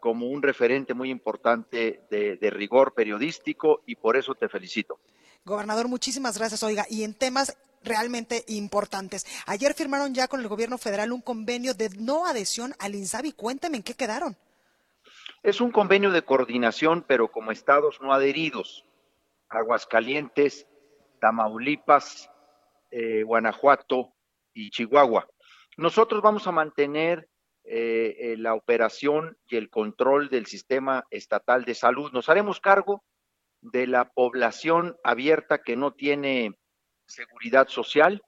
como 0.00 0.26
un 0.26 0.42
referente 0.42 0.94
muy 0.94 1.10
importante 1.10 2.02
de, 2.10 2.36
de, 2.36 2.50
rigor 2.50 2.94
periodístico 2.94 3.82
y 3.86 3.96
por 3.96 4.16
eso 4.16 4.34
te 4.34 4.48
felicito. 4.48 5.00
Gobernador, 5.44 5.88
muchísimas 5.88 6.38
gracias. 6.38 6.62
Oiga, 6.62 6.86
y 6.88 7.02
en 7.02 7.14
temas 7.14 7.56
realmente 7.82 8.44
importantes. 8.48 9.26
Ayer 9.46 9.74
firmaron 9.74 10.14
ya 10.14 10.28
con 10.28 10.40
el 10.40 10.48
gobierno 10.48 10.78
federal 10.78 11.12
un 11.12 11.22
convenio 11.22 11.74
de 11.74 11.88
no 11.90 12.26
adhesión 12.26 12.74
al 12.78 12.94
INSABI. 12.94 13.32
Cuénteme 13.32 13.78
en 13.78 13.82
qué 13.82 13.94
quedaron. 13.94 14.36
Es 15.42 15.60
un 15.60 15.70
convenio 15.70 16.10
de 16.10 16.22
coordinación, 16.22 17.04
pero 17.06 17.30
como 17.30 17.52
estados 17.52 18.00
no 18.00 18.12
adheridos. 18.12 18.84
Aguascalientes, 19.48 20.66
Tamaulipas, 21.20 22.30
eh, 22.90 23.22
Guanajuato 23.22 24.14
y 24.52 24.70
Chihuahua. 24.70 25.26
Nosotros 25.76 26.22
vamos 26.22 26.46
a 26.46 26.52
mantener 26.52 27.28
eh, 27.64 28.16
eh, 28.18 28.36
la 28.36 28.54
operación 28.54 29.36
y 29.48 29.56
el 29.56 29.70
control 29.70 30.28
del 30.30 30.46
sistema 30.46 31.04
estatal 31.10 31.64
de 31.64 31.74
salud. 31.74 32.12
Nos 32.12 32.28
haremos 32.28 32.60
cargo 32.60 33.04
de 33.60 33.86
la 33.86 34.08
población 34.10 34.96
abierta 35.02 35.58
que 35.58 35.76
no 35.76 35.92
tiene 35.92 36.56
seguridad 37.06 37.68
social. 37.68 38.22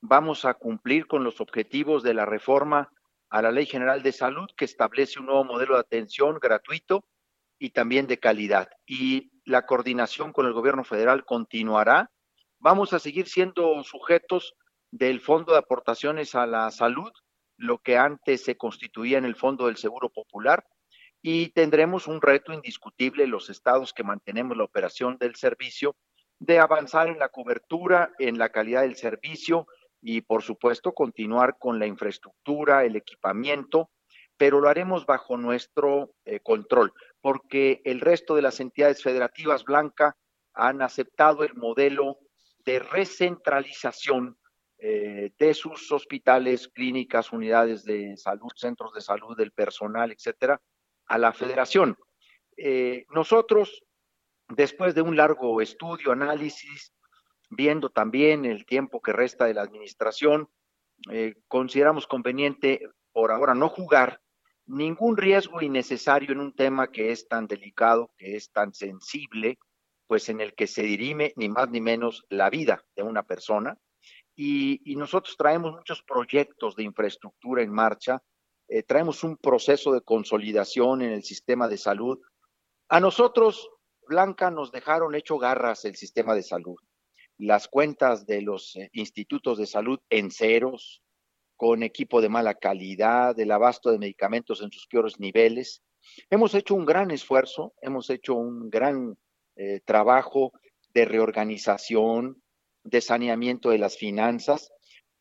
Vamos 0.00 0.46
a 0.46 0.54
cumplir 0.54 1.06
con 1.06 1.24
los 1.24 1.40
objetivos 1.40 2.02
de 2.02 2.14
la 2.14 2.24
reforma 2.24 2.90
a 3.28 3.42
la 3.42 3.52
Ley 3.52 3.66
General 3.66 4.02
de 4.02 4.12
Salud 4.12 4.48
que 4.56 4.64
establece 4.64 5.20
un 5.20 5.26
nuevo 5.26 5.44
modelo 5.44 5.74
de 5.74 5.80
atención 5.80 6.38
gratuito 6.40 7.04
y 7.60 7.70
también 7.70 8.08
de 8.08 8.18
calidad. 8.18 8.70
Y 8.86 9.30
la 9.44 9.66
coordinación 9.66 10.32
con 10.32 10.46
el 10.46 10.52
gobierno 10.52 10.82
federal 10.82 11.24
continuará. 11.24 12.10
Vamos 12.58 12.92
a 12.92 12.98
seguir 12.98 13.28
siendo 13.28 13.84
sujetos 13.84 14.54
del 14.90 15.20
Fondo 15.20 15.52
de 15.52 15.58
Aportaciones 15.58 16.34
a 16.34 16.46
la 16.46 16.70
Salud, 16.70 17.12
lo 17.56 17.78
que 17.78 17.98
antes 17.98 18.42
se 18.42 18.56
constituía 18.56 19.18
en 19.18 19.26
el 19.26 19.36
Fondo 19.36 19.66
del 19.66 19.76
Seguro 19.76 20.08
Popular, 20.08 20.66
y 21.22 21.50
tendremos 21.50 22.08
un 22.08 22.22
reto 22.22 22.54
indiscutible 22.54 23.26
los 23.26 23.50
estados 23.50 23.92
que 23.92 24.02
mantenemos 24.02 24.56
la 24.56 24.64
operación 24.64 25.18
del 25.18 25.36
servicio 25.36 25.96
de 26.38 26.58
avanzar 26.58 27.08
en 27.08 27.18
la 27.18 27.28
cobertura, 27.28 28.10
en 28.18 28.38
la 28.38 28.48
calidad 28.48 28.82
del 28.82 28.96
servicio 28.96 29.66
y, 30.00 30.22
por 30.22 30.42
supuesto, 30.42 30.92
continuar 30.92 31.58
con 31.58 31.78
la 31.78 31.86
infraestructura, 31.86 32.84
el 32.84 32.96
equipamiento, 32.96 33.90
pero 34.38 34.58
lo 34.60 34.68
haremos 34.70 35.04
bajo 35.04 35.36
nuestro 35.36 36.14
eh, 36.24 36.40
control, 36.40 36.94
porque 37.20 37.80
el 37.84 38.00
resto 38.00 38.34
de 38.34 38.42
las 38.42 38.60
entidades 38.60 39.02
federativas 39.02 39.64
Blanca 39.64 40.16
han 40.54 40.82
aceptado 40.82 41.44
el 41.44 41.54
modelo 41.54 42.18
de 42.64 42.78
recentralización 42.78 44.38
eh, 44.78 45.32
de 45.38 45.54
sus 45.54 45.92
hospitales, 45.92 46.68
clínicas, 46.68 47.32
unidades 47.32 47.84
de 47.84 48.16
salud, 48.16 48.50
centros 48.56 48.94
de 48.94 49.00
salud, 49.00 49.36
del 49.36 49.52
personal, 49.52 50.10
etcétera, 50.10 50.60
a 51.06 51.18
la 51.18 51.32
federación. 51.32 51.96
Eh, 52.56 53.04
nosotros, 53.10 53.82
después 54.48 54.94
de 54.94 55.02
un 55.02 55.16
largo 55.16 55.60
estudio, 55.60 56.12
análisis, 56.12 56.94
viendo 57.50 57.90
también 57.90 58.44
el 58.44 58.64
tiempo 58.64 59.02
que 59.02 59.12
resta 59.12 59.44
de 59.44 59.54
la 59.54 59.62
administración, 59.62 60.48
eh, 61.10 61.34
consideramos 61.48 62.06
conveniente 62.06 62.80
por 63.12 63.32
ahora 63.32 63.54
no 63.54 63.68
jugar 63.68 64.19
ningún 64.70 65.16
riesgo 65.16 65.60
innecesario 65.62 66.32
en 66.32 66.40
un 66.40 66.54
tema 66.54 66.90
que 66.90 67.10
es 67.12 67.28
tan 67.28 67.46
delicado, 67.46 68.10
que 68.16 68.36
es 68.36 68.50
tan 68.50 68.72
sensible, 68.72 69.58
pues 70.06 70.28
en 70.28 70.40
el 70.40 70.54
que 70.54 70.66
se 70.66 70.82
dirime 70.82 71.32
ni 71.36 71.48
más 71.48 71.68
ni 71.70 71.80
menos 71.80 72.24
la 72.28 72.50
vida 72.50 72.84
de 72.96 73.02
una 73.02 73.22
persona 73.22 73.78
y, 74.42 74.96
nosotros 74.96 75.36
traemos 75.36 75.74
muchos 75.74 76.02
proyectos 76.02 76.74
de 76.74 76.84
infraestructura 76.84 77.62
en 77.62 77.70
marcha, 77.70 78.22
eh, 78.68 78.82
traemos 78.82 79.22
un 79.22 79.36
proceso 79.36 79.92
de 79.92 80.00
consolidación 80.00 81.02
en 81.02 81.12
el 81.12 81.24
sistema 81.24 81.68
de 81.68 81.76
salud. 81.76 82.18
A 82.88 83.00
nosotros, 83.00 83.68
Blanca, 84.08 84.50
nos 84.50 84.72
dejaron 84.72 85.14
hecho 85.14 85.36
garras 85.36 85.84
el 85.84 85.94
sistema 85.96 86.34
de 86.34 86.42
salud. 86.42 86.76
Las 87.36 87.68
cuentas 87.68 88.24
de 88.24 88.40
los 88.40 88.76
eh, 88.76 88.88
institutos 88.94 89.58
de 89.58 89.66
salud 89.66 90.00
en 90.08 90.30
ceros, 90.30 91.02
con 91.60 91.82
equipo 91.82 92.22
de 92.22 92.30
mala 92.30 92.54
calidad, 92.54 93.38
el 93.38 93.50
abasto 93.50 93.90
de 93.90 93.98
medicamentos 93.98 94.62
en 94.62 94.72
sus 94.72 94.86
peores 94.86 95.20
niveles. 95.20 95.82
Hemos 96.30 96.54
hecho 96.54 96.74
un 96.74 96.86
gran 96.86 97.10
esfuerzo, 97.10 97.74
hemos 97.82 98.08
hecho 98.08 98.34
un 98.34 98.70
gran 98.70 99.18
eh, 99.56 99.80
trabajo 99.84 100.52
de 100.94 101.04
reorganización, 101.04 102.42
de 102.82 103.02
saneamiento 103.02 103.68
de 103.68 103.76
las 103.76 103.98
finanzas. 103.98 104.72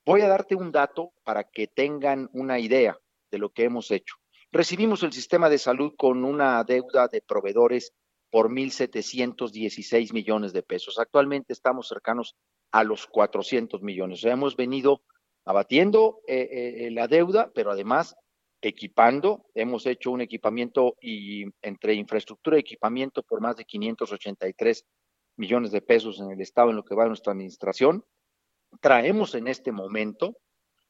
Voy 0.05 0.21
a 0.21 0.29
darte 0.29 0.55
un 0.55 0.71
dato 0.71 1.11
para 1.25 1.43
que 1.43 1.67
tengan 1.67 2.29
una 2.31 2.57
idea 2.57 2.97
de 3.31 3.37
lo 3.37 3.49
que 3.49 3.65
hemos 3.65 3.91
hecho. 3.91 4.15
Recibimos 4.49 5.03
el 5.03 5.11
sistema 5.11 5.49
de 5.49 5.57
salud 5.57 5.91
con 5.97 6.23
una 6.23 6.63
deuda 6.63 7.09
de 7.09 7.21
proveedores 7.21 7.91
por 8.31 8.49
1.716 8.49 10.13
millones 10.13 10.53
de 10.53 10.63
pesos. 10.63 10.99
Actualmente 10.99 11.51
estamos 11.51 11.89
cercanos 11.89 12.37
a 12.71 12.85
los 12.85 13.07
400 13.07 13.81
millones. 13.81 14.23
hemos 14.23 14.55
venido 14.55 15.01
abatiendo 15.49 16.21
eh, 16.27 16.47
eh, 16.51 16.91
la 16.91 17.07
deuda, 17.07 17.51
pero 17.55 17.71
además 17.71 18.15
equipando. 18.61 19.47
Hemos 19.55 19.87
hecho 19.87 20.11
un 20.11 20.21
equipamiento 20.21 20.95
y 21.01 21.45
entre 21.63 21.95
infraestructura 21.95 22.57
y 22.57 22.59
equipamiento 22.59 23.23
por 23.23 23.41
más 23.41 23.55
de 23.55 23.65
583 23.65 24.85
millones 25.37 25.71
de 25.71 25.81
pesos 25.81 26.19
en 26.19 26.29
el 26.29 26.39
Estado 26.39 26.69
en 26.69 26.75
lo 26.75 26.85
que 26.85 26.93
va 26.93 27.07
nuestra 27.07 27.33
administración. 27.33 28.05
Traemos 28.79 29.33
en 29.33 29.47
este 29.47 29.71
momento 29.71 30.37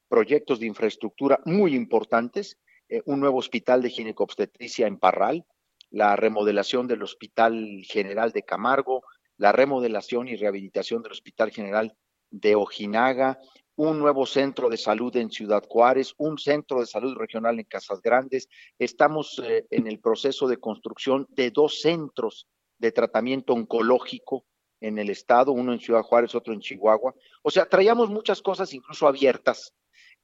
proyectos 0.10 0.60
de 0.60 0.66
infraestructura 0.66 1.39
muy 1.45 1.74
importantes, 1.74 2.57
eh, 2.89 3.01
un 3.05 3.22
nuevo 3.22 3.38
hospital 3.38 3.82
de 3.82 3.91
ginecobstetricia 3.91 4.88
en 4.88 4.99
Parral, 4.99 5.45
la 5.89 6.18
remodelación 6.18 6.86
del 6.86 7.01
Hospital 7.01 7.82
General 7.86 8.34
de 8.34 8.43
Camargo, 8.43 9.03
la 9.38 9.53
remodelación 9.53 10.28
y 10.28 10.36
rehabilitación 10.36 11.01
del 11.01 11.14
Hospital 11.14 11.49
General 11.49 11.95
de 12.30 12.55
Ojinaga, 12.55 13.39
un 13.88 13.97
nuevo 13.97 14.25
centro 14.25 14.67
de 14.67 14.75
salud 14.75 15.15
en 15.15 15.32
Ciudad 15.32 15.63
Juárez, 15.65 16.13
un 16.17 16.38
centro 16.38 16.82
de 16.82 16.86
salud 16.86 17.15
regional 17.15 17.59
en 17.59 17.65
Casas 17.65 18.01
Grandes. 18.01 18.49
Estamos 18.77 19.41
eh, 19.41 19.65
en 19.69 19.88
el 19.88 20.01
proceso 20.01 20.49
de 20.49 20.57
construcción 20.57 21.25
de 21.30 21.49
dos 21.49 21.80
centros 21.80 22.45
de 22.77 22.91
tratamiento 22.91 23.53
oncológico 23.53 24.45
en 24.82 24.97
el 24.97 25.09
estado, 25.09 25.53
uno 25.53 25.71
en 25.71 25.80
Ciudad 25.80 26.03
Juárez, 26.03 26.36
otro 26.36 26.53
en 26.53 26.59
Chihuahua. 26.59 27.15
O 27.41 27.49
sea, 27.49 27.69
traíamos 27.69 28.09
muchas 28.09 28.41
cosas 28.41 28.73
incluso 28.73 29.07
abiertas 29.07 29.73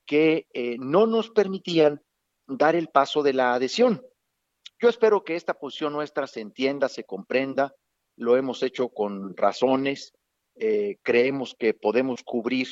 que 0.06 0.47
eh, 0.53 0.76
no 0.78 1.08
nos 1.08 1.30
permitían 1.30 2.01
dar 2.47 2.76
el 2.76 2.89
paso 2.89 3.24
de 3.24 3.32
la 3.32 3.53
adhesión. 3.53 4.06
Yo 4.82 4.89
espero 4.89 5.24
que 5.24 5.38
esta 5.38 5.53
posición 5.53 5.93
nuestra 5.93 6.28
se 6.28 6.41
entienda, 6.41 6.89
se 6.89 7.06
comprenda, 7.06 7.74
lo 8.18 8.36
hemos 8.36 8.64
hecho 8.64 8.89
con 8.89 9.38
razones, 9.38 10.12
eh, 10.56 10.97
creemos 11.03 11.56
que 11.58 11.74
podemos 11.74 12.22
cubrir, 12.22 12.68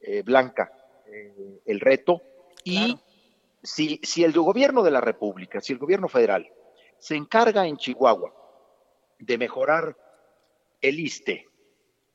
eh, 0.00 0.22
Blanca, 0.22 0.72
el 1.66 1.80
reto 1.80 2.22
y 2.64 2.98
si, 3.62 4.00
si 4.02 4.24
el 4.24 4.32
gobierno 4.32 4.82
de 4.82 4.90
la 4.90 5.00
República, 5.00 5.60
si 5.60 5.72
el 5.72 5.78
gobierno 5.78 6.08
federal 6.08 6.48
se 6.98 7.16
encarga 7.16 7.66
en 7.66 7.76
Chihuahua 7.76 8.32
de 9.18 9.38
mejorar 9.38 9.96
el 10.80 11.00
ISTE, 11.00 11.48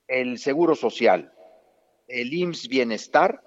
el 0.08 0.38
Seguro 0.38 0.76
Social, 0.76 1.34
el 2.08 2.34
IMSS 2.34 2.68
Bienestar, 2.68 3.42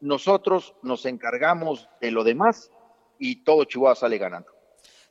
nosotros 0.00 0.74
nos 0.82 1.06
encargamos 1.06 1.88
de 2.00 2.10
lo 2.10 2.24
demás 2.24 2.70
y 3.18 3.42
todo 3.42 3.64
Chihuahua 3.64 3.96
sale 3.96 4.18
ganando. 4.18 4.57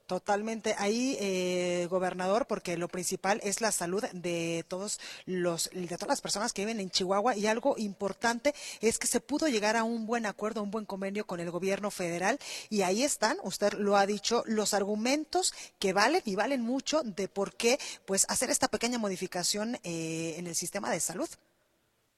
Totalmente. 0.08 0.74
Ahí, 0.78 1.18
eh, 1.20 1.86
gobernador, 1.90 2.48
porque 2.48 2.78
lo 2.78 2.88
principal 2.88 3.42
es 3.44 3.60
la 3.60 3.74
salud 3.74 4.06
de 4.14 4.64
todos 4.70 5.02
los, 5.26 5.70
de 5.74 5.86
todas 5.86 6.08
las 6.08 6.22
personas 6.22 6.54
que 6.54 6.62
viven 6.62 6.80
en 6.80 6.90
Chihuahua 6.90 7.36
y 7.36 7.46
algo 7.46 7.76
importante 7.78 8.56
es 8.80 9.00
que 9.00 9.08
se 9.08 9.20
pudo 9.20 9.50
llegar 9.50 9.76
a 9.76 9.84
un 9.84 10.08
buen 10.08 10.26
acuerdo, 10.26 10.64
un 10.64 10.72
buen 10.72 10.86
convenio 10.86 11.28
con 11.28 11.42
el 11.42 11.52
gobierno 11.52 11.92
federal 11.92 12.40
y 12.70 12.84
ahí 12.84 13.04
están, 13.04 13.38
usted 13.44 13.74
lo 13.74 13.98
ha 13.98 14.06
dicho, 14.06 14.44
los 14.46 14.74
argumentos 14.74 15.54
que 15.78 15.92
valen 15.92 16.22
y 16.24 16.36
valen 16.36 16.62
mucho 16.62 17.04
de 17.04 17.28
por 17.28 17.54
qué, 17.56 17.78
pues, 18.06 18.26
hacer 18.30 18.50
esta 18.50 18.70
pequeña 18.70 19.00
modificación 19.00 19.78
eh, 19.84 20.36
en 20.38 20.48
el 20.48 20.56
sistema 20.56 20.90
de 20.90 21.02
salud. 21.02 21.28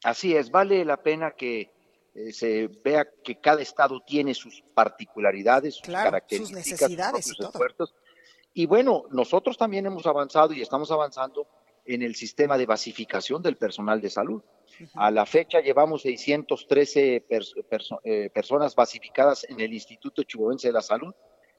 Así 0.04 0.36
es, 0.36 0.52
vale 0.52 0.86
la 0.86 0.98
pena 0.98 1.32
que 1.32 1.72
eh, 2.16 2.32
se 2.32 2.68
vea 2.68 3.08
que 3.24 3.40
cada 3.40 3.62
estado 3.62 4.02
tiene 4.06 4.34
sus 4.34 4.64
particularidades, 4.74 5.76
sus 5.76 5.88
características, 5.88 6.66
sus 6.66 6.72
necesidades 6.72 7.28
y 7.28 7.44
esfuerzos. 7.44 7.96
Y 8.54 8.66
bueno, 8.66 9.06
nosotros 9.12 9.58
también 9.58 9.86
hemos 9.86 10.06
avanzado 10.06 10.54
y 10.54 10.62
estamos 10.62 10.92
avanzando 10.92 11.48
en 11.86 12.04
el 12.04 12.16
sistema 12.16 12.58
de 12.58 12.66
basificación 12.66 13.42
del 13.42 13.58
personal 13.58 14.02
de 14.02 14.10
salud. 14.10 14.44
A 14.94 15.12
la 15.12 15.26
fecha 15.26 15.60
llevamos 15.60 16.04
613 16.04 17.26
eh, 18.04 18.30
personas 18.30 18.76
basificadas 18.76 19.46
en 19.50 19.60
el 19.60 19.74
Instituto 19.74 20.24
Chihuahuense 20.24 20.68
de 20.68 20.74
la 20.74 20.82
Salud. 20.82 21.14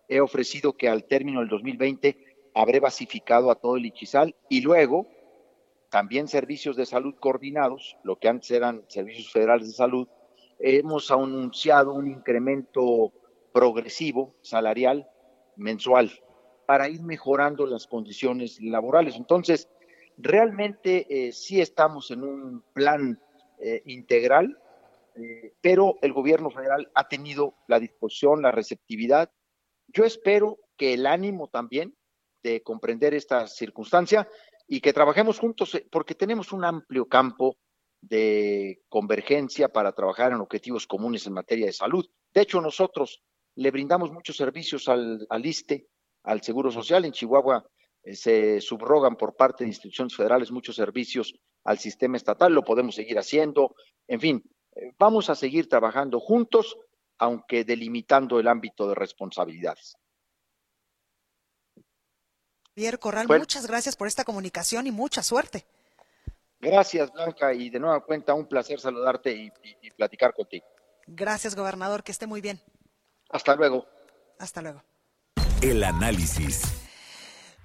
He 0.08 0.20
ofrecido 0.20 0.76
que 0.76 0.88
al 0.88 1.04
término 1.04 1.40
del 1.40 1.48
2020 1.48 2.30
habré 2.54 2.80
basificado 2.80 3.50
a 3.50 3.56
todo 3.56 3.76
el 3.76 3.86
Ichizal 3.86 4.34
y 4.48 4.60
luego 4.60 5.06
también 5.90 6.28
servicios 6.28 6.76
de 6.76 6.86
salud 6.86 7.14
coordinados, 7.18 7.96
lo 8.04 8.16
que 8.16 8.28
antes 8.28 8.50
eran 8.52 8.84
servicios 8.88 9.32
federales 9.32 9.66
de 9.66 9.74
salud, 9.74 10.08
hemos 10.60 11.10
anunciado 11.10 11.92
un 11.92 12.06
incremento 12.08 13.12
progresivo 13.52 14.36
salarial 14.42 15.08
mensual 15.56 16.10
para 16.66 16.88
ir 16.88 17.02
mejorando 17.02 17.66
las 17.66 17.86
condiciones 17.86 18.60
laborales. 18.60 19.16
Entonces, 19.16 19.68
realmente 20.16 21.06
eh, 21.08 21.32
sí 21.32 21.60
estamos 21.60 22.10
en 22.10 22.22
un 22.22 22.62
plan 22.72 23.20
eh, 23.58 23.82
integral, 23.86 24.56
eh, 25.16 25.54
pero 25.60 25.96
el 26.02 26.12
gobierno 26.12 26.50
federal 26.50 26.90
ha 26.94 27.08
tenido 27.08 27.54
la 27.66 27.80
disposición, 27.80 28.42
la 28.42 28.52
receptividad. 28.52 29.32
Yo 29.88 30.04
espero 30.04 30.58
que 30.76 30.94
el 30.94 31.06
ánimo 31.06 31.48
también 31.48 31.96
de 32.42 32.62
comprender 32.62 33.14
esta 33.14 33.46
circunstancia 33.46 34.28
y 34.68 34.80
que 34.80 34.92
trabajemos 34.92 35.38
juntos 35.38 35.78
porque 35.90 36.14
tenemos 36.14 36.52
un 36.52 36.64
amplio 36.64 37.06
campo 37.06 37.56
de 38.00 38.82
convergencia 38.88 39.68
para 39.68 39.92
trabajar 39.92 40.32
en 40.32 40.40
objetivos 40.40 40.86
comunes 40.86 41.26
en 41.26 41.34
materia 41.34 41.66
de 41.66 41.72
salud. 41.72 42.08
De 42.32 42.42
hecho, 42.42 42.60
nosotros 42.60 43.22
le 43.56 43.70
brindamos 43.70 44.12
muchos 44.12 44.36
servicios 44.36 44.88
al, 44.88 45.26
al 45.28 45.44
ISTE, 45.44 45.88
al 46.22 46.42
Seguro 46.42 46.70
Social. 46.70 47.04
En 47.04 47.12
Chihuahua 47.12 47.64
eh, 48.02 48.16
se 48.16 48.60
subrogan 48.60 49.16
por 49.16 49.36
parte 49.36 49.64
de 49.64 49.68
instituciones 49.68 50.16
federales 50.16 50.50
muchos 50.50 50.76
servicios 50.76 51.34
al 51.64 51.78
sistema 51.78 52.16
estatal, 52.16 52.52
lo 52.52 52.64
podemos 52.64 52.94
seguir 52.94 53.18
haciendo. 53.18 53.74
En 54.08 54.20
fin, 54.20 54.42
eh, 54.74 54.92
vamos 54.98 55.28
a 55.28 55.34
seguir 55.34 55.68
trabajando 55.68 56.20
juntos, 56.20 56.78
aunque 57.18 57.64
delimitando 57.64 58.40
el 58.40 58.48
ámbito 58.48 58.88
de 58.88 58.94
responsabilidades. 58.94 59.96
Pierre 62.72 62.98
Corral, 62.98 63.26
muchas 63.28 63.66
gracias 63.66 63.96
por 63.96 64.06
esta 64.06 64.24
comunicación 64.24 64.86
y 64.86 64.90
mucha 64.90 65.22
suerte. 65.22 65.66
Gracias, 66.60 67.10
Blanca, 67.12 67.54
y 67.54 67.70
de 67.70 67.80
nueva 67.80 68.04
cuenta, 68.04 68.34
un 68.34 68.46
placer 68.46 68.78
saludarte 68.78 69.32
y, 69.32 69.50
y 69.82 69.90
platicar 69.90 70.34
contigo. 70.34 70.66
Gracias, 71.06 71.56
gobernador, 71.56 72.02
que 72.02 72.12
esté 72.12 72.26
muy 72.26 72.40
bien. 72.40 72.60
Hasta 73.30 73.56
luego. 73.56 73.86
Hasta 74.38 74.62
luego. 74.62 74.82
El 75.62 75.82
análisis. 75.84 76.79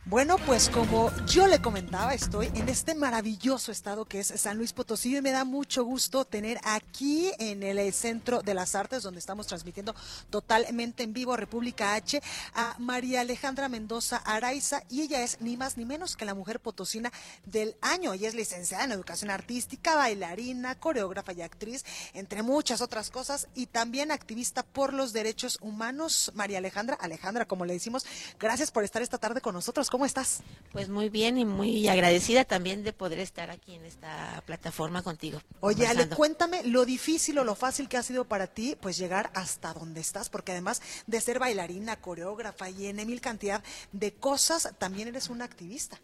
Bueno, 0.07 0.37
pues 0.37 0.69
como 0.69 1.11
yo 1.25 1.47
le 1.47 1.63
comentaba, 1.63 2.13
estoy 2.13 2.51
en 2.53 2.69
este 2.69 2.93
maravilloso 2.93 3.71
estado 3.71 4.05
que 4.05 4.19
es 4.19 4.27
San 4.27 4.55
Luis 4.55 4.71
Potosí 4.71 5.17
y 5.17 5.21
me 5.23 5.31
da 5.31 5.45
mucho 5.45 5.83
gusto 5.83 6.25
tener 6.25 6.59
aquí 6.63 7.31
en 7.39 7.63
el 7.63 7.91
Centro 7.91 8.43
de 8.43 8.53
las 8.53 8.75
Artes, 8.75 9.01
donde 9.01 9.17
estamos 9.19 9.47
transmitiendo 9.47 9.95
totalmente 10.29 11.01
en 11.01 11.11
vivo 11.11 11.35
República 11.35 11.95
H, 11.95 12.21
a 12.53 12.75
María 12.77 13.21
Alejandra 13.21 13.67
Mendoza 13.67 14.17
Araiza 14.17 14.83
y 14.91 15.01
ella 15.01 15.23
es 15.23 15.41
ni 15.41 15.57
más 15.57 15.75
ni 15.75 15.85
menos 15.85 16.15
que 16.15 16.25
la 16.25 16.35
mujer 16.35 16.59
potosina 16.59 17.11
del 17.47 17.75
año. 17.81 18.13
Ella 18.13 18.27
es 18.27 18.35
licenciada 18.35 18.83
en 18.83 18.91
Educación 18.91 19.31
Artística, 19.31 19.95
bailarina, 19.95 20.75
coreógrafa 20.75 21.33
y 21.33 21.41
actriz, 21.41 21.83
entre 22.13 22.43
muchas 22.43 22.79
otras 22.79 23.09
cosas, 23.09 23.47
y 23.55 23.65
también 23.65 24.11
activista 24.11 24.61
por 24.61 24.93
los 24.93 25.13
derechos 25.13 25.57
humanos. 25.61 26.31
María 26.35 26.59
Alejandra, 26.59 26.95
Alejandra, 27.01 27.45
como 27.45 27.65
le 27.65 27.73
decimos, 27.73 28.05
gracias 28.39 28.69
por 28.69 28.83
estar 28.83 29.01
esta 29.01 29.17
tarde 29.17 29.41
con 29.41 29.55
nosotros. 29.55 29.89
¿Cómo 29.95 30.05
estás? 30.05 30.41
Pues 30.73 30.89
muy 30.89 31.07
bien 31.07 31.37
y 31.37 31.45
muy 31.45 31.87
agradecida 31.87 32.43
también 32.43 32.83
de 32.83 32.91
poder 32.91 33.17
estar 33.19 33.49
aquí 33.49 33.75
en 33.75 33.85
esta 33.85 34.43
plataforma 34.45 35.01
contigo. 35.03 35.39
Oye, 35.61 35.87
Ale, 35.87 36.09
cuéntame 36.09 36.65
lo 36.65 36.83
difícil 36.83 37.39
o 37.39 37.45
lo 37.45 37.55
fácil 37.55 37.87
que 37.87 37.95
ha 37.95 38.03
sido 38.03 38.25
para 38.25 38.47
ti, 38.47 38.75
pues 38.81 38.97
llegar 38.97 39.31
hasta 39.35 39.73
donde 39.73 40.01
estás, 40.01 40.27
porque 40.27 40.51
además 40.51 40.81
de 41.07 41.21
ser 41.21 41.39
bailarina, 41.39 41.95
coreógrafa 42.01 42.69
y 42.69 42.87
en 42.87 42.97
mil 43.07 43.21
cantidad 43.21 43.63
de 43.93 44.13
cosas, 44.13 44.73
también 44.77 45.07
eres 45.07 45.29
una 45.29 45.45
activista. 45.45 45.97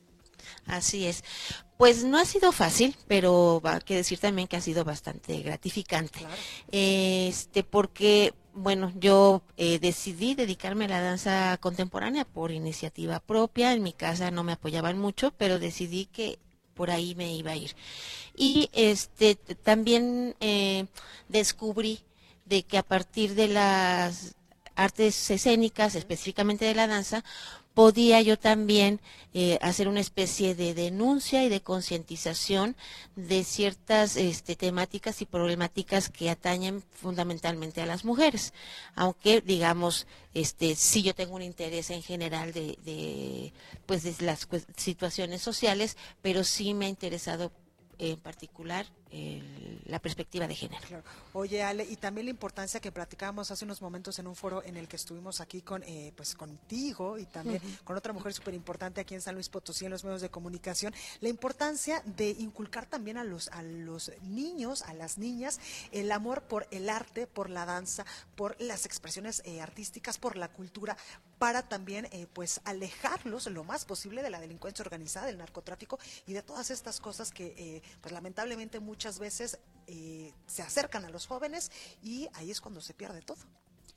Así 0.66 1.05
es. 1.05 1.24
Pues 1.78 2.03
no 2.03 2.20
ha 2.20 2.26
sido 2.26 2.51
fácil, 2.51 2.95
pero 3.07 3.62
hay 3.64 3.80
que 3.82 3.95
decir 3.95 4.20
también 4.20 4.47
que 4.47 4.57
ha 4.57 4.62
sido 4.62 4.84
bastante 4.84 5.41
gratificante. 5.41 6.20
Este, 6.72 7.64
porque 7.64 8.34
bueno, 8.53 8.91
yo 8.95 9.41
eh, 9.57 9.80
decidí 9.80 10.36
dedicarme 10.36 10.86
a 10.86 10.89
la 10.89 11.01
danza 11.01 11.57
contemporánea 11.57 12.26
por 12.26 12.51
iniciativa 12.51 13.20
propia. 13.20 13.74
En 13.74 13.84
mi 13.84 13.93
casa 13.93 14.32
no 14.32 14.43
me 14.43 14.53
apoyaban 14.53 14.97
mucho, 14.97 15.32
pero 15.38 15.59
decidí 15.59 16.05
que 16.05 16.38
por 16.74 16.91
ahí 16.91 17.16
me 17.16 17.34
iba 17.34 17.51
a 17.51 17.55
ir. 17.55 17.76
Y 18.36 18.70
este 18.74 19.36
también 19.36 20.36
eh, 20.39 20.86
descubrí 21.30 21.99
de 22.45 22.64
que 22.64 22.78
a 22.78 22.84
partir 22.84 23.36
de 23.36 23.47
las 23.47 24.36
artes 24.76 25.30
escénicas, 25.30 25.95
específicamente 25.95 26.66
de 26.66 26.76
la 26.76 26.88
danza, 26.88 27.24
podía 27.74 28.22
yo 28.22 28.38
también 28.38 28.99
eh, 29.34 29.57
hacer 29.61 29.88
una 29.88 30.01
especie 30.01 30.55
de 30.55 30.74
denuncia 30.74 31.43
y 31.43 31.49
de 31.49 31.61
concientización 31.61 32.76
de 33.15 33.43
ciertas 33.43 34.17
este, 34.17 34.55
temáticas 34.55 35.22
y 35.22 35.26
problemáticas 35.26 36.09
que 36.09 36.30
atañen 36.30 36.84
fundamentalmente 36.93 37.82
a 37.82 37.86
las 37.86 38.03
mujeres. 38.03 38.53
Aunque, 38.95 39.41
digamos, 39.41 40.07
este, 40.34 40.76
sí 40.76 41.01
yo 41.01 41.15
tengo 41.15 41.36
un 41.36 41.41
interés 41.41 41.89
en 41.89 42.03
general 42.03 42.51
de, 42.51 42.78
de 42.84 43.53
pues, 43.86 44.03
de 44.03 44.26
las 44.26 44.47
situaciones 44.76 45.41
sociales, 45.41 45.97
pero 46.22 46.43
sí 46.43 46.74
me 46.74 46.88
ha 46.88 46.89
interesado 46.89 47.51
en 47.99 48.17
particular 48.17 48.86
la 49.86 49.99
perspectiva 49.99 50.47
de 50.47 50.55
género. 50.55 51.03
Oye, 51.34 51.62
Ale, 51.64 51.84
y 51.84 51.97
también 51.97 52.26
la 52.26 52.32
importancia 52.32 52.80
que 52.80 52.91
platicábamos 52.91 53.51
hace 53.51 53.66
unos 53.66 53.82
momentos 53.82 54.18
en 54.20 54.28
un 54.28 54.36
foro 54.36 54.64
en 54.64 54.78
el 54.78 54.88
que 54.88 54.95
estuvimos 54.95 55.41
aquí 55.41 55.62
con, 55.62 55.84
eh, 55.84 56.14
pues 56.16 56.34
contigo 56.34 57.18
y 57.18 57.26
también 57.26 57.62
con 57.84 57.97
otra 57.97 58.14
mujer 58.14 58.34
súper 58.34 58.53
importante 58.53 59.01
aquí 59.01 59.14
en 59.14 59.22
San 59.22 59.36
Luis 59.36 59.49
Potosí 59.49 59.86
en 59.86 59.91
los 59.91 60.05
medios 60.05 60.22
de 60.22 60.30
comunicación, 60.30 60.93
la 61.20 61.28
importancia 61.28 62.01
de 62.05 62.30
inculcar 62.30 62.86
también 62.86 63.18
a 63.18 63.24
los, 63.26 63.49
a 63.49 63.64
los 63.64 64.12
niños, 64.24 64.82
a 64.84 64.93
las 64.93 65.18
niñas, 65.18 65.59
el 65.91 66.12
amor 66.12 66.43
por 66.43 66.68
el 66.72 66.89
arte, 66.89 67.28
por 67.28 67.49
la 67.49 67.66
danza, 67.66 68.05
por 68.36 68.55
las 68.59 68.86
expresiones 68.86 69.41
eh, 69.45 69.59
artísticas, 69.59 70.18
por 70.18 70.38
la 70.38 70.47
cultura, 70.47 70.95
para 71.38 71.64
también 71.64 72.07
eh, 72.12 72.28
pues 72.32 72.62
alejarlos 72.64 73.47
lo 73.47 73.64
más 73.64 73.84
posible 73.84 74.22
de 74.22 74.30
la 74.30 74.39
delincuencia 74.39 74.84
organizada, 74.84 75.26
del 75.26 75.38
narcotráfico 75.38 75.99
y 76.28 76.34
de 76.34 76.43
todas 76.43 76.72
estas 76.72 76.99
cosas 76.99 77.32
que 77.32 77.82
pues 78.01 78.14
lamentablemente 78.14 78.80
muchos 78.80 79.00
muchas 79.01 79.17
veces 79.17 79.57
eh, 79.87 80.31
se 80.45 80.61
acercan 80.61 81.05
a 81.05 81.09
los 81.09 81.25
jóvenes 81.25 81.71
y 82.03 82.29
ahí 82.33 82.51
es 82.51 82.61
cuando 82.61 82.81
se 82.81 82.93
pierde 82.93 83.23
todo. 83.23 83.39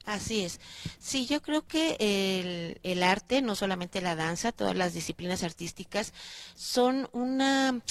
Así 0.06 0.42
es. 0.42 0.60
Sí, 0.98 1.26
yo 1.26 1.42
creo 1.42 1.66
que 1.66 1.98
el, 2.00 2.80
el, 2.82 3.02
arte, 3.02 3.42
no 3.42 3.54
solamente 3.54 4.00
la 4.00 4.16
danza, 4.16 4.50
todas 4.50 4.74
las 4.74 4.94
disciplinas 4.94 5.42
artísticas, 5.42 6.14
son 6.54 7.10
una 7.12 7.82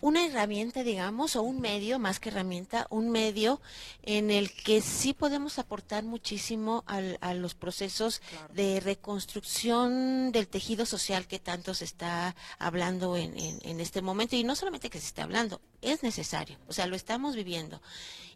una 0.00 0.24
herramienta, 0.24 0.82
digamos, 0.82 1.36
o 1.36 1.42
un 1.42 1.60
medio, 1.60 1.98
más 1.98 2.20
que 2.20 2.30
herramienta, 2.30 2.86
un 2.90 3.10
medio 3.10 3.60
en 4.02 4.30
el 4.30 4.52
que 4.52 4.80
sí 4.80 5.12
podemos 5.12 5.58
aportar 5.58 6.04
muchísimo 6.04 6.84
al, 6.86 7.18
a 7.20 7.34
los 7.34 7.54
procesos 7.54 8.22
de 8.54 8.80
reconstrucción 8.80 10.32
del 10.32 10.48
tejido 10.48 10.86
social 10.86 11.26
que 11.26 11.38
tanto 11.38 11.74
se 11.74 11.84
está 11.84 12.34
hablando 12.58 13.16
en, 13.16 13.34
en, 13.36 13.80
este 13.80 14.02
momento. 14.02 14.36
Y 14.36 14.44
no 14.44 14.56
solamente 14.56 14.90
que 14.90 15.00
se 15.00 15.06
esté 15.06 15.22
hablando, 15.22 15.60
es 15.82 16.02
necesario, 16.02 16.58
o 16.66 16.72
sea, 16.72 16.86
lo 16.86 16.96
estamos 16.96 17.36
viviendo. 17.36 17.80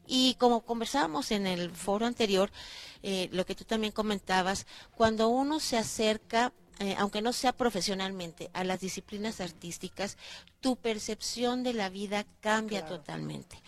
Y 0.06 0.34
como 0.34 0.64
conversábamos 0.64 1.30
en 1.30 1.46
el 1.46 1.70
foro 1.70 2.04
anterior, 2.04 2.50
eh, 3.02 3.28
lo 3.32 3.46
que 3.46 3.54
tú 3.54 3.64
también 3.64 3.92
comentabas, 3.92 4.66
cuando 4.94 5.28
uno 5.28 5.60
se 5.60 5.78
acerca 5.78 6.52
eh, 6.78 6.96
aunque 6.98 7.22
no 7.22 7.32
sea 7.32 7.52
profesionalmente, 7.52 8.50
a 8.52 8.64
las 8.64 8.80
disciplinas 8.80 9.40
artísticas, 9.40 10.16
tu 10.60 10.76
percepción 10.76 11.62
de 11.62 11.74
la 11.74 11.88
vida 11.88 12.26
cambia 12.40 12.86
totalmente. 12.86 13.62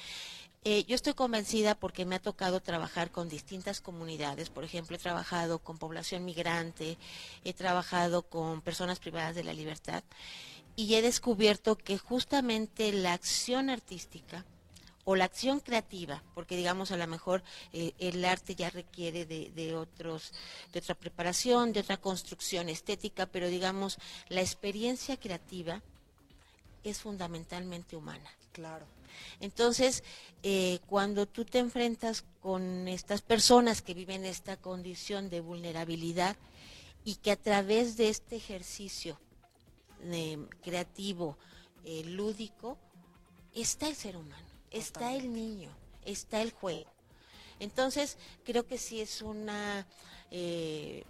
Eh, 0.64 0.84
yo 0.84 0.96
estoy 0.96 1.14
convencida 1.14 1.76
porque 1.76 2.04
me 2.04 2.16
ha 2.16 2.20
tocado 2.20 2.60
trabajar 2.60 3.12
con 3.12 3.28
distintas 3.28 3.80
comunidades. 3.80 4.50
Por 4.50 4.64
ejemplo, 4.64 4.96
he 4.96 4.98
trabajado 4.98 5.60
con 5.60 5.78
población 5.78 6.24
migrante, 6.24 6.98
he 7.44 7.52
trabajado 7.52 8.22
con 8.22 8.62
personas 8.62 8.98
privadas 8.98 9.36
de 9.36 9.44
la 9.44 9.52
libertad 9.52 10.02
y 10.74 10.94
he 10.96 11.02
descubierto 11.02 11.76
que 11.76 11.98
justamente 11.98 12.92
la 12.92 13.12
acción 13.12 13.70
artística 13.70 14.44
o 15.08 15.14
la 15.14 15.26
acción 15.26 15.60
creativa, 15.60 16.20
porque 16.34 16.56
digamos 16.56 16.90
a 16.90 16.96
lo 16.96 17.06
mejor 17.06 17.44
eh, 17.72 17.92
el 18.00 18.24
arte 18.24 18.56
ya 18.56 18.70
requiere 18.70 19.24
de, 19.24 19.76
otros, 19.76 20.32
de 20.72 20.80
otra 20.80 20.96
preparación, 20.96 21.72
de 21.72 21.80
otra 21.80 21.96
construcción 21.96 22.68
estética, 22.68 23.26
pero 23.26 23.46
digamos 23.46 23.98
la 24.28 24.40
experiencia 24.40 25.16
creativa 25.16 25.80
es 26.82 26.98
fundamentalmente 26.98 27.94
humana. 27.94 28.28
Claro. 28.50 28.84
Entonces, 29.38 30.02
eh, 30.42 30.80
cuando 30.88 31.26
tú 31.26 31.44
te 31.44 31.60
enfrentas 31.60 32.24
con 32.40 32.88
estas 32.88 33.22
personas 33.22 33.82
que 33.82 33.94
viven 33.94 34.24
esta 34.24 34.56
condición 34.56 35.30
de 35.30 35.40
vulnerabilidad 35.40 36.36
y 37.04 37.14
que 37.14 37.30
a 37.30 37.36
través 37.36 37.96
de 37.96 38.08
este 38.08 38.34
ejercicio 38.34 39.20
eh, 40.02 40.36
creativo, 40.64 41.38
lúdico, 42.04 42.76
está 43.54 43.86
el 43.86 43.94
ser 43.94 44.16
humano 44.16 44.45
está 44.70 45.14
el 45.14 45.32
niño, 45.32 45.70
está 46.04 46.42
el 46.42 46.52
juego. 46.52 46.90
Entonces, 47.58 48.18
creo 48.44 48.66
que 48.66 48.78
sí 48.78 49.00
es 49.00 49.22
una 49.22 49.86
eh, 50.30 51.04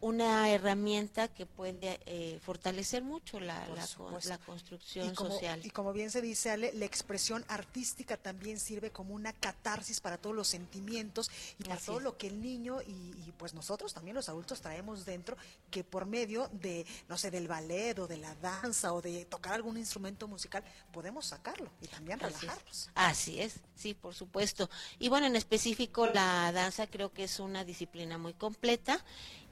una 0.00 0.48
herramienta 0.50 1.28
que 1.28 1.46
puede 1.46 2.00
eh, 2.06 2.38
fortalecer 2.42 3.02
mucho 3.02 3.38
la, 3.38 3.66
la, 3.68 4.38
construcción 4.38 5.14
social. 5.14 5.60
Y 5.64 5.70
como 5.70 5.92
bien 5.92 6.10
se 6.10 6.22
dice, 6.22 6.50
Ale, 6.50 6.72
la 6.74 6.86
expresión 6.86 7.44
artística 7.48 8.16
también 8.16 8.58
sirve 8.58 8.90
como 8.90 9.14
una 9.14 9.32
catarsis 9.32 10.00
para 10.00 10.16
todos 10.16 10.34
los 10.34 10.48
sentimientos 10.48 11.30
y 11.58 11.64
para 11.64 11.80
todo 11.80 12.00
lo 12.00 12.16
que 12.16 12.28
el 12.28 12.40
niño 12.40 12.80
y, 12.82 13.32
pues 13.38 13.54
nosotros 13.54 13.94
también 13.94 14.14
los 14.14 14.28
adultos 14.28 14.60
traemos 14.60 15.04
dentro, 15.04 15.36
que 15.70 15.82
por 15.84 16.04
medio 16.04 16.48
de, 16.52 16.84
no 17.08 17.16
sé, 17.16 17.30
del 17.30 17.48
ballet 17.48 17.98
o 17.98 18.06
de 18.06 18.18
la 18.18 18.34
danza 18.36 18.92
o 18.92 19.00
de 19.00 19.24
tocar 19.24 19.54
algún 19.54 19.78
instrumento 19.78 20.28
musical, 20.28 20.62
podemos 20.92 21.26
sacarlo 21.26 21.70
y 21.80 21.86
también 21.86 22.18
relajarnos. 22.18 22.90
Así 22.94 23.40
es, 23.40 23.60
sí, 23.76 23.94
por 23.94 24.14
supuesto. 24.14 24.68
Y 24.98 25.08
bueno, 25.08 25.26
en 25.26 25.36
específico 25.36 26.06
la 26.06 26.52
danza 26.52 26.86
creo 26.86 27.12
que 27.12 27.24
es 27.24 27.40
una 27.40 27.64
disciplina 27.64 28.18
muy 28.18 28.34
completa 28.34 29.02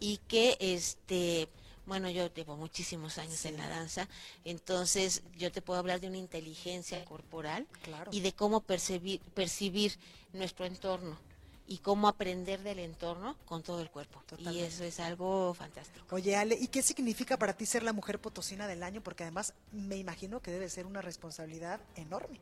y 0.01 0.19
que 0.29 0.57
este 0.61 1.49
Bueno, 1.87 2.11
yo 2.11 2.33
llevo 2.35 2.57
muchísimos 2.57 3.17
años 3.17 3.45
en 3.47 3.57
la 3.57 3.67
danza, 3.67 4.09
entonces 4.45 5.23
yo 5.39 5.51
te 5.51 5.63
puedo 5.63 5.79
hablar 5.79 6.01
de 6.01 6.09
una 6.09 6.19
inteligencia 6.19 7.03
corporal 7.07 7.67
y 8.11 8.21
de 8.21 8.33
cómo 8.35 8.61
percibir, 8.61 9.21
percibir 9.35 9.99
nuestro 10.35 10.67
entorno 10.67 11.17
y 11.67 11.79
cómo 11.79 12.09
aprender 12.09 12.63
del 12.63 12.79
entorno 12.79 13.37
con 13.45 13.63
todo 13.63 13.81
el 13.81 13.91
cuerpo. 13.91 14.23
Y 14.39 14.61
eso 14.61 14.85
es 14.85 15.01
algo 15.01 15.53
fantástico. 15.55 16.17
Oye, 16.17 16.35
Ale, 16.35 16.57
¿y 16.59 16.69
qué 16.69 16.83
significa 16.83 17.37
para 17.39 17.53
ti 17.53 17.67
ser 17.67 17.83
la 17.83 17.93
mujer 17.93 18.19
potosina 18.19 18.67
del 18.67 18.83
año? 18.83 19.03
Porque 19.03 19.23
además 19.23 19.53
me 19.73 19.97
imagino 19.97 20.41
que 20.41 20.51
debe 20.51 20.71
ser 20.71 20.87
una 20.87 21.03
responsabilidad 21.03 21.81
enorme. 21.95 22.41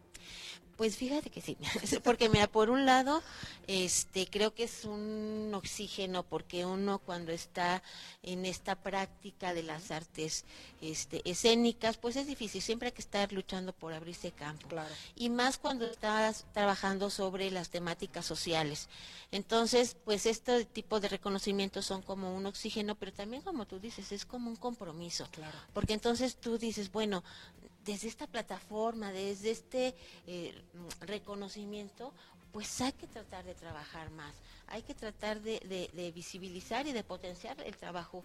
Pues 0.77 0.97
fíjate 0.97 1.31
que 1.31 1.41
sí, 1.41 1.57
porque 2.05 2.29
mira, 2.29 2.47
por 2.49 2.69
un 2.69 2.85
lado, 2.85 3.23
este, 3.67 4.27
creo 4.27 4.55
que 4.55 4.65
es 4.65 4.85
un 4.85 5.51
oxígeno, 5.55 6.23
porque 6.23 6.67
uno 6.67 6.99
cuando 6.99 7.33
está 7.33 7.83
en 8.23 8.45
esta 8.45 8.75
práctica 8.75 9.55
de 9.55 9.63
las 9.63 9.91
artes 9.91 10.45
este, 10.83 11.23
escénicas, 11.29 11.97
pues 11.97 12.17
es 12.17 12.27
difícil, 12.27 12.61
siempre 12.61 12.89
hay 12.89 12.93
que 12.93 13.01
estar 13.01 13.33
luchando 13.33 13.73
por 13.73 13.95
abrirse 13.95 14.33
campo. 14.33 14.69
Claro. 14.69 14.95
Y 15.15 15.31
más 15.31 15.57
cuando 15.57 15.87
estás 15.87 16.45
trabajando 16.53 17.09
sobre 17.09 17.51
las 17.51 17.71
temáticas 17.71 18.27
sociales. 18.27 18.91
Entonces, 19.33 19.97
pues 20.05 20.27
este 20.27 20.67
tipo 20.67 21.01
de 21.01 21.09
reconocimientos 21.09 21.87
son 21.87 22.03
como 22.03 22.37
un 22.37 22.45
oxígeno, 22.45 22.97
pero 22.97 23.15
también 23.15 23.43
como 23.43 23.67
tú 23.67 23.81
dices, 23.81 24.13
es 24.13 24.27
como 24.27 24.51
un 24.51 24.57
compromiso. 24.57 25.27
Claro. 25.31 25.57
Porque 25.73 25.95
entonces 25.95 26.37
tú 26.37 26.59
dices, 26.59 26.93
bueno, 26.93 27.25
desde 27.87 28.09
esta 28.09 28.27
plataforma, 28.27 29.13
desde 29.13 29.53
este 29.53 29.95
eh, 30.27 30.61
reconocimiento, 31.01 32.13
pues 32.53 32.81
hay 32.81 32.93
que 32.93 33.07
tratar 33.07 33.45
de 33.45 33.55
trabajar 33.55 34.11
más, 34.11 34.35
hay 34.67 34.83
que 34.83 34.95
tratar 34.95 35.41
de, 35.41 35.61
de 35.93 36.13
visibilizar 36.13 36.87
y 36.87 36.93
de 36.93 37.05
potenciar 37.05 37.61
el 37.63 37.77
trabajo 37.77 38.25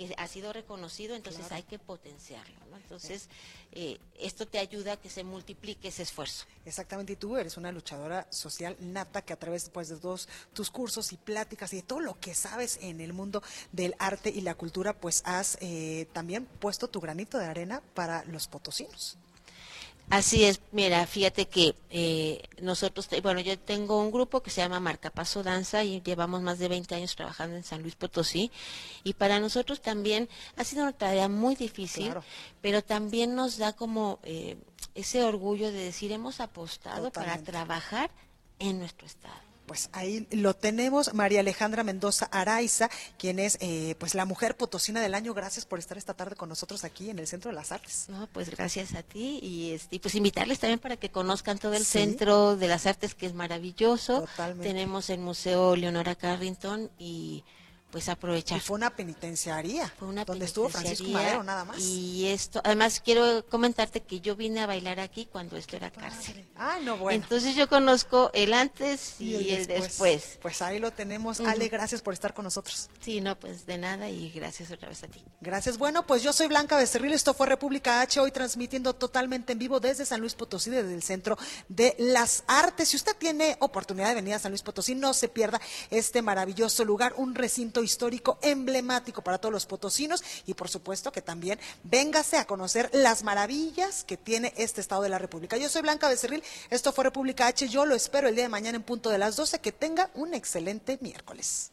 que 0.00 0.14
ha 0.16 0.26
sido 0.28 0.52
reconocido, 0.54 1.14
entonces 1.14 1.52
hay 1.52 1.62
que 1.62 1.78
potenciarlo. 1.78 2.54
¿no? 2.70 2.76
Entonces, 2.78 3.28
eh, 3.72 3.98
esto 4.18 4.46
te 4.46 4.58
ayuda 4.58 4.94
a 4.94 4.96
que 4.96 5.10
se 5.10 5.24
multiplique 5.24 5.88
ese 5.88 6.02
esfuerzo. 6.02 6.46
Exactamente, 6.64 7.12
y 7.12 7.16
tú 7.16 7.36
eres 7.36 7.58
una 7.58 7.70
luchadora 7.70 8.26
social 8.30 8.76
nata 8.80 9.20
que 9.20 9.34
a 9.34 9.38
través 9.38 9.68
pues, 9.68 9.90
de 9.90 9.96
todos 9.96 10.26
tus 10.54 10.70
cursos 10.70 11.12
y 11.12 11.18
pláticas 11.18 11.74
y 11.74 11.76
de 11.76 11.82
todo 11.82 12.00
lo 12.00 12.18
que 12.18 12.34
sabes 12.34 12.78
en 12.80 13.02
el 13.02 13.12
mundo 13.12 13.42
del 13.72 13.94
arte 13.98 14.30
y 14.30 14.40
la 14.40 14.54
cultura, 14.54 14.94
pues 14.94 15.20
has 15.26 15.58
eh, 15.60 16.08
también 16.14 16.46
puesto 16.46 16.88
tu 16.88 17.00
granito 17.00 17.36
de 17.36 17.44
arena 17.44 17.82
para 17.92 18.24
los 18.24 18.48
potosinos. 18.48 19.18
Así 20.10 20.44
es, 20.44 20.60
mira, 20.72 21.06
fíjate 21.06 21.46
que 21.46 21.76
eh, 21.88 22.42
nosotros, 22.60 23.08
bueno, 23.22 23.40
yo 23.40 23.56
tengo 23.58 24.00
un 24.00 24.10
grupo 24.10 24.42
que 24.42 24.50
se 24.50 24.60
llama 24.60 24.80
Marcapaso 24.80 25.44
Danza 25.44 25.84
y 25.84 26.02
llevamos 26.02 26.42
más 26.42 26.58
de 26.58 26.66
20 26.66 26.96
años 26.96 27.14
trabajando 27.14 27.56
en 27.56 27.62
San 27.62 27.82
Luis 27.82 27.94
Potosí. 27.94 28.50
Y 29.04 29.14
para 29.14 29.38
nosotros 29.38 29.80
también 29.80 30.28
ha 30.56 30.64
sido 30.64 30.82
una 30.82 30.92
tarea 30.92 31.28
muy 31.28 31.54
difícil, 31.54 32.12
pero 32.60 32.82
también 32.82 33.36
nos 33.36 33.56
da 33.56 33.72
como 33.72 34.18
eh, 34.24 34.56
ese 34.96 35.22
orgullo 35.22 35.70
de 35.70 35.84
decir 35.84 36.10
hemos 36.10 36.40
apostado 36.40 37.12
para 37.12 37.38
trabajar 37.38 38.10
en 38.58 38.80
nuestro 38.80 39.06
estado 39.06 39.49
pues 39.70 39.88
ahí 39.92 40.26
lo 40.32 40.54
tenemos, 40.54 41.14
María 41.14 41.38
Alejandra 41.38 41.84
Mendoza 41.84 42.28
Araiza, 42.32 42.90
quien 43.16 43.38
es 43.38 43.56
eh, 43.60 43.94
pues 44.00 44.16
la 44.16 44.24
mujer 44.24 44.56
potosina 44.56 45.00
del 45.00 45.14
año. 45.14 45.32
Gracias 45.32 45.64
por 45.64 45.78
estar 45.78 45.96
esta 45.96 46.12
tarde 46.12 46.34
con 46.34 46.48
nosotros 46.48 46.82
aquí 46.82 47.08
en 47.08 47.20
el 47.20 47.28
Centro 47.28 47.52
de 47.52 47.54
las 47.54 47.70
Artes. 47.70 48.06
No, 48.08 48.26
pues 48.32 48.50
gracias 48.50 48.94
a 48.94 49.04
ti 49.04 49.38
y, 49.40 49.70
este, 49.70 50.00
pues 50.00 50.16
invitarles 50.16 50.58
también 50.58 50.80
para 50.80 50.96
que 50.96 51.10
conozcan 51.10 51.60
todo 51.60 51.74
el 51.74 51.84
Centro 51.84 52.56
de 52.56 52.66
las 52.66 52.84
Artes 52.84 53.14
que 53.14 53.26
es 53.26 53.34
maravilloso. 53.34 54.22
Totalmente. 54.22 54.66
Tenemos 54.66 55.08
el 55.08 55.20
Museo 55.20 55.76
Leonora 55.76 56.16
Carrington 56.16 56.90
y 56.98 57.44
pues 57.90 58.08
aprovechar. 58.08 58.58
Y 58.58 58.60
fue 58.60 58.76
una 58.76 58.90
penitenciaría. 58.90 59.92
Fue 59.98 60.08
una 60.08 60.24
donde 60.24 60.44
estuvo 60.44 60.68
Francisco 60.68 61.08
Madero 61.08 61.42
nada 61.42 61.64
más. 61.64 61.78
Y 61.80 62.26
esto, 62.28 62.60
además 62.64 63.00
quiero 63.04 63.44
comentarte 63.46 64.00
que 64.00 64.20
yo 64.20 64.36
vine 64.36 64.60
a 64.60 64.66
bailar 64.66 65.00
aquí 65.00 65.26
cuando 65.26 65.56
esto 65.56 65.76
era 65.76 65.90
cárcel. 65.90 66.46
Ah, 66.56 66.78
no, 66.82 66.96
bueno. 66.96 67.22
Entonces 67.22 67.54
yo 67.56 67.68
conozco 67.68 68.30
el 68.34 68.54
antes 68.54 69.20
y, 69.20 69.50
el, 69.50 69.66
después. 69.66 70.38
Pues 70.40 70.62
ahí 70.62 70.78
lo 70.78 70.92
tenemos. 70.92 71.40
Ale, 71.40 71.68
gracias 71.68 72.02
por 72.02 72.14
estar 72.14 72.34
con 72.34 72.44
nosotros. 72.44 72.88
Sí, 73.00 73.20
no, 73.20 73.38
pues 73.38 73.66
de 73.66 73.78
nada 73.78 74.08
y 74.08 74.30
gracias 74.30 74.70
otra 74.70 74.88
vez 74.88 75.02
a 75.02 75.08
ti. 75.08 75.22
Gracias. 75.40 75.78
Bueno, 75.78 76.06
pues 76.06 76.22
yo 76.22 76.32
soy 76.32 76.46
Blanca 76.46 76.76
Becerril, 76.76 77.12
esto 77.12 77.34
fue 77.34 77.46
República 77.46 78.00
H, 78.00 78.20
hoy 78.20 78.30
transmitiendo 78.30 78.94
totalmente 78.94 79.52
en 79.52 79.58
vivo 79.58 79.80
desde 79.80 80.06
San 80.06 80.20
Luis 80.20 80.34
Potosí, 80.34 80.70
desde 80.70 80.94
el 80.94 81.02
Centro 81.02 81.36
de 81.68 81.94
las 81.98 82.44
Artes. 82.46 82.88
Si 82.88 82.96
usted 82.96 83.16
tiene 83.16 83.56
oportunidad 83.60 84.08
de 84.08 84.14
venir 84.14 84.34
a 84.34 84.38
San 84.38 84.52
Luis 84.52 84.62
Potosí, 84.62 84.94
no 84.94 85.14
se 85.14 85.28
pierda 85.28 85.60
este 85.90 86.22
maravilloso 86.22 86.84
lugar, 86.84 87.14
un 87.16 87.34
recinto 87.34 87.79
histórico 87.82 88.38
emblemático 88.42 89.22
para 89.22 89.38
todos 89.38 89.52
los 89.52 89.66
potosinos 89.66 90.22
y 90.46 90.54
por 90.54 90.68
supuesto 90.68 91.12
que 91.12 91.22
también 91.22 91.58
véngase 91.84 92.36
a 92.36 92.46
conocer 92.46 92.90
las 92.92 93.22
maravillas 93.22 94.04
que 94.04 94.16
tiene 94.16 94.52
este 94.56 94.80
estado 94.80 95.02
de 95.02 95.08
la 95.08 95.18
República. 95.18 95.56
Yo 95.56 95.68
soy 95.68 95.82
Blanca 95.82 96.08
Becerril, 96.08 96.42
esto 96.70 96.92
fue 96.92 97.04
República 97.04 97.46
H, 97.46 97.68
yo 97.68 97.86
lo 97.86 97.94
espero 97.94 98.28
el 98.28 98.34
día 98.34 98.44
de 98.44 98.48
mañana 98.48 98.76
en 98.76 98.82
punto 98.82 99.10
de 99.10 99.18
las 99.18 99.36
12, 99.36 99.60
que 99.60 99.72
tenga 99.72 100.10
un 100.14 100.34
excelente 100.34 100.98
miércoles. 101.00 101.72